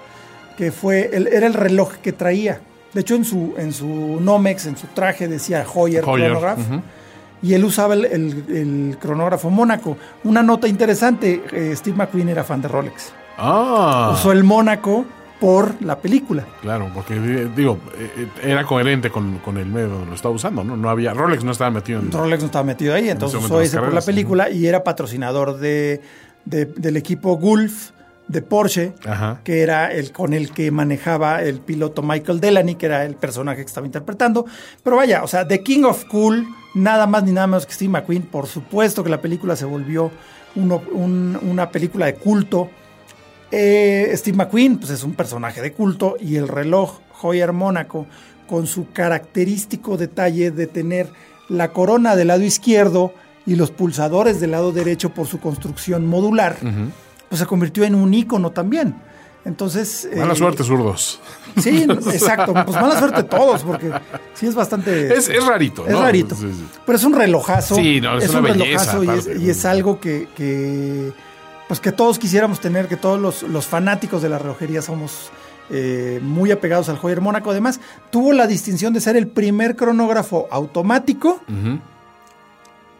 que 0.57 0.71
fue 0.71 1.09
el, 1.13 1.27
era 1.27 1.47
el 1.47 1.53
reloj 1.53 1.93
que 2.01 2.11
traía. 2.11 2.61
De 2.93 3.01
hecho, 3.01 3.15
en 3.15 3.23
su, 3.23 3.53
en 3.57 3.71
su 3.71 3.87
Nomex, 4.19 4.65
en 4.65 4.75
su 4.75 4.87
traje, 4.87 5.27
decía 5.27 5.63
Joyer, 5.63 6.03
Chronograph. 6.03 6.59
Y 7.41 7.53
él 7.53 7.63
usaba 7.63 7.93
el, 7.93 8.97
cronógrafo 8.99 9.49
Mónaco. 9.49 9.95
Una 10.25 10.43
nota 10.43 10.67
interesante, 10.67 11.41
eh, 11.53 11.73
Steve 11.75 11.95
McQueen 11.95 12.29
era 12.29 12.43
fan 12.43 12.61
de 12.61 12.67
Rolex. 12.67 13.13
Ah. 13.37 14.11
Usó 14.13 14.33
el 14.33 14.43
Mónaco 14.43 15.05
por 15.39 15.81
la 15.81 15.97
película. 15.99 16.45
Claro, 16.61 16.89
porque 16.93 17.19
digo, 17.55 17.79
eh, 17.97 18.27
era 18.43 18.65
coherente 18.65 19.09
con, 19.09 19.39
el 19.57 19.65
medio 19.65 19.89
donde 19.89 20.07
lo 20.07 20.15
estaba 20.15 20.35
usando, 20.35 20.63
¿no? 20.63 20.75
No 20.75 20.89
había, 20.89 21.13
Rolex 21.13 21.43
no 21.43 21.51
estaba 21.51 21.71
metido 21.71 21.99
en... 21.99 22.11
Rolex 22.11 22.41
no 22.41 22.47
estaba 22.47 22.63
metido 22.65 22.93
ahí, 22.93 23.09
entonces 23.09 23.43
usó 23.43 23.61
ese 23.61 23.79
por 23.79 23.93
la 23.93 24.01
película 24.01 24.49
y 24.49 24.67
era 24.67 24.83
patrocinador 24.83 25.57
de, 25.57 26.01
del 26.45 26.97
equipo 26.97 27.37
Gulf 27.37 27.91
de 28.27 28.41
Porsche, 28.43 28.93
que 29.43 29.61
era 29.61 29.91
el 29.91 30.11
con 30.11 30.33
el 30.33 30.51
que 30.51 30.69
manejaba 30.69 31.41
el 31.41 31.61
piloto 31.61 32.03
Michael 32.03 32.39
Delany, 32.39 32.75
que 32.75 32.85
era 32.85 33.03
el 33.05 33.15
personaje 33.15 33.61
que 33.61 33.67
estaba 33.67 33.87
interpretando. 33.87 34.45
Pero 34.83 34.97
vaya, 34.97 35.23
o 35.23 35.27
sea, 35.27 35.47
The 35.47 35.63
King 35.63 35.83
of 35.83 36.05
Cool, 36.05 36.47
nada 36.75 37.07
más 37.07 37.23
ni 37.23 37.31
nada 37.31 37.47
menos 37.47 37.65
que 37.65 37.73
Steve 37.73 37.89
McQueen. 37.89 38.23
Por 38.23 38.45
supuesto 38.45 39.03
que 39.03 39.09
la 39.09 39.19
película 39.19 39.55
se 39.55 39.65
volvió 39.65 40.11
una 40.55 41.71
película 41.71 42.05
de 42.05 42.15
culto 42.15 42.69
Eh, 43.51 44.11
Steve 44.15 44.37
McQueen 44.37 44.77
pues 44.77 44.91
es 44.91 45.03
un 45.03 45.13
personaje 45.13 45.61
de 45.61 45.73
culto 45.73 46.17
y 46.19 46.35
el 46.35 46.47
reloj 46.47 46.99
Hoyer 47.21 47.51
Mónaco 47.51 48.05
con 48.47 48.67
su 48.67 48.91
característico 48.91 49.97
detalle 49.97 50.51
de 50.51 50.67
tener 50.67 51.09
la 51.49 51.71
corona 51.71 52.15
del 52.15 52.27
lado 52.27 52.43
izquierdo 52.43 53.13
y 53.45 53.55
los 53.55 53.71
pulsadores 53.71 54.39
del 54.39 54.51
lado 54.51 54.71
derecho 54.71 55.09
por 55.09 55.27
su 55.27 55.39
construcción 55.39 56.05
modular, 56.07 56.57
pues 57.27 57.39
se 57.39 57.45
convirtió 57.47 57.83
en 57.83 57.95
un 57.95 58.13
ícono 58.13 58.51
también. 58.51 58.95
Entonces. 59.45 60.07
Mala 60.15 60.33
eh, 60.33 60.35
suerte, 60.35 60.63
zurdos. 60.63 61.19
Sí, 61.57 61.83
exacto. 62.13 62.53
Pues 62.53 62.79
mala 62.79 62.99
suerte 62.99 63.23
todos, 63.23 63.63
porque 63.63 63.91
sí 64.33 64.47
es 64.47 64.55
bastante. 64.55 65.13
Es, 65.13 65.29
es 65.29 65.45
rarito, 65.45 65.87
Es 65.87 65.93
¿no? 65.93 66.01
rarito. 66.01 66.35
Sí, 66.35 66.51
sí. 66.51 66.65
Pero 66.85 66.97
es 66.97 67.03
un 67.03 67.13
relojazo. 67.13 67.75
Sí, 67.75 68.01
no, 68.01 68.17
es 68.17 68.29
una 68.29 68.39
un 68.39 68.43
belleza, 68.45 68.99
relojazo 68.99 69.03
y 69.03 69.33
es, 69.33 69.41
y 69.41 69.49
es 69.49 69.65
algo 69.65 69.99
que, 69.99 70.27
que, 70.35 71.11
pues 71.69 71.79
que 71.79 71.91
todos 71.91 72.17
quisiéramos 72.17 72.59
tener, 72.59 72.87
que 72.87 72.97
todos 72.97 73.21
los, 73.21 73.43
los 73.43 73.67
fanáticos 73.67 74.23
de 74.23 74.29
la 74.29 74.39
relojería 74.39 74.81
somos 74.81 75.29
eh, 75.69 76.19
muy 76.23 76.49
apegados 76.49 76.89
al 76.89 76.97
Joyer 76.97 77.21
Mónaco. 77.21 77.51
Además, 77.51 77.79
tuvo 78.09 78.33
la 78.33 78.47
distinción 78.47 78.91
de 78.91 79.01
ser 79.01 79.15
el 79.15 79.27
primer 79.27 79.75
cronógrafo 79.75 80.47
automático 80.49 81.39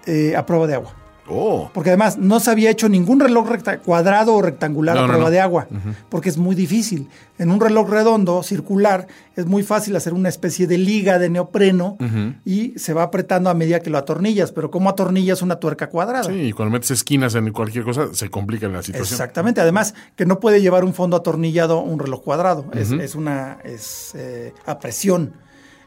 eh, 0.06 0.36
a 0.36 0.46
prueba 0.46 0.68
de 0.68 0.76
agua. 0.76 0.99
Oh. 1.30 1.70
Porque 1.74 1.90
además 1.92 2.18
no 2.18 2.40
se 2.40 2.52
había 2.52 2.70
hecho 2.70 2.90
ningún 2.90 3.20
reloj 3.20 3.48
cuadrado 3.86 4.36
o 4.36 4.42
rectangular 4.42 4.96
No, 4.96 5.04
a 5.04 5.08
prueba 5.08 5.26
no. 5.26 5.30
de 5.30 5.40
agua, 5.40 5.68
porque 6.10 6.30
es 6.30 6.38
muy 6.38 6.56
difícil. 6.56 7.08
En 7.38 7.52
un 7.52 7.62
reloj 7.62 7.90
redondo, 7.90 8.44
circular, 8.44 9.08
es 9.36 9.46
muy 9.46 9.64
fácil 9.64 9.96
hacer 9.96 10.14
una 10.14 10.30
especie 10.30 10.68
de 10.68 10.78
liga 10.78 11.20
de 11.20 11.30
neopreno 11.30 11.98
y 12.46 12.74
se 12.78 12.94
va 12.94 13.04
apretando 13.04 13.50
a 13.50 13.54
medida 13.54 13.80
que 13.80 13.90
lo 13.90 13.98
atornillas, 13.98 14.52
pero 14.52 14.72
¿cómo 14.72 14.90
atornillas 14.90 15.42
una 15.42 15.58
tuerca 15.58 15.88
cuadrada? 15.88 16.26
Sí, 16.26 16.34
y 16.34 16.52
cuando 16.52 16.74
metes 16.74 16.92
esquinas 16.92 17.36
en 17.36 17.52
cualquier 17.52 17.84
cosa, 17.86 18.14
se 18.14 18.30
complica 18.30 18.68
la 18.68 18.84
situación. 18.84 19.14
Exactamente, 19.14 19.62
además 19.62 19.94
que 20.16 20.26
no 20.26 20.40
puede 20.40 20.62
llevar 20.62 20.84
un 20.84 20.94
fondo 20.94 21.18
atornillado 21.18 21.80
un 21.82 22.00
reloj 22.00 22.24
cuadrado, 22.24 22.66
es, 22.74 22.92
es 22.92 23.16
una 23.16 23.60
es 23.64 24.12
eh, 24.16 24.54
a 24.66 24.80
presión. 24.80 25.34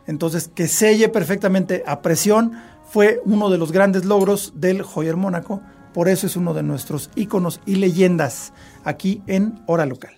Entonces, 0.06 0.50
que 0.52 0.66
selle 0.66 1.08
perfectamente 1.08 1.84
a 1.86 2.02
presión 2.02 2.54
fue 2.92 3.22
uno 3.24 3.48
de 3.48 3.56
los 3.56 3.72
grandes 3.72 4.04
logros 4.04 4.52
del 4.54 4.82
Joyer 4.82 5.16
Mónaco, 5.16 5.62
por 5.94 6.10
eso 6.10 6.26
es 6.26 6.36
uno 6.36 6.52
de 6.52 6.62
nuestros 6.62 7.08
íconos 7.16 7.58
y 7.64 7.76
leyendas 7.76 8.52
aquí 8.84 9.22
en 9.26 9.62
Hora 9.66 9.86
Local. 9.86 10.14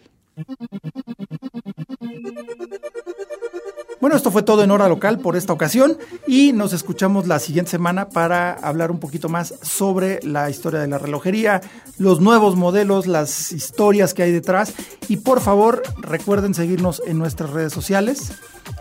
Bueno, 4.01 4.17
esto 4.17 4.33
fue 4.33 4.43
todo 4.43 4.65
en 4.65 4.73
hora 4.73 4.89
local 4.89 5.21
por 5.21 5.37
esta 5.37 5.53
ocasión 5.53 5.97
y 6.27 6.53
nos 6.53 6.73
escuchamos 6.73 7.27
la 7.27 7.39
siguiente 7.39 7.71
semana 7.71 8.09
para 8.09 8.53
hablar 8.53 8.91
un 8.91 8.99
poquito 8.99 9.29
más 9.29 9.55
sobre 9.63 10.21
la 10.25 10.51
historia 10.51 10.81
de 10.81 10.89
la 10.89 10.99
relojería, 10.99 11.63
los 11.97 12.21
nuevos 12.21 12.57
modelos, 12.57 13.07
las 13.07 13.53
historias 13.53 14.13
que 14.13 14.25
hay 14.25 14.33
detrás 14.33 14.75
y 15.09 15.19
por 15.19 15.41
favor 15.41 15.83
recuerden 15.97 16.55
seguirnos 16.55 17.01
en 17.07 17.19
nuestras 17.19 17.51
redes 17.51 17.73
sociales 17.73 18.33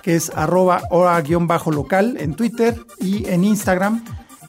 que 0.04 0.16
es 0.16 0.32
arroba 0.36 0.84
hora-local 0.92 2.18
en 2.20 2.36
Twitter 2.36 2.80
y 3.00 3.26
en 3.28 3.44
Instagram 3.44 4.04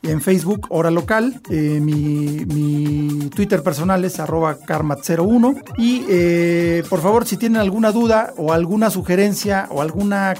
y 0.05 0.11
en 0.11 0.21
Facebook 0.21 0.67
Hora 0.69 0.91
Local. 0.91 1.41
Eh, 1.49 1.81
mi, 1.81 2.45
mi 2.45 3.31
Twitter 3.31 3.63
personal 3.63 4.05
es 4.05 4.21
arroba 4.21 4.59
karmat01. 4.59 5.63
Y 5.79 6.05
eh, 6.09 6.85
por 6.91 7.01
favor, 7.01 7.27
si 7.27 7.39
tienen 7.39 7.61
alguna 7.61 7.91
duda 7.91 8.35
o 8.37 8.53
alguna 8.53 8.91
sugerencia 8.91 9.67
o 9.71 9.81
alguna 9.81 10.35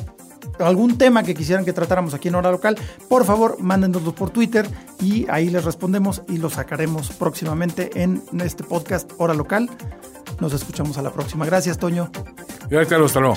algún 0.59 0.99
tema 0.99 1.25
que 1.25 1.35
quisieran 1.35 1.65
que 1.65 1.73
tratáramos 1.73 2.15
aquí 2.15 2.29
en 2.29 2.37
Hora 2.37 2.51
Local, 2.51 2.77
por 3.09 3.25
favor, 3.25 3.57
mándenoslo 3.59 4.15
por 4.15 4.31
Twitter 4.31 4.69
y 5.01 5.27
ahí 5.29 5.49
les 5.49 5.65
respondemos 5.65 6.23
y 6.29 6.37
lo 6.37 6.49
sacaremos 6.51 7.09
próximamente 7.11 7.91
en 7.95 8.23
este 8.41 8.63
podcast 8.63 9.11
Hora 9.19 9.35
Local. 9.35 9.69
Nos 10.41 10.53
escuchamos 10.53 10.99
a 10.99 11.03
la 11.03 11.13
próxima. 11.13 11.47
Gracias, 11.47 11.79
Toño. 11.79 12.11
Ya, 12.71 12.85
Carlos, 12.87 13.11
hasta 13.11 13.21
luego. 13.21 13.37